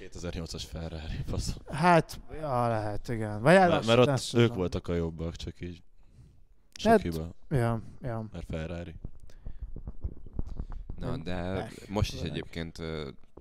2008-as 0.00 0.62
Ferrari, 0.72 1.16
faszom. 1.28 1.54
Hát, 1.70 2.20
ja, 2.40 2.68
lehet, 2.68 3.08
igen. 3.08 3.42
Vagy 3.42 3.56
hát 3.56 3.68
Mert, 3.68 3.80
az- 3.80 3.86
mert 3.86 3.98
ott 3.98 4.06
az 4.08 4.22
sem 4.22 4.40
ők 4.40 4.46
tudom. 4.46 4.60
voltak 4.60 4.88
a 4.88 4.94
jobbak, 4.94 5.36
csak 5.36 5.60
így 5.60 5.82
sok 6.78 6.90
Hát- 6.92 7.02
hiba, 7.02 7.28
Ja, 7.50 7.80
ja. 8.02 8.26
mert 8.32 8.46
Ferrari. 8.50 8.94
Na, 10.98 11.16
de 11.16 11.32
Eh, 11.34 11.68
most 11.88 12.12
is 12.14 12.20
egyébként 12.20 12.78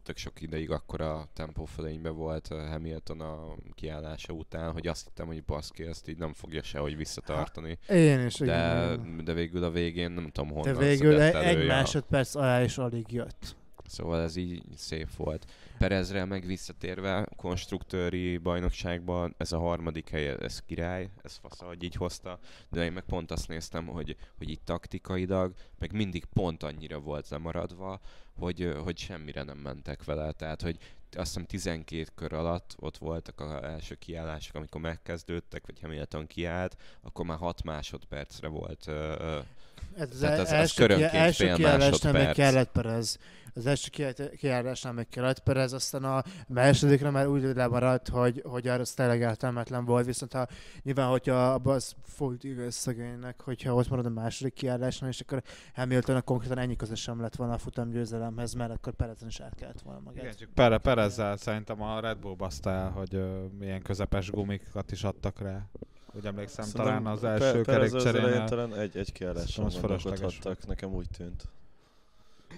tök 0.05 0.17
sok 0.17 0.41
ideig 0.41 0.71
akkor 0.71 1.01
a 1.01 1.27
tempófölényben 1.33 2.15
volt 2.15 2.51
ö, 2.51 2.55
Hamilton 2.55 3.21
a 3.21 3.55
kiállása 3.73 4.33
után, 4.33 4.71
hogy 4.71 4.87
azt 4.87 5.05
hittem, 5.05 5.27
hogy 5.27 5.43
baszki, 5.43 5.83
ezt 5.83 6.07
így 6.09 6.17
nem 6.17 6.33
fogja 6.33 6.63
sehogy 6.63 6.97
visszatartani. 6.97 7.77
Én 7.89 8.25
is, 8.25 8.35
De, 8.35 8.45
igen. 8.45 9.21
de 9.23 9.33
végül 9.33 9.63
a 9.63 9.71
végén 9.71 10.11
nem 10.11 10.29
tudom 10.29 10.49
honnan 10.49 10.73
De 10.73 10.79
végül 10.79 11.21
egy, 11.21 11.67
másodperc 11.67 12.35
alá 12.35 12.63
is 12.63 12.77
alig 12.77 13.11
jött. 13.11 13.55
Szóval 13.87 14.21
ez 14.21 14.35
így 14.35 14.63
szép 14.75 15.15
volt. 15.15 15.45
Perezre 15.77 16.25
meg 16.25 16.45
visszatérve, 16.45 17.27
konstruktőri 17.35 18.37
bajnokságban 18.37 19.35
ez 19.37 19.51
a 19.51 19.57
harmadik 19.59 20.09
hely, 20.09 20.27
ez 20.27 20.61
király, 20.65 21.09
ez 21.23 21.35
fasz, 21.41 21.59
hogy 21.59 21.83
így 21.83 21.95
hozta, 21.95 22.39
de 22.69 22.83
én 22.83 22.91
meg 22.91 23.03
pont 23.03 23.31
azt 23.31 23.47
néztem, 23.47 23.85
hogy, 23.87 24.15
hogy 24.37 24.49
itt 24.49 24.65
taktikailag, 24.65 25.53
meg 25.79 25.91
mindig 25.91 26.25
pont 26.25 26.63
annyira 26.63 26.99
volt 26.99 27.29
lemaradva, 27.29 27.99
hogy, 28.39 28.73
hogy 28.83 28.97
semmire 28.97 29.43
nem 29.43 29.57
mentek 29.57 30.03
vele, 30.03 30.31
tehát 30.31 30.61
hogy 30.61 30.77
azt 31.17 31.27
hiszem 31.27 31.45
12 31.45 32.05
kör 32.15 32.33
alatt 32.33 32.75
ott 32.79 32.97
voltak 32.97 33.39
az 33.41 33.51
első 33.63 33.95
kiállások, 33.95 34.55
amikor 34.55 34.81
megkezdődtek, 34.81 35.65
vagy 35.65 35.79
Hamilton 35.81 36.27
kiállt, 36.27 36.75
akkor 37.01 37.25
már 37.25 37.37
6 37.37 37.63
másodpercre 37.63 38.47
volt 38.47 38.83
ö, 38.87 39.15
ö, 39.19 39.39
Ez 39.97 40.09
Tehát 40.19 40.39
az- 40.39 40.45
az 40.45 40.51
első, 40.51 40.81
körönként 40.81 41.11
ki- 41.11 41.17
első 41.17 41.45
fél 41.45 41.57
másodperc. 41.57 42.35
kellett 42.35 42.71
Perez. 42.71 43.19
Az 43.57 43.65
első 43.65 43.89
kiáll- 43.89 44.35
kiállásnál 44.35 44.93
meg 44.93 45.07
kellett 45.07 45.39
Perez, 45.39 45.73
aztán 45.73 46.03
a 46.03 46.23
másodikra 46.47 47.11
már 47.11 47.27
úgy 47.27 47.43
lemaradt, 47.43 48.07
hogy, 48.07 48.41
hogy 48.45 48.67
arra 48.67 48.81
az 48.81 48.91
tényleg 48.93 49.19
értelmetlen 49.19 49.85
volt, 49.85 50.05
viszont 50.05 50.33
ha 50.33 50.47
nyilván, 50.81 51.09
hogyha 51.09 51.53
abban 51.53 51.75
az 51.75 51.95
volt 52.17 52.43
igaz 52.43 52.75
szegénynek, 52.75 53.41
hogyha 53.41 53.73
ott 53.73 53.89
marad 53.89 54.05
a 54.05 54.09
második 54.09 54.53
kiállásnál, 54.53 55.09
és 55.09 55.19
akkor 55.19 55.41
Hamilton 55.73 56.23
konkrétan 56.23 56.57
ennyi 56.57 56.75
köze 56.75 56.95
sem 56.95 57.21
lett 57.21 57.35
volna 57.35 57.53
a 57.53 57.57
futam 57.57 57.89
győzelemhez, 57.89 58.53
mert 58.53 58.71
akkor 58.71 58.93
Perezen 58.93 59.27
is 59.27 59.39
át 59.39 59.55
kellett 59.55 59.81
volna 59.81 59.99
magát. 59.99 60.23
Igen, 60.23 60.35
csak 60.35 60.49
Pere, 60.53 60.77
Perezzel 60.77 61.37
szerintem 61.37 61.81
a 61.81 61.99
Red 61.99 62.17
Bull 62.17 62.35
baszta 62.35 62.69
el, 62.69 62.89
hogy 62.89 63.15
ö, 63.15 63.45
milyen 63.59 63.81
közepes 63.81 64.31
gumikat 64.31 64.91
is 64.91 65.03
adtak 65.03 65.39
rá. 65.39 65.65
Úgy 66.13 66.25
emlékszem, 66.25 66.65
talán 66.73 67.05
az 67.05 67.19
Pe- 67.19 67.29
első 67.41 67.61
Perez 67.61 67.93
az 67.93 68.05
elején 68.05 68.27
kerékcserénél. 68.29 68.69
talán 68.69 68.79
egy, 68.81 68.97
egy 68.97 69.11
Szerintem 69.15 69.69
fölösleges 69.69 70.03
gondolkodhattak, 70.03 70.67
nekem 70.67 70.93
úgy 70.93 71.07
tűnt. 71.17 71.43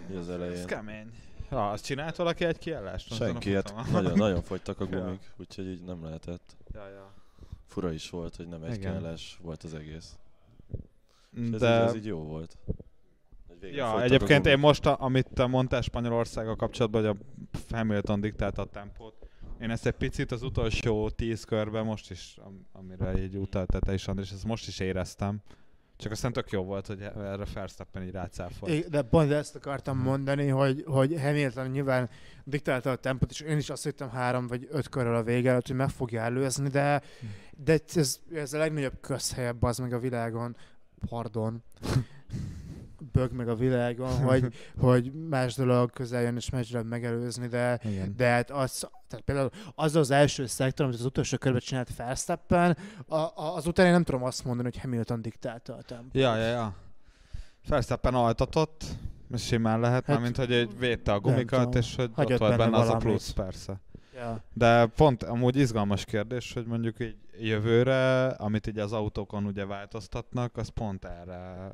Az 0.10 0.16
Ez 0.18 0.30
elején. 0.30 0.66
kemény. 0.66 1.12
Ha, 1.50 1.70
azt 1.72 1.86
csinált 1.86 2.16
valaki 2.16 2.46
egy 2.46 2.58
kiállást? 2.58 3.14
Senki, 3.14 3.56
a 3.56 3.62
hát 3.76 3.92
nagyon, 3.92 4.18
nagyon 4.28 4.42
fogytak 4.42 4.80
a 4.80 4.88
Ja. 4.92 5.00
gumik, 5.00 5.32
úgyhogy 5.38 5.68
így 5.68 5.84
nem 5.84 6.04
lehetett. 6.04 6.56
Ja, 6.74 6.88
ja. 6.90 7.14
Fura 7.66 7.92
is 7.92 8.10
volt, 8.10 8.36
hogy 8.36 8.48
nem 8.48 8.64
egy 8.64 8.80
kiállás 8.80 9.40
volt 9.42 9.64
az 9.64 9.74
egész. 9.74 10.18
És 11.34 11.50
ez, 11.54 11.60
De... 11.60 11.76
így, 11.82 11.88
ez 11.88 11.96
így 11.96 12.06
jó 12.06 12.20
volt. 12.20 12.58
Ja, 13.62 14.02
egyébként 14.04 14.46
én 14.46 14.60
most, 14.60 14.86
a, 14.86 14.96
amit 15.00 15.48
mondtál 15.48 15.82
Spanyolországgal 15.82 16.56
kapcsolatban, 16.56 17.06
hogy 17.06 17.18
a 17.70 17.76
Hamilton 17.76 18.22
diktálta 18.22 18.62
a 18.62 18.66
tempót, 18.66 19.14
én 19.62 19.70
ezt 19.70 19.86
egy 19.86 19.94
picit 19.94 20.32
az 20.32 20.42
utolsó 20.44 21.10
tíz 21.10 21.44
körben 21.44 21.86
most 21.86 22.12
is, 22.12 22.38
am- 22.46 22.68
amire 22.72 23.24
így 23.24 23.36
utaltál 23.36 23.82
te 23.82 23.94
is, 23.94 24.08
András, 24.08 24.32
ezt 24.32 24.46
most 24.46 24.68
is 24.68 24.80
éreztem. 24.80 25.42
Csak 25.98 26.12
aztán 26.12 26.34
tök 26.34 26.52
jó 26.52 26.64
volt, 26.64 26.88
hogy 26.88 27.02
erre 27.02 27.46
Verstappen 27.54 28.04
így 28.04 28.12
rácáfolt. 28.12 28.90
De 28.90 29.02
pont 29.02 29.32
ezt 29.32 29.56
akartam 29.56 29.98
mondani, 29.98 30.48
hogy, 30.48 30.84
hogy 30.88 31.22
Hamilton 31.22 31.68
nyilván 31.68 32.10
diktálta 32.44 32.92
a 32.92 32.96
tempót, 32.96 33.32
és 33.32 33.40
én 33.40 33.58
is 33.58 33.70
azt 33.70 33.84
hittem 33.84 34.10
három 34.10 34.48
vagy 34.48 34.68
öt 34.72 34.90
körrel 34.90 35.16
a 35.16 35.24
vége 35.24 35.50
előtt, 35.50 35.68
hogy 35.68 35.76
meg 35.76 35.90
fogja 35.90 36.22
előzni, 36.22 36.70
de, 36.70 37.02
de 37.58 37.80
ez, 37.96 38.20
ez 38.34 38.54
a 38.54 38.58
legnagyobb 38.58 39.00
közhelyebb 39.02 39.64
az 39.64 39.78
meg 39.78 39.94
a 39.94 40.00
világon, 40.00 40.56
pardon, 41.10 41.64
bög 43.12 43.32
meg 43.32 43.50
a 43.50 43.56
világon, 43.56 44.18
hogy, 44.30 44.54
hogy 44.80 45.12
más 45.30 45.56
dolog 45.56 45.92
közel 45.92 46.22
jön 46.22 46.36
és 46.36 46.50
más 46.50 46.70
dolog 46.70 46.88
megelőzni, 46.88 47.48
de, 47.48 47.80
Igen. 47.84 48.14
de 48.18 48.30
hát 48.30 48.52
az, 48.52 48.88
tehát 49.08 49.26
például 49.26 49.50
az 49.76 49.96
az 49.96 50.12
első 50.12 50.46
szektor, 50.46 50.86
amit 50.86 50.98
az 50.98 51.06
utolsó 51.06 51.38
körben 51.38 51.62
csinált 51.62 51.90
a, 53.08 53.32
azután 53.36 53.86
én 53.86 53.92
nem 53.92 54.04
tudom 54.04 54.24
azt 54.24 54.46
mondani, 54.46 54.70
hogy 54.74 54.82
Hamilton 54.82 55.22
diktálta 55.22 55.74
a 55.74 55.82
tempót. 55.82 56.14
Ja, 56.14 56.36
ja, 56.36 56.48
ja. 56.48 56.76
Verstappen 57.68 58.14
altatott, 58.14 58.84
és 59.34 59.46
simán 59.46 59.80
lehet, 59.80 60.06
Hát, 60.06 60.22
mint 60.22 60.38
hogy 60.38 60.52
egy 60.52 60.80
védte 60.80 61.14
a 61.14 61.20
gumikat, 61.20 61.76
és 61.76 61.96
hogy 61.96 62.12
Hagyott 62.14 62.32
ott 62.32 62.38
volt 62.38 62.58
benne 62.58 62.72
benne 62.72 62.84
az 62.84 62.90
a 62.90 62.98
plusz, 62.98 63.30
persze. 63.30 63.80
Ja. 64.16 64.44
De 64.54 64.86
pont 64.86 65.24
amúgy 65.24 65.56
izgalmas 65.56 66.06
kérdés, 66.06 66.54
hogy 66.54 66.66
mondjuk 66.66 67.00
így 67.00 67.16
jövőre, 67.40 68.28
amit 68.28 68.68
így 68.68 68.80
az 68.80 68.94
autókon 68.94 69.46
ugye 69.46 69.66
változtatnak, 69.66 70.58
az 70.58 70.68
pont 70.68 71.06
erre, 71.06 71.72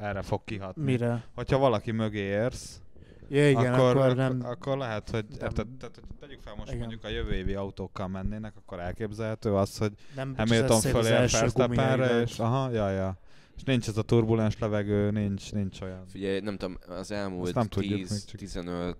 erre 0.00 0.22
fog 0.22 0.44
kihatni. 0.44 0.82
Mire? 0.82 1.24
Hogyha 1.34 1.58
valaki 1.58 1.90
mögé 1.90 2.20
érsz, 2.20 2.80
ja, 3.28 3.50
igen, 3.50 3.74
akkor, 3.74 3.96
akkor, 3.96 4.16
nem... 4.16 4.40
akkor 4.44 4.76
lehet, 4.76 5.10
hogy 5.10 5.24
nem. 5.28 5.38
Tehát, 5.38 5.54
tehát, 5.54 5.94
hogy 5.94 6.04
tegyük 6.20 6.40
fel 6.40 6.54
most 6.54 6.68
igen. 6.68 6.78
mondjuk 6.80 7.04
a 7.04 7.08
jövő 7.08 7.32
évi 7.32 7.54
autókkal 7.54 8.08
mennének, 8.08 8.52
akkor 8.56 8.80
elképzelhető 8.80 9.54
az, 9.54 9.78
hogy 9.78 9.92
nem 10.14 10.34
Hamilton 10.36 10.80
fölér 10.80 11.28
Ferstappenre, 11.28 12.20
és 12.20 12.38
aha, 12.38 12.70
ja, 12.70 12.90
ja. 12.90 13.18
És 13.56 13.62
nincs 13.62 13.88
ez 13.88 13.96
a 13.96 14.02
turbulens 14.02 14.58
levegő, 14.58 15.10
nincs, 15.10 15.52
nincs 15.52 15.80
olyan. 15.80 16.06
Figyelj, 16.06 16.40
nem 16.40 16.56
tudom, 16.56 16.78
az 16.88 17.10
elmúlt 17.10 17.52
10-15 17.54 18.94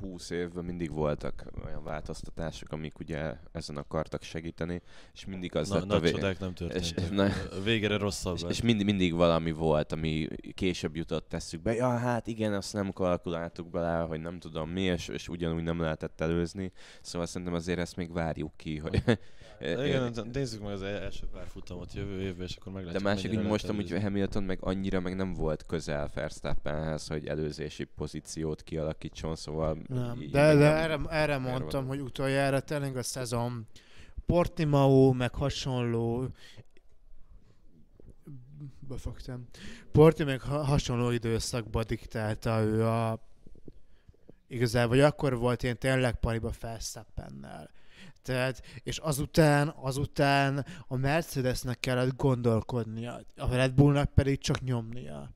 húsz 0.00 0.30
évben 0.30 0.64
mindig 0.64 0.92
voltak 0.92 1.44
olyan 1.64 1.84
változtatások, 1.84 2.72
amik 2.72 2.98
ugye 2.98 3.34
ezen 3.52 3.76
akartak 3.76 4.22
segíteni, 4.22 4.82
és 5.14 5.24
mindig 5.24 5.56
az 5.56 5.68
Na, 5.68 5.74
lett 5.74 5.90
a 5.90 6.00
vége. 6.00 6.36
nem 6.40 6.52
és, 6.68 6.94
na... 7.10 7.28
rosszabb. 7.96 8.36
És, 8.36 8.42
és 8.48 8.62
mind, 8.62 8.84
mindig 8.84 9.14
valami 9.14 9.52
volt, 9.52 9.92
ami 9.92 10.28
később 10.54 10.96
jutott 10.96 11.28
tesszük 11.28 11.62
be. 11.62 11.74
Ja, 11.74 11.96
hát 11.96 12.26
igen, 12.26 12.52
azt 12.52 12.72
nem 12.72 12.92
kalkuláltuk 12.92 13.70
bele, 13.70 13.98
hogy 13.98 14.20
nem 14.20 14.38
tudom 14.38 14.70
mi, 14.70 14.82
és, 14.82 15.08
és 15.08 15.28
ugyanúgy 15.28 15.62
nem 15.62 15.80
lehetett 15.80 16.20
előzni. 16.20 16.72
Szóval 17.00 17.26
szerintem 17.26 17.56
azért 17.56 17.78
ezt 17.78 17.96
még 17.96 18.12
várjuk 18.12 18.56
ki, 18.56 18.76
hogy 18.76 19.02
de 19.60 19.86
igen, 19.86 20.12
de 20.12 20.22
nézzük 20.32 20.62
meg 20.62 20.72
az 20.72 20.82
első 20.82 21.26
pár 21.32 21.46
futamot 21.46 21.92
jövő 21.94 22.20
évben, 22.20 22.46
és 22.46 22.56
akkor 22.56 22.72
De 22.72 22.78
meglátjuk, 22.78 23.02
másik, 23.04 23.22
mennyire 23.24 23.40
hogy 23.42 23.50
most 23.50 23.68
amúgy. 23.68 24.02
Hamilton 24.02 24.42
meg 24.42 24.58
annyira 24.60 25.00
meg 25.00 25.16
nem 25.16 25.32
volt 25.34 25.66
közel 25.66 26.10
Verstappenhez, 26.14 27.06
hogy 27.06 27.26
előzési 27.26 27.84
pozíciót 27.84 28.62
kialakítson, 28.62 29.36
szóval... 29.36 29.78
Nem. 29.86 30.20
így 30.20 30.30
De, 30.30 30.54
de 30.54 30.68
nem- 30.68 30.76
erre, 30.76 30.98
erre 31.10 31.38
mondtam, 31.38 31.86
van. 31.86 31.96
hogy 31.96 32.06
utoljára 32.06 32.60
tényleg 32.60 32.96
a 32.96 33.02
szezon 33.02 33.66
Portimao, 34.26 35.12
meg 35.12 35.34
hasonló 35.34 36.28
befogtam. 38.88 39.46
Porti 39.92 40.24
meg 40.24 40.40
ha- 40.40 40.64
hasonló 40.64 41.10
időszakban 41.10 41.84
diktálta 41.86 42.60
ő 42.60 42.84
a 42.86 43.26
igazából, 44.46 44.88
vagy 44.88 45.00
akkor 45.00 45.36
volt 45.38 45.62
ilyen 45.62 45.78
tényleg 45.78 46.14
pariba 46.14 46.50
Verstappennel. 46.60 47.70
Tehát, 48.22 48.62
és 48.82 48.98
azután, 48.98 49.74
azután 49.76 50.66
a 50.86 50.96
Mercedesnek 50.96 51.80
kellett 51.80 52.16
gondolkodnia, 52.16 53.20
a 53.36 53.54
Red 53.54 53.72
Bullnak 53.72 54.14
pedig 54.14 54.38
csak 54.38 54.60
nyomnia. 54.60 55.30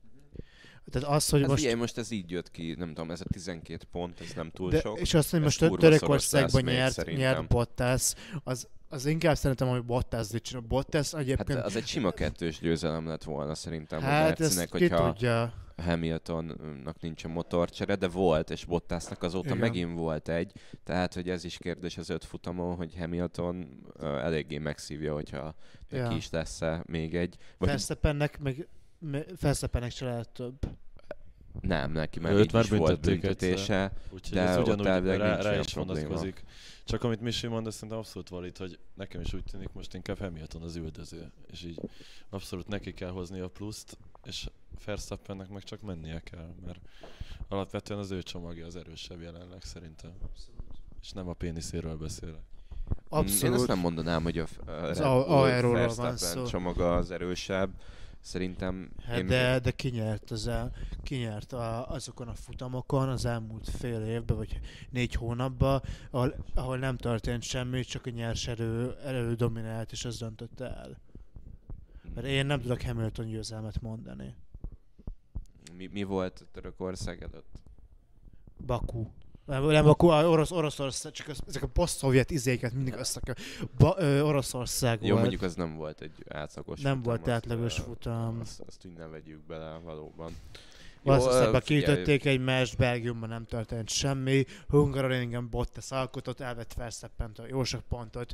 Tehát 0.91 1.09
az, 1.09 1.29
hogy 1.29 1.39
Hát 1.39 1.49
most... 1.49 1.61
figyelj, 1.61 1.79
most 1.79 1.97
ez 1.97 2.11
így 2.11 2.31
jött 2.31 2.51
ki, 2.51 2.75
nem 2.77 2.87
tudom, 2.87 3.11
ez 3.11 3.21
a 3.21 3.25
12 3.31 3.85
pont, 3.91 4.19
ez 4.19 4.33
nem 4.35 4.51
túl 4.51 4.69
De, 4.69 4.79
sok. 4.79 4.99
és 4.99 5.13
azt, 5.13 5.29
hogy 5.31 5.43
Ez 5.43 5.45
most 5.59 5.79
Törökországban 5.79 6.63
nyert, 6.63 7.05
nyert 7.05 7.47
Bottas, 7.47 8.13
az, 8.43 8.67
az 8.89 9.05
inkább 9.05 9.35
szerintem, 9.35 9.67
hogy 9.67 9.83
Bottas 9.83 10.27
dicső. 10.27 10.61
Bottas 10.61 11.11
Hát 11.11 11.21
egyébként... 11.21 11.59
az 11.59 11.75
egy 11.75 11.87
sima 11.87 12.11
kettős 12.11 12.59
győzelem 12.59 13.07
lett 13.07 13.23
volna 13.23 13.55
szerintem 13.55 14.01
hát 14.01 14.39
Mercinek, 14.39 14.63
ezt 14.63 14.75
ki 14.75 14.87
hogyha 14.87 15.11
tudja. 15.11 15.53
Hamiltonnak 15.77 16.99
nincs 16.99 17.23
a 17.23 17.27
motorcsere, 17.27 17.95
de 17.95 18.07
volt, 18.07 18.49
és 18.49 18.65
Bottasnak 18.65 19.23
azóta 19.23 19.45
Igen. 19.47 19.57
megint 19.57 19.93
volt 19.97 20.29
egy, 20.29 20.51
tehát 20.83 21.13
hogy 21.13 21.29
ez 21.29 21.43
is 21.43 21.57
kérdés 21.57 21.97
az 21.97 22.09
öt 22.09 22.25
futamon, 22.25 22.75
hogy 22.75 22.95
Hamilton 22.97 23.81
uh, 23.99 24.05
eléggé 24.07 24.57
megszívja, 24.57 25.13
hogyha 25.13 25.55
neki 25.89 26.11
Ja. 26.11 26.17
is 26.17 26.29
lesz 26.29 26.59
még 26.85 27.15
egy. 27.15 27.37
Vagy 27.57 27.69
Verstappennek 27.69 28.39
meg 28.39 28.67
Verstappennek 29.41 29.91
se 29.91 30.05
lehet 30.05 30.29
több. 30.29 30.59
nem, 31.61 31.91
neki 31.91 32.19
már 32.19 32.33
Őt 32.33 32.43
így 32.45 32.53
már 32.53 32.63
is 32.63 32.69
volt 32.69 33.01
büntetése. 33.01 33.91
Úgyhogy 34.09 34.37
De 34.37 34.41
ez 34.41 34.57
ott 34.57 34.65
ugyanúgy 34.65 34.85
elvileg 34.85 35.17
rá, 35.19 35.41
rá 35.41 35.59
is 35.59 35.73
vonatkozik. 35.73 36.43
Csak 36.85 37.03
amit 37.03 37.21
Misi 37.21 37.47
mond, 37.47 37.67
ez 37.67 37.73
szerintem 37.73 37.97
abszolút 37.97 38.29
valid, 38.29 38.57
hogy 38.57 38.79
nekem 38.93 39.21
is 39.21 39.33
úgy 39.33 39.43
tűnik, 39.43 39.73
most 39.73 39.93
inkább 39.93 40.17
Hamilton 40.19 40.61
az 40.61 40.75
üldöző. 40.75 41.31
És 41.51 41.63
így 41.63 41.79
abszolút 42.29 42.67
neki 42.67 42.93
kell 42.93 43.09
hozni 43.09 43.39
a 43.39 43.47
pluszt, 43.47 43.97
és 44.23 44.49
Verstappennek 44.85 45.49
meg 45.49 45.63
csak 45.63 45.81
mennie 45.81 46.19
kell, 46.19 46.53
mert 46.65 46.79
alapvetően 47.47 47.99
az 47.99 48.11
ő 48.11 48.21
csomagja 48.23 48.65
az 48.65 48.75
erősebb 48.75 49.21
jelenleg 49.21 49.61
szerintem. 49.61 50.11
És 51.01 51.11
nem 51.11 51.27
a 51.27 51.33
péniszéről 51.33 51.95
beszélek. 51.97 52.33
Mm, 52.35 53.19
Én 53.19 53.25
ezt 53.25 53.43
Abszolút. 53.43 53.67
nem 53.67 53.79
mondanám, 53.79 54.23
hogy 54.23 54.37
a, 54.37 54.45
a 54.65 54.71
Red 54.85 54.99
a- 54.99 55.23
Bull 55.25 55.35
aeróról 55.37 55.73
van 55.73 55.85
Verstappen 55.95 56.17
szó. 56.17 56.45
csomaga 56.45 56.95
az 56.95 57.11
erősebb. 57.11 57.69
Szerintem 58.23 58.91
Hát 59.05 59.17
én 59.17 59.27
de, 59.27 59.59
de 59.59 59.71
ki 59.71 59.89
nyert, 59.89 60.31
az 60.31 60.47
el, 60.47 60.71
ki 61.03 61.15
nyert 61.15 61.53
a, 61.53 61.89
azokon 61.89 62.27
a 62.27 62.33
futamokon 62.33 63.09
az 63.09 63.25
elmúlt 63.25 63.69
fél 63.69 64.01
évben, 64.01 64.37
vagy 64.37 64.59
négy 64.89 65.13
hónapban, 65.13 65.81
ahol, 66.11 66.35
ahol 66.53 66.77
nem 66.77 66.97
történt 66.97 67.43
semmi, 67.43 67.83
csak 67.83 68.05
a 68.05 68.09
nyers 68.09 68.47
erő, 68.47 68.95
erő 69.03 69.35
dominált, 69.35 69.91
és 69.91 70.05
az 70.05 70.17
döntötte 70.17 70.75
el. 70.75 70.97
Mert 72.13 72.27
én 72.27 72.45
nem 72.45 72.61
tudok 72.61 72.81
Hamilton 72.81 73.27
győzelmet 73.27 73.81
mondani. 73.81 74.35
mi, 75.77 75.87
mi 75.87 76.03
volt 76.03 76.45
Törökország 76.51 77.23
előtt? 77.23 77.61
Baku. 78.65 79.05
Nem, 79.45 79.65
nem 79.65 79.83
Baku, 79.83 80.07
a 80.07 80.27
orosz, 80.29 80.51
Oroszország, 80.51 81.11
csak 81.11 81.27
az, 81.27 81.39
ezek 81.47 81.63
a 81.63 81.67
poszt-szovjet 81.67 82.31
izéket 82.31 82.73
mindig 82.73 82.93
össze 82.93 83.19
ba, 83.77 83.95
ö, 83.97 84.21
Oroszország 84.21 85.01
Jó, 85.01 85.09
volt. 85.09 85.19
mondjuk 85.19 85.41
az 85.41 85.55
nem 85.55 85.75
volt 85.75 86.01
egy 86.01 86.23
átlagos 86.27 86.81
nem 86.81 86.95
futam, 86.95 87.03
volt 87.03 87.21
azt, 87.21 87.29
átlagos 87.29 87.79
ö, 87.79 87.81
futam. 87.81 88.37
Azt, 88.41 88.61
azt 88.67 88.85
úgy 88.85 88.93
ne 88.97 89.07
vegyük 89.07 89.45
bele 89.45 89.79
valóban. 89.83 90.35
Valószínűleg 91.03 91.61
kiütötték 91.61 92.25
egymást, 92.25 92.77
Belgiumban 92.77 93.29
nem 93.29 93.45
történt 93.45 93.89
semmi, 93.89 94.45
Hungaroringen 94.67 95.49
Bottas 95.49 95.91
alkotott, 95.91 96.39
elvett 96.39 96.73
Verstappentől 96.73 97.47
jó 97.47 97.63
sok 97.63 97.81
pontot. 97.89 98.33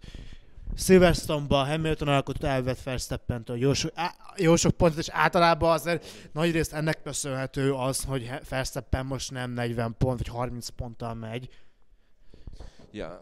Silverstone-ba 0.76 1.66
Hamilton 1.66 2.08
alkotott, 2.08 2.44
elvett 2.44 2.84
Verstappentől 2.84 3.58
jó, 3.58 3.74
so, 3.74 3.88
á, 3.94 4.16
jó 4.38 4.56
sok 4.56 4.72
pontot, 4.72 5.00
és 5.00 5.10
általában 5.10 5.72
azért 5.72 6.30
nagy 6.32 6.52
részt 6.52 6.74
ennek 6.74 7.02
köszönhető 7.02 7.74
az, 7.74 8.04
hogy 8.04 8.32
Verstappen 8.50 9.06
most 9.06 9.32
nem 9.32 9.52
40 9.52 9.96
pont, 9.98 10.18
vagy 10.18 10.28
30 10.28 10.68
ponttal 10.70 11.14
megy. 11.14 11.50
Ja, 12.92 13.20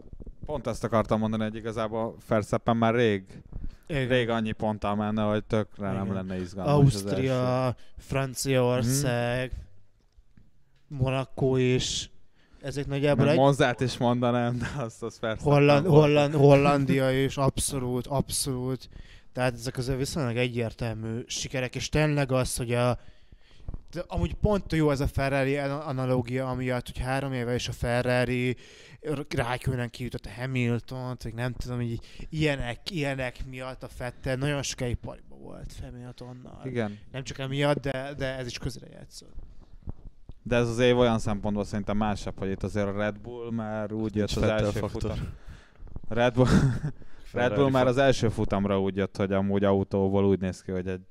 Pont 0.48 0.66
ezt 0.66 0.84
akartam 0.84 1.18
mondani, 1.18 1.42
hogy 1.42 1.54
igazából 1.54 2.16
Verstappen 2.28 2.76
már 2.76 2.94
rég, 2.94 3.42
Igen. 3.86 4.08
rég 4.08 4.28
annyi 4.28 4.52
ponttal 4.52 4.94
menne, 4.94 5.22
hogy 5.22 5.44
tökre 5.44 5.92
nem 5.92 6.02
Igen. 6.02 6.14
lenne 6.14 6.40
izgalmas. 6.40 6.72
Ausztria, 6.72 7.74
Franciaország, 7.96 9.52
Monaco 10.86 11.56
is. 11.56 12.10
Ezek 12.60 12.86
nagyjából 12.86 13.28
egy... 13.28 13.36
Monzát 13.36 13.80
is 13.80 13.96
mondanám, 13.96 14.58
de 14.58 14.82
azt 14.82 15.02
az 15.02 15.18
Verstappen 15.20 15.52
Holland. 15.52 15.86
Holland, 15.86 16.34
Hollandia 16.34 17.22
is, 17.22 17.36
abszolút, 17.36 18.06
abszolút. 18.06 18.88
Tehát 19.32 19.52
ezek 19.52 19.76
azért 19.76 19.98
viszonylag 19.98 20.36
egyértelmű 20.36 21.22
sikerek, 21.26 21.74
és 21.74 21.88
tényleg 21.88 22.32
az, 22.32 22.56
hogy 22.56 22.72
a 22.72 22.98
de 23.90 24.04
amúgy 24.06 24.34
pont 24.34 24.72
jó 24.72 24.90
ez 24.90 25.00
a 25.00 25.06
Ferrari 25.06 25.56
analógia, 25.56 26.48
amiatt, 26.48 26.86
hogy 26.86 26.98
három 26.98 27.32
éve 27.32 27.54
is 27.54 27.68
a 27.68 27.72
Ferrari 27.72 28.56
rákülön 29.28 29.90
kijutott 29.90 30.26
a 30.26 30.40
hamilton 30.40 31.16
vagy 31.22 31.34
nem 31.34 31.52
tudom, 31.52 31.80
így 31.80 32.00
ilyenek, 32.30 32.90
ilyenek 32.90 33.46
miatt 33.46 33.82
a 33.82 33.88
Fettel 33.88 34.36
nagyon 34.36 34.62
sokáig 34.62 34.96
pariba 34.96 35.36
volt 35.36 35.72
Hamiltonnal. 35.82 36.60
Igen. 36.64 36.98
Nem 37.12 37.22
csak 37.22 37.38
emiatt, 37.38 37.80
de, 37.80 38.14
de 38.16 38.36
ez 38.36 38.46
is 38.46 38.58
közre 38.58 38.86
játszott. 38.92 39.34
De 40.48 40.56
ez 40.56 40.68
az 40.68 40.78
év 40.78 40.98
olyan 40.98 41.18
szempontból 41.18 41.64
szerintem 41.64 41.96
másabb, 41.96 42.38
hogy 42.38 42.50
itt 42.50 42.62
azért 42.62 42.86
a 42.86 42.92
Red 42.92 43.18
Bull 43.18 43.50
már 43.50 43.92
úgy 43.92 44.16
jött 44.16 44.30
az 44.30 44.42
első 44.42 44.80
futam. 44.80 45.18
Red 46.08 46.34
Bull, 46.34 46.46
Red 47.32 47.54
Bull 47.54 47.70
már 47.70 47.86
az 47.86 47.98
első 47.98 48.28
futamra 48.28 48.80
úgy 48.80 48.96
jött, 48.96 49.16
hogy 49.16 49.32
amúgy 49.32 49.64
autóból 49.64 50.24
úgy 50.24 50.40
néz 50.40 50.62
ki, 50.62 50.70
hogy 50.70 50.88
egy, 50.88 51.06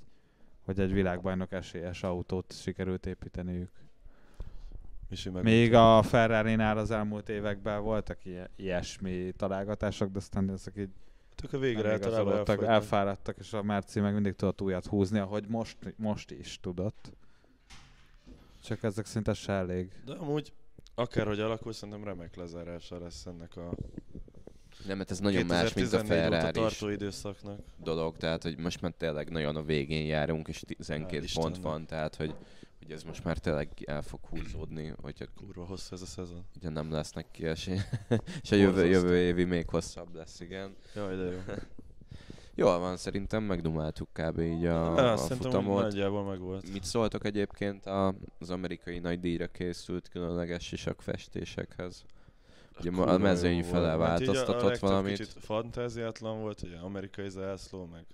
hogy 0.65 0.79
egy 0.79 0.93
világbajnok 0.93 1.51
esélyes 1.51 2.03
autót 2.03 2.53
sikerült 2.61 3.05
építeniük. 3.05 3.69
Még 5.41 5.73
a 5.73 6.01
Ferrari-nál 6.01 6.77
az 6.77 6.91
elmúlt 6.91 7.29
években 7.29 7.83
voltak 7.83 8.25
ilyen, 8.25 8.49
ilyesmi 8.55 9.31
találgatások, 9.37 10.11
de 10.11 10.17
aztán 10.17 10.49
ezek 10.49 10.73
így 10.77 10.89
Tök 11.35 11.53
a 11.53 11.57
végre 11.57 11.91
elfogynak. 11.91 12.63
elfáradtak, 12.63 13.37
és 13.37 13.53
a 13.53 13.63
Merci 13.63 13.99
meg 13.99 14.13
mindig 14.13 14.35
tudott 14.35 14.61
újat 14.61 14.85
húzni, 14.85 15.19
ahogy 15.19 15.45
most, 15.47 15.77
most 15.97 16.31
is 16.31 16.59
tudott. 16.59 17.11
Csak 18.67 18.83
ezek 18.83 19.05
szinte 19.05 19.33
se 19.33 19.53
elég. 19.53 19.91
De 20.05 20.13
amúgy 20.13 20.53
akárhogy 20.95 21.39
alakul, 21.39 21.73
szerintem 21.73 22.03
remek 22.03 22.35
lezárása 22.35 22.99
lesz 22.99 23.25
ennek 23.25 23.55
a 23.55 23.73
nem, 24.85 24.97
mert 24.97 25.11
ez 25.11 25.19
nagyon 25.19 25.45
más, 25.45 25.73
mint 25.73 25.93
a 25.93 25.97
2014 25.97 26.25
óta 26.25 26.39
ferrari 26.39 26.59
tartó 26.59 26.89
időszaknak. 26.89 27.59
dolog, 27.83 28.17
tehát 28.17 28.43
hogy 28.43 28.57
most 28.57 28.81
már 28.81 28.93
tényleg 28.97 29.29
nagyon 29.29 29.55
a 29.55 29.63
végén 29.63 30.05
járunk, 30.05 30.47
és 30.47 30.63
12 30.77 31.23
Hál' 31.25 31.31
pont 31.33 31.57
van, 31.57 31.85
tehát 31.85 32.15
hogy, 32.15 32.35
hogy 32.79 32.91
ez 32.91 33.03
most 33.03 33.23
már 33.23 33.37
tényleg 33.37 33.69
el 33.85 34.01
fog 34.01 34.19
húzódni, 34.29 34.93
hogyha 35.01 35.25
Kurva 35.35 35.65
hosszú 35.65 35.95
ez 35.95 36.01
a 36.01 36.05
szezon. 36.05 36.45
ugye 36.55 36.69
nem 36.69 36.91
lesznek 36.91 37.31
kiesé. 37.31 37.81
és 38.43 38.51
a 38.51 38.55
jövő, 38.55 38.85
jövő 38.85 39.17
évi 39.17 39.43
még 39.43 39.69
hosszabb 39.69 40.15
lesz, 40.15 40.39
igen. 40.39 40.75
Jaj, 40.95 41.15
de 41.15 41.23
jó. 41.23 41.39
Jól 42.59 42.79
van, 42.79 42.97
szerintem 42.97 43.43
megdumáltuk 43.43 44.09
kb. 44.13 44.39
így 44.39 44.65
a, 44.65 44.69
Ja, 44.95 45.11
a 45.13 45.17
futamot. 45.17 45.81
nagyjából 45.81 46.23
meg 46.23 46.39
volt. 46.39 46.71
Mit 46.71 46.83
szóltok 46.83 47.25
egyébként 47.25 47.85
a, 47.85 48.15
az 48.39 48.49
amerikai 48.49 48.99
nagy 48.99 49.19
díjra 49.19 49.47
készült 49.47 50.07
különleges 50.09 50.63
sisakfestésekhez? 50.65 52.03
Ugye 52.79 52.91
ma 52.91 53.01
a 53.01 53.03
kurva 53.05 53.17
mezőny 53.17 53.63
fele 53.63 53.95
volt. 53.95 54.09
Mert 54.09 54.21
így 54.21 54.27
a- 54.27 54.31
a 54.31 54.35
változtatott 54.35 54.77
valamit. 54.77 55.17
Kicsit 55.17 55.33
fantáziátlan 55.39 56.39
volt, 56.39 56.61
ugye 56.61 56.77
amerikai 56.77 57.29
zászló, 57.29 57.85
meg 57.85 58.05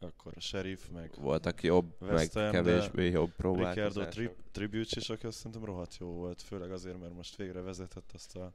akkor 0.00 0.32
a 0.36 0.40
sheriff, 0.40 0.80
meg 0.92 1.10
Voltak 1.20 1.62
jobb, 1.62 1.94
West 2.00 2.34
meg 2.34 2.50
kevésbé 2.50 3.10
jobb 3.10 3.32
Ricardo 3.36 3.36
próbálkozások. 3.36 4.08
tri- 4.08 4.36
Tribute 4.52 4.88
is, 4.96 5.10
aki 5.10 5.26
azt 5.26 5.36
szerintem 5.36 5.64
rohadt 5.64 5.96
jó 6.00 6.06
volt, 6.06 6.42
főleg 6.42 6.70
azért, 6.72 7.00
mert 7.00 7.14
most 7.14 7.36
végre 7.36 7.60
vezetett 7.60 8.10
azt 8.14 8.36
a 8.36 8.52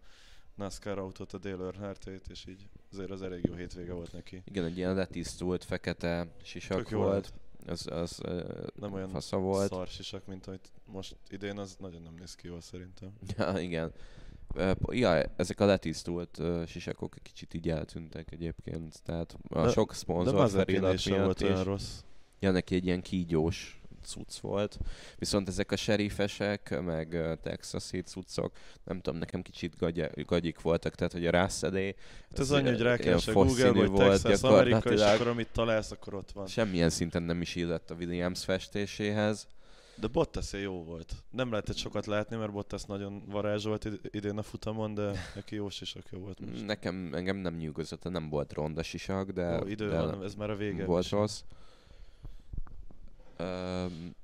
NASCAR 0.57 0.97
autót, 0.97 1.33
a 1.33 1.37
Dale 1.37 1.63
Earnhardt 1.63 2.05
és 2.29 2.45
így 2.45 2.69
azért 2.91 3.11
az 3.11 3.21
elég 3.21 3.45
jó 3.45 3.53
hétvége 3.53 3.93
volt 3.93 4.11
neki. 4.13 4.41
Igen, 4.45 4.65
egy 4.65 4.77
ilyen 4.77 4.95
letisztult, 4.95 5.63
fekete 5.63 6.27
sisak 6.43 6.77
Tök 6.77 6.89
jó 6.89 6.99
volt. 6.99 7.33
Az, 7.65 7.87
az 7.87 8.21
Nem 8.75 8.93
olyan 8.93 9.09
fasza 9.09 9.37
volt. 9.37 9.69
szarsisak, 9.69 10.25
mint 10.25 10.47
amit 10.47 10.71
most 10.85 11.15
idén, 11.29 11.57
az 11.57 11.75
nagyon 11.79 12.01
nem 12.01 12.13
néz 12.19 12.35
ki 12.35 12.47
jól 12.47 12.61
szerintem. 12.61 13.13
Ja, 13.37 13.59
igen. 13.59 13.91
Ja, 14.89 15.23
ezek 15.35 15.59
a 15.59 15.65
letisztult 15.65 16.37
uh, 16.37 16.65
sisakok 16.65 17.15
egy 17.15 17.21
kicsit 17.21 17.53
így 17.53 17.69
eltűntek 17.69 18.31
egyébként, 18.31 19.03
tehát 19.03 19.37
a 19.49 19.61
De- 19.61 19.69
sok 19.71 19.89
De 19.89 19.95
szponzor 19.95 20.33
Mazepin 20.33 20.75
felirat 20.81 21.05
miatt 21.05 21.23
volt 21.23 21.41
olyan 21.41 21.63
rossz. 21.63 22.01
Ja, 22.39 22.51
neki 22.51 22.75
egy 22.75 22.85
ilyen 22.85 23.01
kígyós 23.01 23.76
cucc 24.07 24.37
volt. 24.39 24.77
Viszont 25.17 25.47
ezek 25.47 25.71
a 25.71 25.75
serifesek, 25.75 26.81
meg 26.81 27.37
texasi 27.43 28.01
cuccok, 28.01 28.51
nem 28.83 29.01
tudom, 29.01 29.19
nekem 29.19 29.41
kicsit 29.41 29.77
gagya, 29.77 30.07
gagyik 30.15 30.61
voltak, 30.61 30.95
tehát 30.95 31.13
hogy 31.13 31.25
a 31.25 31.31
rászedé... 31.31 31.95
Hát 32.29 32.39
ez 32.39 32.51
annyi, 32.51 32.69
hogy 32.69 32.81
rákeres 32.81 33.27
a 33.27 33.33
Google, 33.33 33.49
fosszínű 33.49 33.85
hogy 33.87 33.93
Texas, 33.93 34.41
Amerika, 34.41 34.91
és 34.91 35.01
akkor 35.01 35.27
amit 35.27 35.49
találsz, 35.51 35.91
akkor 35.91 36.13
ott 36.13 36.31
van. 36.31 36.47
Semmilyen 36.47 36.89
szinten 36.89 37.23
nem 37.23 37.41
is 37.41 37.55
illett 37.55 37.91
a 37.91 37.95
Williams 37.95 38.43
festéséhez. 38.43 39.47
De 39.99 40.07
bottas 40.07 40.53
jó 40.53 40.83
volt. 40.83 41.13
Nem 41.31 41.49
lehetett 41.51 41.75
sokat 41.75 42.05
látni, 42.05 42.35
mert 42.35 42.51
Bottas 42.51 42.83
nagyon 42.83 43.23
varázsolt 43.27 43.85
id- 43.85 43.99
idén 44.15 44.37
a 44.37 44.43
futamon, 44.43 44.93
de 44.93 45.11
neki 45.35 45.55
jó 45.55 45.69
sisak 45.69 46.03
jó 46.11 46.19
volt 46.19 46.39
most. 46.39 46.65
Nekem, 46.65 47.13
engem 47.13 47.35
nem 47.37 47.55
nyugodott, 47.55 48.03
nem 48.03 48.29
volt 48.29 48.53
ronda 48.53 48.83
sisak, 48.83 49.31
de, 49.31 49.57
Jó, 49.61 49.65
idő 49.65 49.89
de 49.89 50.01
van, 50.01 50.23
ez 50.23 50.35
már 50.35 50.49
a 50.49 50.55
vége. 50.55 50.85
volt 50.85 51.03
is. 51.03 51.43
Um, 53.39 54.15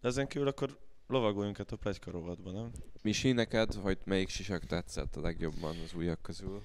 Ezen 0.00 0.26
kívül 0.26 0.48
akkor 0.48 0.78
lovagoljunk 1.06 1.60
át 1.60 1.72
a 1.72 1.76
plegyka 1.76 2.10
rovatba, 2.10 2.50
nem? 2.50 2.70
Misi, 3.02 3.32
neked, 3.32 3.74
hogy 3.74 3.98
melyik 4.04 4.28
sisak 4.28 4.64
tetszett 4.66 5.16
a 5.16 5.20
legjobban 5.20 5.76
az 5.84 5.94
újak 5.94 6.22
közül? 6.22 6.62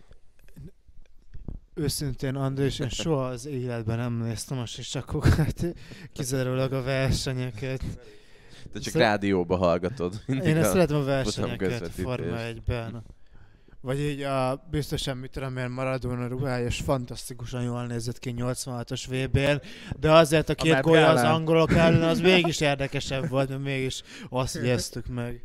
Őszintén, 1.74 2.36
Andrés, 2.36 2.80
én 2.80 2.90
soha 2.90 3.26
az 3.28 3.46
életben 3.46 3.98
nem 3.98 4.14
néztem 4.14 4.58
a 4.58 4.66
sisakokat, 4.66 5.66
kizárólag 6.14 6.74
a 6.74 6.82
versenyeket. 6.84 7.84
Te 8.72 8.80
csak 8.80 8.94
Szer- 8.94 8.96
rádióba 9.06 9.56
hallgatod. 9.56 10.22
Én 10.28 10.40
ezt 10.58 10.70
a- 10.70 10.72
szeretem 10.72 10.98
a 10.98 11.04
versenyeket. 11.04 11.88
Forma 11.88 12.36
1-ben. 12.38 13.04
Vagy 13.86 14.00
így 14.00 14.22
a, 14.22 14.66
biztosan 14.72 15.18
mit 15.18 15.32
tudom 15.32 15.58
én, 15.58 15.70
Maradona 15.70 16.28
ruhája, 16.28 16.66
és 16.66 16.82
fantasztikusan 16.86 17.64
jól 17.64 17.86
nézett 17.86 18.20
ki 18.20 18.34
86-os 18.38 19.04
VB-n, 19.10 19.62
de 20.00 20.12
azért 20.12 20.50
a 20.50 20.56
két 20.56 20.74
Matt 20.74 20.84
gólya 20.84 21.10
az 21.10 21.22
angolok 21.22 21.72
ellen, 21.72 22.04
az 22.04 22.20
mégis 22.32 22.60
érdekesebb 22.60 23.30
volt, 23.30 23.50
mert 23.50 23.62
mégis 23.62 24.02
azt 24.30 24.56
jegyeztük 24.64 25.08
meg. 25.08 25.44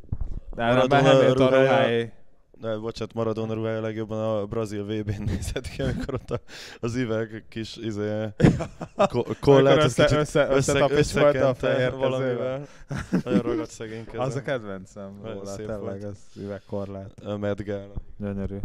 De 0.55 0.65
Maradona 0.65 1.03
Maradona 1.03 1.49
ruhája-. 1.51 2.20
De 2.61 2.77
bocsánat, 2.77 3.15
Maradona 3.15 3.55
ruhája 3.55 3.81
legjobban 3.81 4.19
a 4.39 4.47
brazil 4.47 4.85
VB-n 4.85 5.23
nézett 5.23 5.69
ki, 5.69 5.83
amikor 5.83 6.15
ott 6.15 6.31
a, 6.31 6.41
az 6.81 6.95
üveg 6.95 7.45
kis 7.49 7.77
izé, 7.77 8.27
ko- 9.09 9.39
kollát, 9.39 9.77
az 9.77 9.85
össze, 9.85 10.03
kicsit 10.05 10.19
össze, 10.19 10.41
össze, 10.49 10.55
összetapicsolta 10.57 11.49
a 11.49 11.55
fehér 11.55 11.93
valamivel. 11.97 12.67
Nagyon 13.25 13.41
ragadt 13.41 13.71
szegény 13.71 14.05
kezem. 14.05 14.21
Az 14.21 14.35
a 14.35 14.43
kedvencem 14.43 15.21
róla, 15.23 15.55
tényleg 15.57 16.05
az 16.05 16.19
üvegkorlát. 16.37 17.13
Gala. 17.65 17.93
Gyönyörű. 18.19 18.57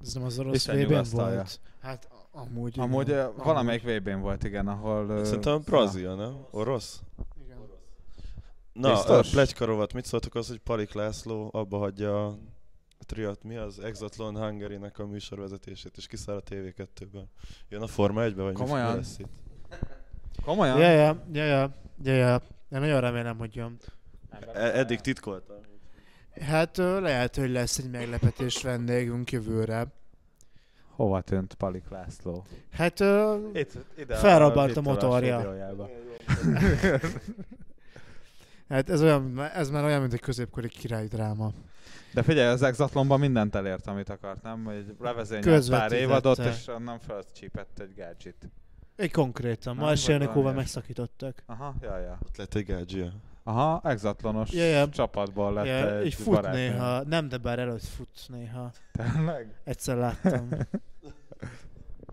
Ez 0.00 0.12
nem 0.14 0.24
az 0.24 0.38
orosz 0.38 0.66
VB-n 0.68 0.76
nyugasztalja. 0.76 1.34
volt. 1.34 1.60
Hát 1.80 2.08
a- 2.10 2.38
amúgy 2.38 2.78
Amúgy 2.78 3.08
igen. 3.08 3.32
valamelyik 3.36 3.82
VB-n 3.82 4.20
volt, 4.20 4.44
igen, 4.44 4.68
ahol... 4.68 5.24
Szerintem 5.24 5.60
Brazil, 5.64 6.14
nem? 6.14 6.46
Orosz? 6.50 7.00
Igen. 7.44 7.58
Na, 8.72 9.20
plegykarovat, 9.30 9.92
mit 9.92 10.04
szóltok 10.04 10.34
az, 10.34 10.48
hogy 10.48 10.58
Palik 10.58 10.92
László 10.92 11.48
abba 11.52 11.78
hagyja 11.78 12.26
a 12.26 12.38
triat, 13.04 13.42
mi 13.42 13.56
az? 13.56 13.78
Exatlon 13.78 14.36
Hungary-nek 14.36 14.98
a 14.98 15.06
műsorvezetését, 15.06 15.96
és 15.96 16.06
kiszáll 16.06 16.36
a 16.36 16.42
TV2-ben. 16.50 17.28
Jön 17.68 17.82
a 17.82 17.86
Forma 17.86 18.20
1-be, 18.22 18.42
vagy 18.42 18.52
mi- 18.54 18.60
mi 18.60 18.66
Komolyan? 18.66 18.96
lesz 18.96 19.18
itt? 19.18 19.32
Komolyan? 20.44 20.78
Ja, 20.78 20.90
ja, 20.90 21.16
ja, 21.32 21.44
ja, 21.44 21.70
ja, 22.02 22.14
ja. 22.14 22.42
Én 22.72 22.80
nagyon 22.80 23.00
remélem, 23.00 23.38
hogy 23.38 23.54
jön. 23.54 23.76
E- 24.52 24.78
eddig 24.78 25.00
titkoltam. 25.00 25.56
Hát 26.40 26.76
lehet, 26.76 27.36
hogy 27.36 27.50
lesz 27.50 27.78
egy 27.78 27.90
meglepetés 27.90 28.62
vendégünk 28.62 29.32
jövőre. 29.32 29.86
Hova 30.90 31.20
tűnt 31.20 31.54
Palik 31.54 31.88
László? 31.88 32.44
Hát 32.70 33.00
ö, 33.00 33.36
Itt, 33.52 33.72
ide 33.98 34.14
Felrabbant 34.14 34.76
a 34.76 34.82
van 34.82 34.92
motorja. 34.94 35.38
Hát 38.74 38.90
ez, 38.90 39.02
olyan, 39.02 39.40
ez 39.54 39.70
már 39.70 39.84
olyan, 39.84 40.00
mint 40.00 40.12
egy 40.12 40.20
középkori 40.20 40.68
királyi 40.68 41.06
dráma. 41.06 41.52
De 42.14 42.22
figyelj, 42.22 42.48
az 42.48 42.62
Exatlonban 42.62 43.20
mindent 43.20 43.54
elért, 43.54 43.86
amit 43.86 44.08
akart, 44.08 44.42
nem? 44.42 44.64
Hogy 44.64 44.94
levezényelt 45.00 45.70
pár 45.70 45.92
évadot, 45.92 46.38
és 46.38 46.66
onnan 46.66 46.98
felcsípett 46.98 47.78
egy 47.78 47.94
gadget. 47.96 48.50
Egy 48.96 49.10
konkrétan. 49.10 49.76
Ma 49.76 49.92
valami 50.34 50.56
megszakítottak. 50.56 51.42
Aha, 51.46 51.74
ja, 51.80 51.98
ja. 51.98 52.18
Ott 52.26 52.36
lett 52.36 52.54
egy 52.54 52.64
gádzsia. 52.64 53.12
Aha, 53.42 53.80
Exatlonos 53.84 54.50
Ja, 54.52 54.64
ja. 54.64 54.88
csapatból 54.88 55.52
lett 55.52 55.66
Ja, 55.66 55.98
egy 55.98 56.06
így 56.06 56.14
fut 56.14 56.34
barátnő. 56.34 56.58
néha. 56.58 57.02
Nem, 57.02 57.28
de 57.28 57.36
bár 57.36 57.58
előtt 57.58 57.84
fut 57.84 58.26
néha. 58.28 58.72
Tényleg? 58.92 59.54
Egyszer 59.64 59.96
láttam. 59.96 60.48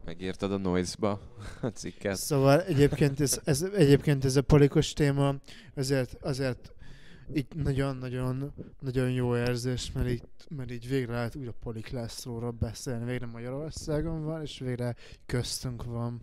Megírtad 0.06 0.52
a 0.52 0.58
Noise-ba 0.58 1.20
a 1.62 1.68
cikket? 1.68 2.16
Szóval 2.16 2.62
egyébként 2.62 3.20
ez, 3.20 3.40
ez, 3.44 3.62
egyébként 3.62 4.26
ez 4.26 4.36
a 4.36 4.42
polikos 4.42 4.94
téma 4.94 5.36
azért, 5.76 6.18
azért 6.22 6.74
így 7.34 7.48
nagyon-nagyon 7.56 8.54
nagyon 8.80 9.12
jó 9.12 9.38
érzés, 9.38 9.92
mert 9.92 10.10
így, 10.10 10.24
mert 10.50 10.72
így 10.72 10.88
végre 10.88 11.14
lehet 11.14 11.36
újra 11.36 11.54
Polik 11.64 11.90
Lászlóról 11.90 12.52
beszélni. 12.52 13.06
Végre 13.06 13.26
Magyarországon 13.26 14.24
van, 14.24 14.42
és 14.42 14.60
végre 14.60 14.96
köztünk 15.26 15.84
van. 15.84 16.22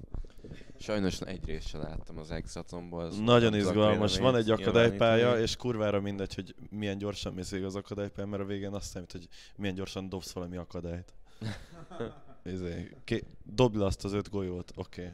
Sajnos 0.79 1.21
egy 1.21 1.45
részt 1.45 1.67
se 1.67 1.79
láttam 1.79 2.19
az 2.19 2.31
Exatonból. 2.31 3.05
az 3.05 3.19
Nagyon 3.19 3.55
izgalmas. 3.55 4.19
Van 4.19 4.37
egy 4.37 4.51
akadálypálya, 4.51 5.39
és 5.39 5.57
kurvára 5.57 6.01
mindegy, 6.01 6.35
hogy 6.35 6.55
milyen 6.71 6.99
gyorsan 6.99 7.33
mész 7.33 7.53
az 7.53 7.77
akadálypályán, 7.77 8.31
mert 8.31 8.43
a 8.43 8.47
végén 8.47 8.73
azt 8.73 8.91
számít, 8.91 9.13
hogy 9.13 9.29
milyen 9.57 9.75
gyorsan 9.75 10.09
dobsz 10.09 10.33
valami 10.33 10.57
akadályt. 10.57 11.13
Izé, 12.53 12.91
ké- 13.05 13.25
dobd 13.55 13.77
le 13.77 13.85
azt 13.85 14.05
az 14.05 14.13
öt 14.13 14.31
golyót, 14.31 14.73
oké. 14.77 15.01
Okay. 15.03 15.13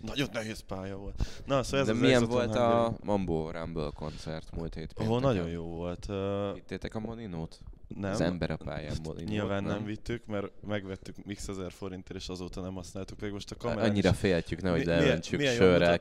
Nagyon 0.00 0.28
nehéz 0.32 0.60
pálya 0.60 0.96
volt. 0.96 1.42
Na, 1.46 1.62
szóval 1.62 1.80
ez 1.80 1.86
De 1.86 1.92
az 1.92 1.98
milyen 1.98 2.24
volt 2.24 2.54
a 2.54 2.96
Mambo 3.04 3.50
Rumble 3.50 3.90
koncert 3.94 4.56
múlt 4.56 4.74
hét 4.74 4.92
Ó, 4.92 4.94
pénteken? 4.94 5.20
nagyon 5.22 5.48
jó 5.48 5.62
volt. 5.64 6.06
Uh, 6.08 6.54
Vittétek 6.54 6.94
a 6.94 7.00
Molinót? 7.00 7.60
nem. 7.96 8.10
Az 8.12 8.20
ember 8.20 8.50
a 8.50 8.56
pályán 8.56 8.96
Molinót. 9.04 9.30
Nyilván 9.30 9.64
nem 9.64 9.84
vittük, 9.84 10.26
mert 10.26 10.52
megvettük 10.66 11.16
x 11.34 11.48
ezer 11.48 11.72
forintért, 11.72 12.18
és 12.18 12.28
azóta 12.28 12.60
nem 12.60 12.74
használtuk 12.74 13.20
meg. 13.20 13.32
Most 13.32 13.50
a 13.50 13.56
kamerán 13.56 13.90
Annyira 13.90 14.10
is- 14.10 14.16
féltjük, 14.16 14.62
nehogy 14.62 14.84
leöntsük 14.84 15.38
milyen 15.38 15.54
sörrel, 15.54 16.00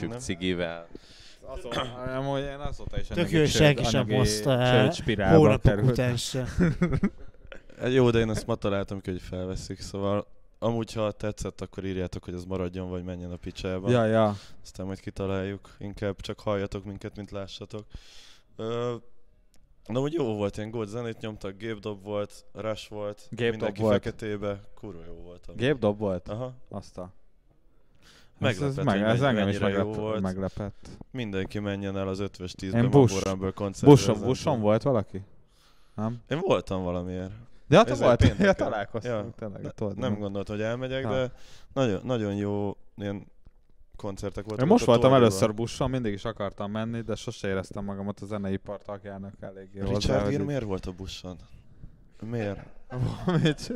nem? 0.00 0.18
cigivel. 0.18 0.86
Azóta, 1.40 1.80
amúgy 2.18 2.40
én 2.40 2.58
azóta 2.58 3.00
is 3.00 3.06
Tök 3.06 3.30
jó, 3.30 3.44
senki 3.44 3.84
sem 3.84 4.10
hozta 4.10 4.60
el 4.60 4.92
hónapok 5.36 5.82
után 5.82 6.16
se. 6.16 6.44
Jó, 7.86 8.10
de 8.10 8.18
én 8.18 8.30
ezt 8.30 8.46
ma 8.46 8.54
találtam 8.54 9.00
ki, 9.00 9.10
hogy 9.10 9.20
felveszik, 9.22 9.80
szóval 9.80 10.26
amúgy, 10.58 10.92
ha 10.92 11.12
tetszett, 11.12 11.60
akkor 11.60 11.84
írjátok, 11.84 12.24
hogy 12.24 12.34
ez 12.34 12.44
maradjon, 12.44 12.88
vagy 12.90 13.04
menjen 13.04 13.32
a 13.32 13.36
picsába. 13.36 13.90
Ja, 13.90 14.04
ja. 14.04 14.34
Aztán 14.62 14.86
majd 14.86 15.00
kitaláljuk. 15.00 15.74
Inkább 15.78 16.20
csak 16.20 16.40
halljatok 16.40 16.84
minket, 16.84 17.16
mint 17.16 17.30
lássatok. 17.30 17.84
Ö, 18.56 18.94
Na, 19.86 20.00
úgy 20.00 20.12
jó 20.12 20.34
volt, 20.36 20.56
ilyen 20.56 20.70
gold 20.70 20.88
zenét 20.88 21.20
nyomtak, 21.20 21.56
gépdob 21.56 22.02
volt, 22.02 22.44
rush 22.52 22.90
volt, 22.90 23.26
Gépdob 23.30 23.50
mindenki 23.50 23.80
volt. 23.80 23.92
feketébe, 23.92 24.60
kurva 24.74 25.00
jó 25.06 25.12
volt. 25.14 25.46
amúgy. 25.46 25.60
Gépdob 25.60 25.98
volt? 25.98 26.28
Aha, 26.28 26.52
Azt 26.68 26.98
a... 26.98 27.12
Meglepett, 28.38 28.68
ez, 28.70 28.78
ez, 28.78 28.84
meg, 28.84 29.02
ez 29.02 29.22
engem 29.22 29.48
is 29.48 29.58
meglep, 29.58 29.94
volt. 29.94 30.20
meglepett. 30.20 30.88
mindenki 31.10 31.58
menjen 31.58 31.96
el 31.96 32.08
az 32.08 32.18
5-ös 32.22 32.52
10-ben 32.60 32.84
Én 32.84 32.90
Bush- 32.90 33.26
ezen. 33.26 34.20
buson 34.20 34.60
volt 34.60 34.82
valaki? 34.82 35.22
Nem? 35.94 36.22
Én 36.28 36.38
voltam 36.40 36.82
valamiért. 36.82 37.32
Te 37.68 37.78
Ezért 37.90 37.98
volt, 37.98 38.38
ja, 38.38 38.52
találkoztunk, 38.52 39.14
Ja. 39.14 39.30
tényleg, 39.38 39.62
Ne, 39.62 39.70
tudod. 39.70 39.96
nem 39.98 40.18
gondoltam, 40.18 40.56
hogy 40.56 40.64
elmegyek, 40.64 41.04
Ha. 41.04 41.12
de 41.14 41.32
nagyon, 41.72 42.00
nagyon 42.04 42.34
jó 42.34 42.76
ilyen 42.96 43.26
koncertek 43.96 44.44
voltak. 44.44 44.64
Én 44.66 44.72
most 44.72 44.84
voltam 44.84 45.12
először 45.14 45.54
busson, 45.54 45.90
mindig 45.90 46.12
is 46.12 46.24
akartam 46.24 46.70
menni, 46.70 47.00
de 47.00 47.14
sose 47.14 47.48
éreztem 47.48 47.84
magamat 47.84 48.20
a 48.20 48.26
zeneipar 48.26 48.82
tagjának 48.82 49.32
eléggé 49.40 49.78
hozzá, 49.78 49.92
Richard 49.94 50.28
Gere 50.28 50.40
így- 50.40 50.46
miért 50.46 50.64
volt 50.64 50.86
a 50.86 50.92
buszon? 50.92 51.36
Miért? 52.20 52.60
Mit? 53.42 53.72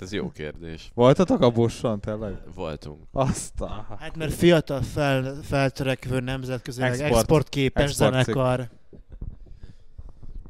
Ez 0.00 0.12
jó 0.12 0.30
kérdés. 0.30 0.90
Voltatok 0.94 1.40
a 1.40 1.50
busson, 1.50 2.00
tényleg? 2.00 2.34
Voltunk. 2.54 3.02
Azt 3.12 3.60
a... 3.60 3.86
Hát 3.98 4.16
mert 4.16 4.32
fiatal 4.34 4.82
fel, 4.82 5.34
feltörekvő 5.42 6.20
nemzetközileg 6.20 6.90
Export- 6.90 7.12
exportképes 7.14 7.90
export 7.90 8.12
zenekar. 8.24 8.68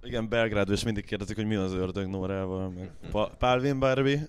Igen, 0.04 0.28
Belgrádban 0.28 0.74
is 0.74 0.84
mindig 0.84 1.04
kérdezik, 1.04 1.36
hogy 1.36 1.46
mi 1.46 1.54
az 1.54 1.72
ördög 1.72 2.06
Nórával, 2.06 2.68
meg 2.70 2.90
pa- 3.10 3.34
Pálvin 3.38 3.78
Barbie. 3.78 4.28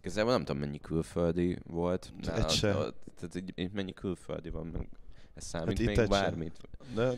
Igazából 0.00 0.32
nem 0.32 0.44
tudom 0.44 0.60
mennyi 0.60 0.78
külföldi 0.80 1.58
volt. 1.66 2.12
Egy 2.20 2.26
Nálad- 2.26 2.50
se. 2.50 2.76
ott- 2.76 3.04
Tehát 3.20 3.36
így, 3.36 3.52
így 3.54 3.72
mennyi 3.72 3.92
külföldi 3.92 4.50
van, 4.50 4.66
meg 4.66 4.88
ez 5.34 5.44
számít 5.44 5.68
Hát 5.68 5.78
itt 5.78 5.86
még 5.86 5.98
egy 5.98 6.08
bármit. 6.08 6.56
De 6.94 7.10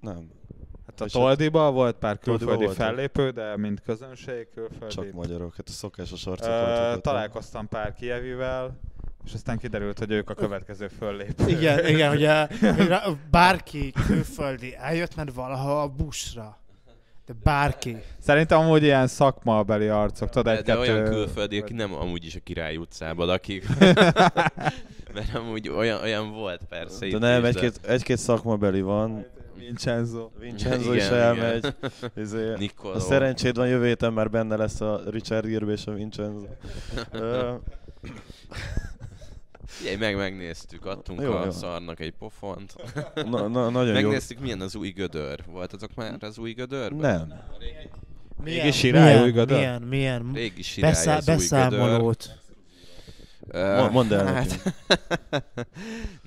nem, 0.00 0.30
Hát 0.86 1.00
a 1.00 1.06
Toldiba 1.06 1.70
volt 1.72 1.96
pár 1.96 2.18
külföldi 2.18 2.64
voltak. 2.64 2.74
fellépő, 2.86 3.30
de 3.30 3.56
mint 3.56 3.80
közönség 3.82 4.48
külföldi. 4.54 4.94
csak 4.94 5.12
magyarok, 5.12 5.56
hát 5.56 5.68
a 5.68 5.72
szokásos 5.72 6.26
arcok 6.26 6.50
ott. 6.96 7.02
találkoztam 7.02 7.68
pár 7.68 7.92
kievivel, 7.94 8.78
és 9.24 9.34
aztán 9.34 9.58
kiderült, 9.58 9.98
hogy 9.98 10.10
ők 10.10 10.30
a 10.30 10.34
következő 10.34 10.88
föllépő. 10.88 11.48
Igen, 11.48 11.86
igen, 11.86 12.08
hogy 12.08 12.24
a, 12.24 12.48
bárki 13.30 13.92
külföldi 14.06 14.74
eljött, 14.76 15.16
mert 15.16 15.32
valaha 15.32 15.82
a 15.82 15.88
buszra. 15.88 16.58
De 17.26 17.34
bárki. 17.42 17.96
Szerintem 18.18 18.58
amúgy 18.58 18.82
ilyen 18.82 19.06
szakmabeli 19.06 19.88
arcok, 19.88 20.28
tudod, 20.28 20.44
De, 20.44 20.56
egy 20.58 20.64
de 20.64 20.78
olyan 20.78 21.04
külföldi, 21.04 21.58
aki 21.60 21.72
nem 21.72 21.94
amúgy 21.94 22.24
is 22.24 22.34
a 22.34 22.40
Király 22.44 22.76
utcában 22.76 23.26
lakik. 23.26 23.66
Mert 25.14 25.34
amúgy 25.34 25.68
olyan, 25.68 26.02
olyan 26.02 26.32
volt 26.32 26.60
persze 26.68 27.06
De 27.06 27.18
nem, 27.18 27.44
egy-két, 27.44 27.80
egy-két 27.86 28.18
szakmabeli 28.18 28.80
van. 28.80 29.26
Vincenzo. 29.56 30.30
Vincenzo 30.38 30.92
Igen, 30.92 30.96
is 30.96 31.08
elmegy. 31.08 31.74
Izé, 32.16 32.52
a 32.94 32.98
szerencséd 32.98 33.56
van, 33.56 33.68
jövő 33.68 33.86
héten 33.86 34.12
már 34.12 34.30
benne 34.30 34.56
lesz 34.56 34.80
a 34.80 35.00
Richard 35.10 35.46
Gere 35.46 35.66
és 35.66 35.86
a 35.86 35.92
Vincenzo. 35.92 36.46
Figyelj, 39.66 39.96
meg 39.96 40.16
megnéztük, 40.16 40.86
adtunk 40.86 41.20
Jó, 41.20 41.32
a 41.32 41.44
jó. 41.44 41.50
szarnak 41.50 42.00
egy 42.00 42.12
pofont. 42.18 42.74
na, 43.30 43.48
na, 43.48 43.70
nagyon 43.70 43.86
jó. 43.86 43.92
Megnéztük, 44.02 44.38
milyen 44.38 44.60
az 44.60 44.74
új 44.74 44.90
gödör. 44.90 45.40
Voltatok 45.46 45.94
már 45.94 46.16
az 46.20 46.38
új 46.38 46.52
gödörben? 46.52 47.26
Nem. 47.26 47.40
Régi 48.44 48.70
sirály, 48.70 49.12
új 49.14 49.18
milyen, 49.18 49.32
gödör? 49.34 49.56
milyen, 49.58 49.82
milyen 49.82 50.30
Régi 50.32 50.62
sirály 50.62 50.90
beszá- 50.90 51.16
az 51.16 51.28
új 51.28 51.34
gödör. 51.34 51.70
beszámolót. 51.70 52.38
Ö, 53.48 53.76
Mo- 53.82 53.90
mondd 53.92 54.12
el 54.12 54.26
hát, 54.26 54.62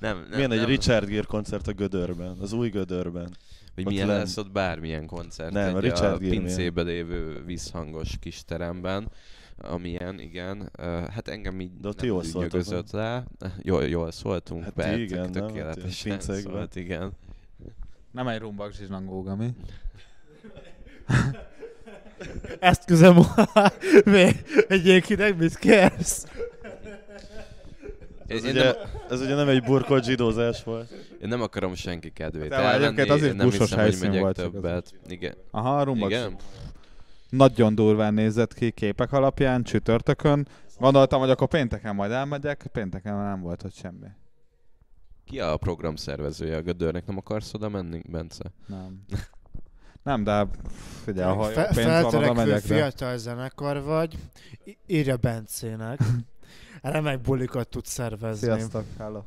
nem, 0.00 0.16
nem, 0.16 0.26
Milyen 0.34 0.52
egy 0.52 0.58
nem, 0.58 0.66
Richard 0.68 1.08
Gere 1.08 1.26
koncert 1.26 1.66
a 1.66 1.72
Gödörben, 1.72 2.36
az 2.40 2.52
új 2.52 2.68
Gödörben. 2.68 3.36
Hogy 3.74 3.84
ott 3.86 3.92
milyen 3.92 4.06
lenn- 4.06 4.18
lesz 4.18 4.36
ott 4.36 4.50
bármilyen 4.50 5.06
koncert. 5.06 5.52
Nem, 5.52 5.74
a 5.74 5.76
egy 5.76 5.82
Richard 5.82 6.14
a 6.14 6.18
Gere 6.18 6.30
pincébe 6.30 6.82
lévő 6.82 7.42
visszhangos 7.46 8.10
kis 8.20 8.44
teremben. 8.44 9.08
Amilyen, 9.60 10.20
igen. 10.20 10.70
Hát 11.10 11.28
engem 11.28 11.60
így 11.60 11.70
De 11.80 11.88
nem 11.96 12.06
jól 12.06 12.24
nyögözött 12.32 12.90
le. 12.90 13.24
Jól, 13.62 13.84
jól 13.84 14.10
szóltunk, 14.10 14.64
Hát 14.64 14.74
be, 14.74 14.98
igen, 14.98 15.32
tök- 15.32 15.54
nem? 15.54 15.64
Hát 15.66 15.74
tökéletesen 15.74 16.20
szólt, 16.20 16.76
igen. 16.76 17.12
Nem 18.10 18.28
egy 18.28 18.38
rumbak 18.38 18.72
zsizsnangóga, 18.72 19.36
mi? 19.36 19.54
Ezt 22.60 22.84
még 24.04 24.44
egyébként 24.68 25.38
mit 25.38 25.58
kérsz? 25.58 26.26
Ez 28.26 28.44
én, 28.44 28.50
ugye, 28.50 28.64
nem, 28.64 28.74
ez 29.10 29.20
ugye 29.20 29.34
nem 29.34 29.48
egy 29.48 29.62
burkolt 29.62 30.04
zsidózás 30.04 30.64
volt. 30.64 30.90
én 31.22 31.28
nem 31.28 31.42
akarom 31.42 31.74
senki 31.74 32.10
kedvét 32.10 32.48
De 32.48 32.56
már 32.56 32.64
elvenni, 32.64 32.84
egyébként 32.84 33.10
az 33.10 33.22
is 33.22 33.28
én 33.28 33.36
nem 33.36 33.46
buszos 33.46 33.74
hiszem, 33.74 33.84
hogy 33.84 34.20
megyek 34.20 34.32
többet. 34.32 34.92
Igen. 35.08 35.34
Aha, 35.50 35.78
a 35.78 35.82
rumbak 35.82 36.10
Igen? 36.10 36.36
Nagyon 37.28 37.74
durván 37.74 38.14
nézett 38.14 38.54
ki 38.54 38.70
képek 38.70 39.12
alapján, 39.12 39.62
csütörtökön. 39.62 40.48
Gondoltam, 40.78 41.20
hogy 41.20 41.30
akkor 41.30 41.48
pénteken 41.48 41.94
majd 41.94 42.10
elmegyek, 42.10 42.66
pénteken 42.72 43.16
nem 43.16 43.40
volt 43.40 43.64
ott 43.64 43.74
semmi. 43.74 44.06
Ki 45.24 45.40
a 45.40 45.56
program 45.56 45.96
szervezője 45.96 46.56
a 46.56 46.62
Gödörnek? 46.62 47.06
Nem 47.06 47.16
akarsz 47.16 47.54
oda 47.54 47.68
menni, 47.68 48.02
Bence? 48.08 48.52
Nem. 48.66 49.04
Nem, 50.02 50.24
de 50.24 50.46
figyelj, 51.04 51.36
ha 51.36 51.42
Fe- 51.42 51.74
pénz 51.74 52.12
van, 52.12 52.36
megyek, 52.36 52.54
de... 52.66 52.74
fiatal 52.74 53.16
zenekar 53.16 53.82
vagy, 53.82 54.18
í- 54.64 54.78
írja 54.86 55.16
Bencének. 55.16 55.98
Remek 56.82 57.20
bulikat 57.20 57.68
tud 57.68 57.84
szervezni. 57.84 58.46
Sziasztok, 58.46 58.84
hello. 58.98 59.22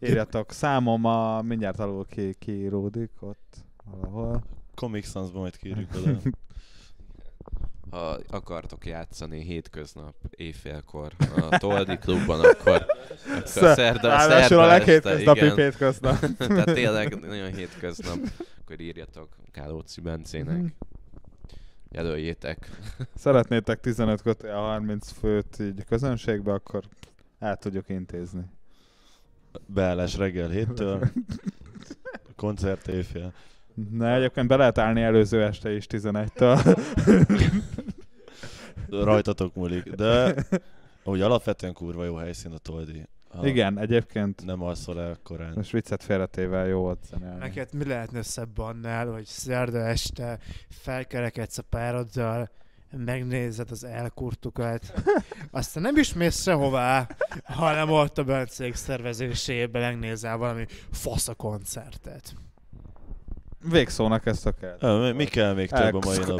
Írjatok, 0.00 0.52
számom 0.52 1.04
a 1.04 1.42
mindjárt 1.42 1.78
alul 1.78 2.06
ki, 2.06 2.34
kiíródik 2.38 3.10
ott 3.20 3.56
valahol. 3.84 4.42
Comic 4.74 5.10
Sans-ba 5.10 5.38
majd 5.38 5.56
kérjük 5.56 5.94
oda. 5.94 6.18
Ha 7.90 8.18
akartok 8.30 8.86
játszani 8.86 9.42
hétköznap 9.42 10.14
éjfélkor 10.30 11.12
a 11.36 11.58
Toldi 11.58 11.96
klubban, 11.96 12.40
akkor, 12.40 12.86
akkor 13.28 13.42
szerda, 13.44 14.08
Ráadásul 14.08 14.40
szerda 14.40 14.62
a 14.62 14.66
leghétköznapi 14.66 15.38
igen. 15.38 15.56
hétköznap. 15.56 16.18
Tehát 16.36 16.72
tényleg 16.72 17.20
nagyon 17.28 17.54
hétköznap. 17.54 18.18
Akkor 18.60 18.80
írjatok 18.80 19.28
Kálóci 19.52 20.00
Bencének. 20.00 20.74
Jelöljétek. 21.90 22.70
Szeretnétek 23.14 23.80
15 23.80 24.22
kötője 24.22 24.54
30 24.54 25.10
főt 25.10 25.56
így 25.60 25.84
közönségbe, 25.84 26.52
akkor 26.52 26.82
el 27.38 27.56
tudjuk 27.56 27.88
intézni. 27.88 28.44
Beállás 29.66 30.16
reggel 30.16 30.48
héttől. 30.48 31.10
Koncert 32.36 32.88
éjfél. 32.88 33.32
Na, 33.90 34.14
egyébként 34.14 34.48
be 34.48 34.56
lehet 34.56 34.78
állni 34.78 35.02
előző 35.02 35.42
este 35.42 35.72
is 35.72 35.86
11-től. 35.88 36.78
Rajtatok 38.90 39.54
múlik. 39.54 39.90
De 39.90 40.34
úgy 41.04 41.20
alapvetően 41.20 41.72
kurva 41.72 42.04
jó 42.04 42.14
helyszín 42.14 42.52
a 42.52 42.58
Toldi. 42.58 43.06
Ha 43.28 43.46
Igen, 43.46 43.78
egyébként 43.78 44.44
Nem 44.44 44.62
alszol 44.62 45.00
el 45.00 45.18
korán. 45.22 45.52
most 45.54 45.70
viccet 45.70 46.02
félretével 46.02 46.66
jó 46.66 46.88
ott 46.88 47.02
zenélni. 47.10 47.38
Neked 47.38 47.72
mi 47.72 47.84
lehetne 47.84 48.22
szebb 48.22 48.58
annál, 48.58 49.06
hogy 49.06 49.24
szerda 49.24 49.78
este 49.78 50.38
felkerekedsz 50.68 51.58
a 51.58 51.62
pároddal, 51.62 52.50
megnézed 52.90 53.70
az 53.70 53.84
elkurtukat, 53.84 54.92
aztán 55.50 55.82
nem 55.82 55.96
is 55.96 56.12
mész 56.14 56.42
sehová, 56.42 57.08
hanem 57.44 57.90
ott 57.90 58.18
a 58.18 58.24
Bencék 58.24 58.74
szervezésében 58.74 59.82
megnézel 59.82 60.36
valami 60.36 60.66
fasz 60.90 61.28
a 61.28 61.34
koncertet. 61.34 62.34
Végszónak 63.62 64.26
ezt 64.26 64.46
a 64.46 64.52
kell. 64.52 65.12
Mi- 65.12 65.24
kell 65.24 65.54
még 65.54 65.68
több 65.70 65.94
a 65.94 65.98
mai 66.04 66.18
naphoz? 66.18 66.38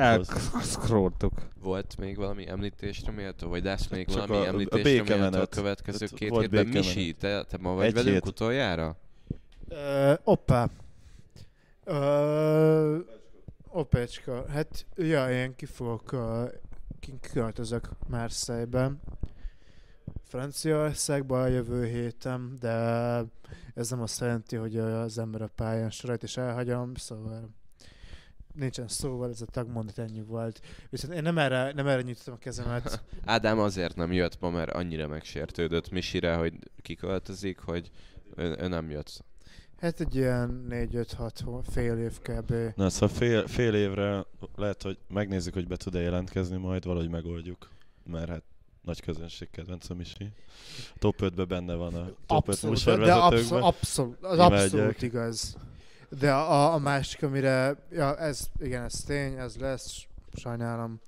Elszkróltuk. 0.55 1.33
Volt 1.61 1.97
még 1.99 2.17
valami 2.17 2.49
említésre 2.49 3.13
méltó, 3.13 3.49
vagy 3.49 3.65
lesz 3.65 3.89
még 3.89 4.07
Csak 4.07 4.27
valami 4.27 4.47
a- 4.47 4.49
a 4.49 4.53
említésre 4.53 5.17
méltó 5.17 5.39
a 5.41 5.47
következő 5.47 6.07
Hát 6.11 6.19
két 6.19 6.37
hétben? 6.39 6.67
Misi, 6.67 7.13
te, 7.13 7.45
te 7.45 7.57
ma 7.61 7.73
vagy 7.75 7.87
Egy 7.87 7.95
velünk 7.95 8.13
hét. 8.13 8.27
utoljára? 8.27 8.97
Ö, 9.69 10.13
oppá. 10.25 10.69
Ö, 11.85 12.99
opecska. 13.69 14.45
Hát, 14.49 14.87
ja, 14.97 15.31
én 15.31 15.55
ki 15.57 15.67
fogok, 15.67 16.13
uh, 16.13 16.49
kiköltözök 17.01 17.89
Marseille-be. 18.09 18.93
Franciaországba 20.29 21.43
a 21.43 21.47
jövő 21.47 21.87
héten, 21.87 22.57
de 22.61 22.75
ez 23.75 23.91
nem 23.91 24.01
azt 24.01 24.21
jelenti, 24.21 24.57
hogy 24.57 24.77
az 24.79 25.19
ember 25.19 25.43
a 25.43 25.51
pályán 25.55 25.91
sorajt 25.91 26.23
és 26.23 26.37
elhagyom, 26.37 26.95
szóval 26.95 27.49
nincsen 28.55 28.89
szóval, 28.89 29.31
ez 29.31 29.41
a 29.41 29.47
tagmondat 29.47 29.99
ennyi 29.99 30.23
volt. 30.23 30.61
Viszont 30.91 31.15
én 31.15 31.23
nem 31.23 31.39
erre, 31.39 31.73
nem 31.73 31.87
erre 31.87 32.03
nyitottam 32.03 32.35
a 32.35 32.39
kezemet. 32.39 33.03
Ádám 33.25 33.59
azért 33.59 33.97
nem 33.97 34.13
jött 34.13 34.41
ma, 34.41 34.51
mert 34.51 34.71
annyira 34.71 35.07
megsértődött 35.07 35.91
Misire, 35.91 36.35
hogy 36.35 36.55
kiköltözik, 36.83 37.59
hogy 37.59 37.91
ő, 38.37 38.57
ő 38.61 38.69
nem 38.69 38.91
jött. 38.91 39.25
Hát 39.81 40.01
egy 40.01 40.15
ilyen 40.15 40.67
4-5-6 40.71 41.31
hó- 41.45 41.61
fél 41.61 41.99
év 41.99 42.19
kb. 42.21 42.55
Na, 42.77 42.91
szóval 42.91 43.17
fél, 43.17 43.47
fél 43.47 43.75
évre 43.75 44.25
lehet, 44.57 44.83
hogy 44.83 44.99
megnézzük, 45.09 45.55
hogy 45.55 45.67
be 45.67 45.77
tud-e 45.77 46.01
jelentkezni, 46.01 46.57
majd 46.57 46.85
valahogy 46.85 47.11
megoldjuk. 47.11 47.69
Mert 48.05 48.29
hát 48.29 48.43
nagy 48.89 49.01
közönség 49.01 49.51
kedvenc 49.51 49.91
a 49.91 49.95
Misi. 49.95 50.33
Top 50.99 51.15
5-ben 51.19 51.49
benne 51.49 51.75
van 51.75 51.95
a 51.95 52.05
top 52.27 52.49
5 52.49 52.55
Abszolút, 52.55 52.61
de 52.61 52.91
műsorvezetőkben. 52.91 53.63
abszolút, 53.63 54.17
az 54.21 54.35
Imádják. 54.35 54.63
abszolút 54.63 55.03
igaz. 55.03 55.57
De 56.19 56.33
a, 56.33 56.73
a 56.73 56.79
másik, 56.79 57.23
amire, 57.23 57.87
ja, 57.91 58.17
ez, 58.17 58.49
igen, 58.61 58.85
ez 58.85 58.95
tény, 59.07 59.35
ez 59.39 59.57
lesz, 59.57 60.07
sajnálom. 60.35 61.01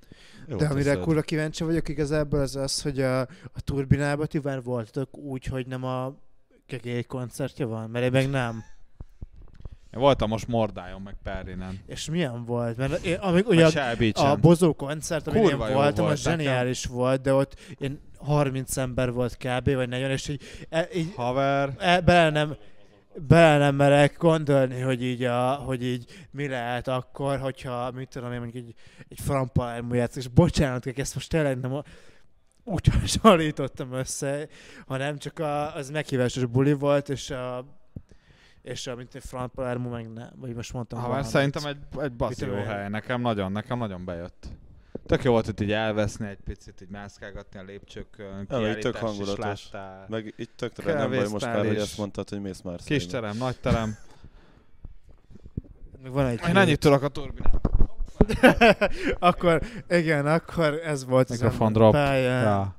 Jó 0.47 0.57
de 0.57 0.67
amire 0.67 0.85
teszed. 0.91 1.03
kurva 1.03 1.21
kíváncsi 1.21 1.65
vagyok 1.65 1.89
igazából, 1.89 2.41
az 2.41 2.57
az, 2.57 2.83
hogy 2.83 3.01
a, 3.01 3.21
a 3.21 3.61
turbinában 3.65 4.27
ti 4.27 4.41
már 4.43 4.63
voltatok 4.63 5.17
úgy, 5.17 5.45
hogy 5.45 5.67
nem 5.67 5.85
a 5.85 6.15
kegély 6.67 7.03
koncertje 7.03 7.65
van, 7.65 7.91
mert 7.91 8.05
én 8.05 8.11
meg 8.11 8.31
nem. 8.31 8.65
Én 9.95 10.01
voltam 10.01 10.29
most 10.29 10.49
Mordájon, 10.49 11.01
meg 11.01 11.17
Perrinen. 11.23 11.81
És 11.87 12.11
milyen 12.11 12.45
volt? 12.45 12.77
Mert 12.77 13.05
én, 13.05 13.15
amíg, 13.15 13.47
ugye 13.49 13.67
a, 13.67 13.91
a 13.91 13.97
Beach-en. 13.97 14.41
Bozó 14.41 14.73
koncert, 14.73 15.27
amin 15.27 15.43
Kurva 15.43 15.69
én 15.69 15.75
voltam, 15.75 16.05
volt 16.05 16.17
az 16.17 16.23
zseniális 16.23 16.85
volt, 16.85 17.21
de 17.21 17.35
ott 17.35 17.55
én 17.79 18.01
30 18.19 18.77
ember 18.77 19.13
volt 19.13 19.37
kb. 19.37 19.75
vagy 19.75 19.89
40, 19.89 20.11
és 20.11 20.29
így, 20.29 20.43
e, 20.69 20.89
így 20.95 21.13
Haver. 21.15 21.75
e, 21.79 22.01
bele 22.01 22.31
nem, 22.31 22.57
bele 23.29 23.59
nem 23.59 23.75
merek 23.75 24.17
gondolni, 24.19 24.81
hogy 24.81 25.03
így, 25.03 25.25
a, 25.25 25.53
hogy 25.53 25.85
így 25.85 26.29
mi 26.31 26.49
lehet 26.49 26.89
akkor, 26.89 27.39
hogyha, 27.39 27.91
mit 27.91 28.09
tudom 28.09 28.33
én, 28.33 28.41
mondjuk 28.41 28.65
egy, 28.65 28.75
egy 29.09 29.21
frampalermú 29.21 29.95
játsz, 29.95 30.17
és 30.17 30.29
bocsánat, 30.29 30.87
ezt 30.87 31.15
most 31.15 31.31
tényleg 31.31 31.61
nem 31.61 31.75
a, 31.75 31.83
úgy 32.65 32.87
hasonlítottam 33.01 33.93
össze, 33.93 34.49
hanem 34.87 35.19
csak 35.19 35.39
a, 35.39 35.75
az 35.75 35.91
meghívásos 35.91 36.45
buli 36.45 36.73
volt, 36.73 37.09
és 37.09 37.31
a, 37.31 37.79
És 38.63 38.87
a, 38.87 38.95
mint 38.95 39.15
egy 39.15 39.25
Frank 39.25 39.53
Palermo 39.53 39.89
meg 39.89 40.13
nem. 40.13 40.31
Vagy 40.37 40.55
most 40.55 40.73
mondtam. 40.73 41.01
Ha 41.01 41.09
már 41.09 41.25
szerintem 41.25 41.65
egy, 41.65 41.79
egy 42.01 42.13
basz 42.13 42.41
Mit 42.41 42.49
jó 42.49 42.55
hely. 42.55 42.89
Nekem 42.89 43.21
nagyon, 43.21 43.53
nekem 43.53 43.79
nagyon 43.79 44.05
bejött. 44.05 44.47
Tök 45.07 45.23
jó 45.25 45.31
volt 45.33 45.49
itt 45.49 45.61
így 45.61 45.73
elveszni 45.73 46.29
egy 46.29 46.39
picit, 46.45 46.81
így 46.81 46.89
mászkálgatni 46.89 47.59
a 47.59 47.63
lépcsőkön, 47.63 48.47
Ja, 48.51 48.79
tök 48.79 48.95
is 48.95 49.01
hangulatos. 49.01 49.71
láttál. 49.73 50.07
Meg 50.09 50.35
itt 50.37 50.57
tökre 50.57 50.93
nem 50.95 51.11
baj 51.11 51.29
most 51.29 51.45
már, 51.47 51.67
hogy 51.67 51.77
ezt 51.77 51.99
mondtad, 51.99 52.29
hogy 52.29 52.41
mész 52.41 52.61
már 52.61 52.79
Kis 52.85 53.07
terem, 53.07 53.37
nagy 53.37 53.61
terem. 53.61 53.97
Meg 56.03 56.13
van 56.13 56.27
egy 56.27 56.41
Én 56.49 56.57
ennyit 56.57 56.79
tudok 56.79 57.03
a 57.03 57.09
turbinát. 57.09 57.69
akkor, 59.19 59.63
igen, 59.89 60.27
akkor 60.27 60.75
ez 60.85 61.05
volt 61.05 61.29
Mikrofon 61.29 61.67
ember 61.67 61.73
drop. 61.83 61.93
Pálya, 61.93 62.41
Ja. 62.41 62.77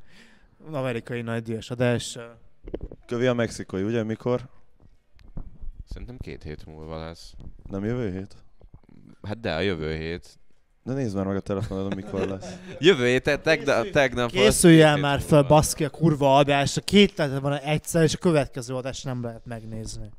amerikai 0.72 1.22
nagydíjas 1.22 1.72
adás. 1.72 2.18
Kövi 3.06 3.26
a 3.26 3.34
mexikói, 3.34 3.84
ugye? 3.84 4.04
Mikor? 4.04 4.50
Szerintem 5.92 6.18
két 6.18 6.44
hét 6.44 6.66
múlva 6.66 7.06
lesz. 7.06 7.34
Nem 7.70 7.86
jövő 7.86 8.12
hét? 8.12 8.36
Hát 9.22 9.40
de 9.40 9.54
a 9.56 9.60
jövő 9.60 9.96
hét. 9.96 10.40
De 10.84 10.94
nézd 10.94 11.16
már 11.16 11.26
meg 11.26 11.36
a 11.36 11.40
telefonodon, 11.40 11.92
mikor 11.96 12.28
lesz. 12.28 12.56
Jövő 12.80 13.06
héten, 13.06 13.42
tegnap, 13.42 13.90
tegnap 13.90 14.26
az 14.26 14.32
Készülj 14.32 14.82
el 14.82 14.94
két 14.94 15.02
már 15.02 15.22
fel, 15.22 15.44
baszki, 15.44 15.86
a 15.86 15.90
kurva 15.90 16.38
adásra. 16.38 16.82
Két 16.82 17.18
lehet 17.18 17.40
van 17.40 17.54
egyszer, 17.54 18.04
és 18.04 18.14
a 18.14 18.18
következő 18.18 18.76
adást 18.76 19.06
nem 19.06 19.24
lehet 19.24 19.46
megnézni. 19.46 20.10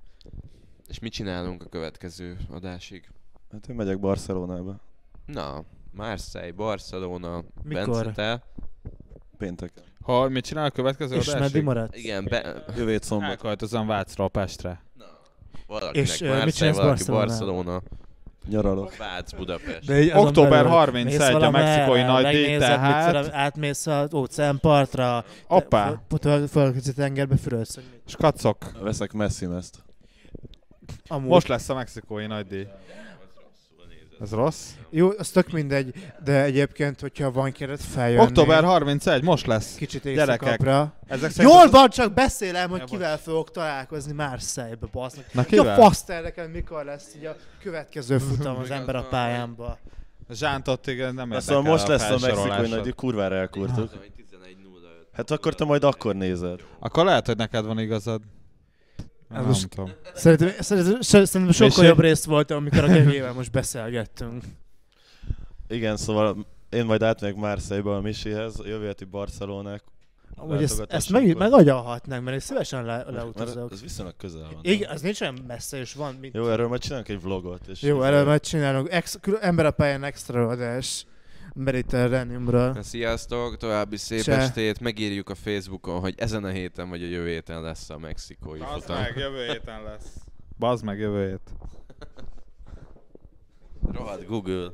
És 0.89 0.99
mit 0.99 1.13
csinálunk 1.13 1.63
a 1.63 1.69
következő 1.69 2.37
adásig? 2.51 3.09
Hát 3.53 3.69
én 3.69 3.77
megyek 3.77 4.01
Barcelonába. 4.01 4.81
Na, 5.27 5.65
Marseille, 5.91 6.53
Barcelona, 6.53 7.45
Mikor? 7.63 8.05
Bence, 8.05 8.13
te? 8.13 8.43
Péntek. 9.39 9.73
Ha 10.01 10.29
mit 10.29 10.45
csinál 10.45 10.65
a 10.65 10.71
következő 10.71 11.15
És 11.17 11.27
meddig 11.27 11.41
adásig? 11.41 11.63
maradsz? 11.63 11.97
Igen, 11.97 12.25
be... 12.25 12.65
Jövő 12.77 12.91
hét 12.91 13.03
szombat. 13.03 13.29
Elköltözöm 13.29 13.87
Vácról 13.87 14.31
Pestre. 14.31 14.83
Valakinek 15.73 16.07
És, 16.07 16.21
Marseille, 16.21 16.45
mit 16.45 16.55
csinálsz 16.55 16.77
valaki? 16.77 17.05
Barcelona, 17.05 17.83
Nyaralok. 18.49 18.97
Vác, 18.97 19.33
Budapest. 19.33 19.87
De 19.87 20.01
így 20.01 20.11
Október 20.15 20.51
belül 20.51 20.69
31 20.71 21.05
mész 21.05 21.19
a 21.21 21.51
mexikói 21.51 22.03
nagydíj, 22.03 22.41
megnézed, 22.41 22.69
tehát- 22.69 23.33
átmész 23.33 23.87
az 23.87 24.15
óceánpartra, 24.15 25.25
Hoppá! 25.47 26.03
földközi 26.51 26.93
tengerbe 26.93 27.37
fürödsz. 27.37 27.75
hogy 27.75 27.85
mit. 27.93 28.01
Skacok. 28.07 28.57
Veszek 28.81 29.13
messzi 29.13 29.47
ezt. 29.57 29.79
Amúgy. 31.09 31.29
Most 31.29 31.49
lesz 31.49 31.69
a 31.69 31.75
mexikói 31.75 32.27
nagydíj. 32.27 32.67
Ez 34.23 34.31
rossz? 34.31 34.71
Jó, 34.91 35.11
az 35.19 35.29
tök 35.29 35.51
mindegy, 35.51 35.95
de 36.25 36.43
egyébként, 36.43 37.01
hogyha 37.01 37.31
van 37.31 37.53
keret 37.53 37.83
feljönni. 37.83 38.23
Október 38.23 38.65
31, 38.65 39.23
most 39.23 39.47
lesz. 39.47 39.75
Kicsit 39.75 40.05
éjszakapra. 40.05 40.93
Ezek 41.07 41.31
szerint 41.31 41.55
Jól 41.55 41.71
van, 41.71 41.89
csak 41.89 42.13
beszélem, 42.13 42.71
hogy 42.71 42.79
Ja, 42.79 42.85
kivel 42.85 43.19
fogok 43.19 43.51
találkozni 43.51 44.13
Marseille-be, 44.13 44.87
basznak. 44.93 45.25
Na 45.33 45.45
Ki 45.45 45.59
a 45.59 45.61
kivel? 45.61 45.77
faszt 45.77 46.11
érdekel, 46.11 46.49
mikor 46.49 46.85
lesz 46.85 47.15
így 47.17 47.25
a 47.25 47.37
következő 47.63 48.19
futam 48.19 48.57
az 48.57 48.71
ember 48.81 48.97
a 48.97 49.07
pályámba. 49.11 49.79
Zsántot 50.31 50.87
igen 50.87 51.15
nem 51.15 51.31
érdekel 51.31 51.41
szóval 51.41 51.63
most 51.63 51.89
a 51.89 51.91
lesz 51.91 52.11
a 52.11 52.19
mexikói 52.21 52.69
nagy, 52.69 52.95
kurvára 52.95 53.35
elkurtuk. 53.35 53.91
11.05. 53.93 54.07
Hát 55.13 55.31
akkor 55.31 55.55
te 55.55 55.65
majd 55.65 55.85
akkor 55.85 56.15
nézed. 56.15 56.61
Akkor 56.79 57.05
lehet, 57.05 57.27
hogy 57.27 57.37
neked 57.37 57.65
van 57.65 57.79
igazad. 57.79 58.23
Nem 59.33 59.45
most- 59.45 59.69
tudom. 59.69 59.91
Szerintem, 60.15 60.51
szerintem, 60.59 61.01
szerintem 61.01 61.51
sokkal 61.51 61.85
jobb 61.85 62.01
rész 62.01 62.25
volt, 62.25 62.51
amikor 62.51 62.85
a 62.85 62.87
Gegével 62.87 63.33
most 63.33 63.51
beszélgettünk. 63.51 64.45
Igen, 65.69 65.97
szóval 65.97 66.47
én 66.71 66.85
majd 66.85 67.03
átmegyek 67.03 67.37
Marseille-ba 67.37 67.97
a 67.97 68.01
Misihez, 68.01 68.59
a 68.59 68.67
jövő 68.67 68.87
heti 68.87 69.05
Barcelonák. 69.05 69.83
Amúgy 70.35 70.63
ezt, 70.63 70.85
ezt 70.89 71.11
meg, 71.11 71.37
megagyalhatnánk, 71.37 72.23
mert 72.23 72.35
én 72.35 72.41
szívesen 72.41 72.85
le, 72.85 73.05
leutazok. 73.11 73.73
ez 73.73 73.83
viszonylag 73.83 74.17
közel 74.17 74.43
van. 74.43 74.59
Igen, 74.63 74.91
az 74.91 75.01
nincs 75.01 75.21
olyan 75.21 75.39
messze, 75.47 75.79
és 75.79 75.95
van 75.95 76.15
mint... 76.21 76.35
Jó, 76.35 76.49
erről 76.49 76.69
majd 76.69 76.81
csinálunk 76.81 77.09
egy 77.09 77.21
vlogot. 77.23 77.67
És 77.67 77.83
Jó, 77.83 78.03
erről 78.03 78.25
majd 78.25 78.41
csinálunk. 78.41 78.91
Ex, 78.91 79.19
ember 79.41 79.67
a 79.67 79.71
pályán 79.71 80.05
extra 80.05 80.49
adás. 80.49 81.07
Mediterrániumra. 81.55 82.83
Sziasztok, 82.83 83.57
további 83.57 83.97
szép 83.97 84.23
Se. 84.23 84.37
estét. 84.37 84.81
Megírjuk 84.81 85.29
a 85.29 85.35
Facebookon, 85.35 86.01
hogy 86.01 86.15
ezen 86.17 86.45
a 86.45 86.49
héten 86.49 86.89
vagy 86.89 87.03
a 87.03 87.07
jövő 87.07 87.29
héten 87.29 87.63
lesz 87.63 87.91
a 87.91 87.99
mexikói 87.99 88.59
Bazd 88.59 88.81
futam. 88.83 89.01
meg, 89.01 89.17
jövő 89.17 89.47
héten 89.47 89.83
lesz. 89.83 90.17
Bazd 90.59 90.85
meg, 90.85 90.99
jövő 90.99 91.29
hét. 91.29 91.41
Rohadt 93.93 94.27
Google. 94.27 94.73